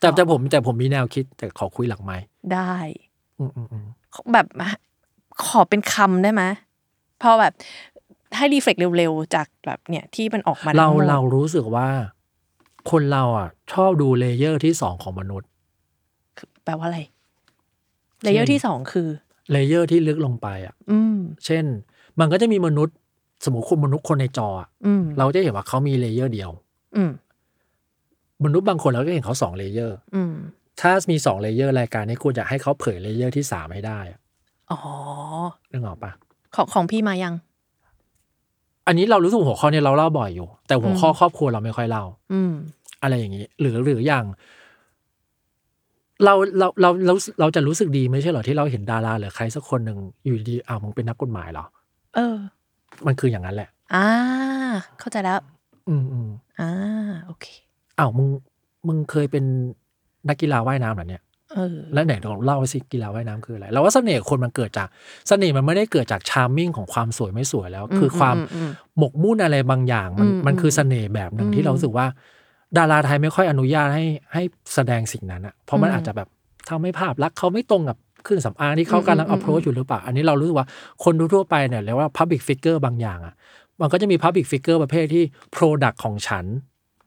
[0.00, 2.24] แต่แต่ผมแต่ผมมีแนวคิดแต่ขอคุยหลังไมค์
[2.54, 2.74] ได้
[3.38, 3.86] อืมอืมอืม
[4.32, 4.46] แบบ
[5.44, 6.42] ขอเป็นคำได้ไหม
[7.22, 7.52] พอแบบ
[8.36, 11.88] ให้ reflect เร็วๆ จากแบบเนี่ยที่มันออกมา เราทั้งหมดเรารู้สึกว่า
[12.90, 15.48] คนเราอะ ชอบดู layer ที่สองของมนุษย์
[16.64, 17.00] แปลว่าอะไร
[18.22, 19.08] layer ที่สองคือ
[19.50, 21.64] layer ที่ลึกลงไปอะ อืม เช่น
[22.20, 22.96] มันก็จะมีมนุษย์
[23.44, 26.50] สมมติคนมนุษย์คนในจออะอืมเราจะเห็นว่าเขามี layer เดียว
[26.96, 27.10] อืม
[28.44, 30.34] มนุษย์บางคนเราก็เห็นเขาสอง layer อืม
[30.80, 34.20] ถ้ามีสอง layer รายการนี้ควรจะให้เขาเผย layer ที่สามให้ได้อะ
[34.70, 34.78] อ๋อ
[35.72, 36.12] นึกออกปะ
[36.54, 37.34] ของของพี่มายัง
[38.86, 42.52] อันนี้เรารู้สึกหัวข้อเนี้เราเล่าบ่อยอยู่ แต่หัวข้อครอบครัวเราไม่ค่อยเล่า อืม
[43.02, 44.24] อะไรอย่างนี้ หรือหรืออย่าง
[46.24, 51.64] เราเราเราเราเราจะรู้สึกดีไม่ใช่เหรอที่เราเห็นดาราหรือใครสักคนหนึ่งอยู่ดีอ้าวมึงเป็นนักกฎหมายเหรอ
[52.14, 52.36] เออ
[53.06, 54.06] มันคืออย่างนั้นแหละ อ่า
[54.98, 55.38] เข้าใจแล้ว
[55.88, 56.70] อืมอืมอ่า
[57.26, 57.46] โอเค
[57.98, 58.28] อ้าวมึง
[58.86, 59.44] มึงเคยเป็น
[60.28, 61.33] นักกีฬาว่ายน้ำเหรอเนี่ยเออ
[61.94, 64.88] แล้วไหนลองเล่าไปสิกีฬาว่ายน้ำคืออะไรเราว่าเสน่ห์คนมันเกิดจาก
[65.28, 72.06] เสน่ห์มันไม่ได้เกิดจากชาร์มมิ่งของความสวยไม่สวยแล้ว คือความอืมอืมหมกมุ่นอะไรบางอย่าง มันอืมมันคือเสน่ห์แบบหนึ่งอืมที่เรารู้สึกว่า
[72.78, 74.42] ดาราไทยไม่ค่อยอนุญาตให้ให้
[74.74, 76.28] แสดงสิ่งนั้นอะเพราะมันอืมอาจจะแบบ
[76.68, 80.66] ทำให้ภาพลักษณ์เขาไม่ตรงกับเครื่องสำอางที่เขากำลังอืมอืม approach อยู่หรือเปล่า อันนี้เรารู้สึกว่า
[81.04, 83.34] คนทั่วๆไปเนี่ยเรียกว่า public figure บางอย่างอะ
[83.80, 85.24] มันก็จะมี public figure ประเภทที่
[85.56, 86.44] product ของฉัน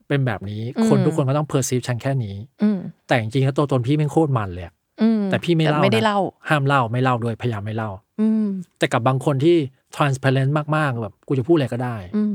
[0.08, 7.91] เป็นแบบนี้ คนทุกคนก็ต้อง perceive ฉันแค่นี้อืมแต่จริงๆแล้วตัวตนพี่เป็นโคตรมันเลยอะอืมแต่พี่ไม่เล่าไม่ได้นะเล่า ห้ามเล่าไม่เล่าด้วยพยายามไม่เล่า
[8.22, 8.47] อืม
[8.80, 9.55] แต่กับบางคนที่
[9.95, 12.34] transparent มากๆแบบกูจะพูดอะไรก็ได้ อืม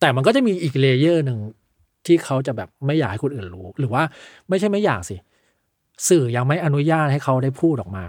[0.00, 1.38] แต่มันก็จะมีอีกเลเยอร์หนึ่ง
[2.06, 4.02] ที่เขาจะแบบไม่อยากให้คนอื่นรู้ หรือว่า
[4.48, 5.16] ไม่ใช่ไม่อยากสิ
[6.08, 8.06] สื่อยังไม่อนุญาตให้เขาได้พูดออกมา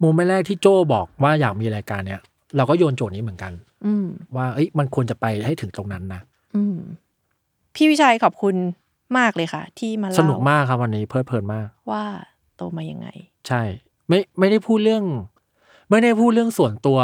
[0.00, 2.20] โมเมนต์แรกที่โจบอกว่าอยากมีรายการเนี้ย
[2.56, 3.52] เราก็โยนโจทย์นี้เหมือนกัน
[3.86, 4.06] อืม
[4.36, 6.20] ว่าเอ้ยมันควรจะไปให้ถึงตรงนั้นนะ
[6.56, 6.78] อืม
[7.76, 8.56] พี่วิชัยขอบคุณ
[9.18, 12.04] มากเลยค่ะ ที่มาสเล่านุกมากครับวันนี้เพลิดเพลินมาก ว่า
[12.56, 13.08] โตมายังไง
[13.48, 13.62] ใช่
[14.08, 15.04] ไม่ไม่ได้พูดเรื่อง
[15.90, 16.98] ไม่ได้พูดเรื่องส่วนตัว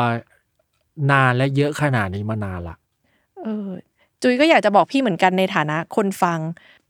[1.11, 2.77] นานและเยอะขนาดนี้มานานละ
[3.43, 3.69] เออ
[4.23, 6.39] จุยก็อยากจะบอกพี่เหมือนกันในฐานะคนฟัง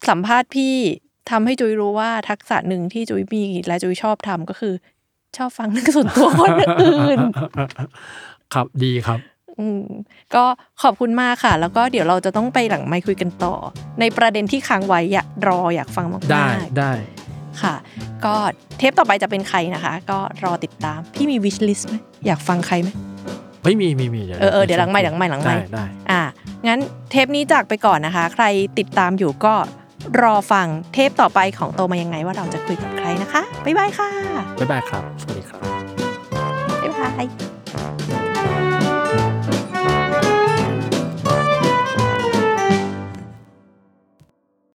[0.09, 0.75] สัมภาษณ์พี่
[1.31, 4.75] ทำให้จุยรู้ว่าทักษะหนึ่งที่จุยมีและจุยชอบทำก็คือ
[5.37, 7.21] ชอบฟังเรื่องส่วนตัวคนอื่น
[8.55, 9.19] ครับดีครับ
[9.59, 9.83] อืม
[10.35, 10.45] ก็
[10.83, 13.55] ขอบคุณมากค่ะ แล้วก็เดี๋ยวเราจะต้องไปหลังไมค์คุยกันต่อ
[14.01, 16.49] ในประเด็นที่ค้างไว้อยากรออยากฟังมากๆได้
[16.79, 16.93] ได้
[17.63, 17.75] ค่ะ
[18.25, 18.35] ก็
[18.79, 21.97] เทปต่อไปจะเป็นใครนะคะ ก็รอติดตาม พี่มี wish list ไหม
[22.27, 22.89] อยากฟังใครไหม
[23.65, 26.23] ไม่มีมีมีเออเออเดี๋ยวหลังไมค์หลังไมค์หลังไมค์ด้ได้อะ
[26.67, 26.81] งั้น
[27.11, 28.45] เทปนี้จากไปก่อนนะคะ ใคร
[28.79, 29.55] ติดตามอยู่ก็
[30.23, 34.11] รอฟังเทปต่อไปของโตมายังไงว่าเราจะคุยกับใครนะคะบ๊ายบายค่ะ
[34.59, 35.61] บ๊ายบายครับสวัสดีครับ
[36.83, 37.62] บ๊ายบาย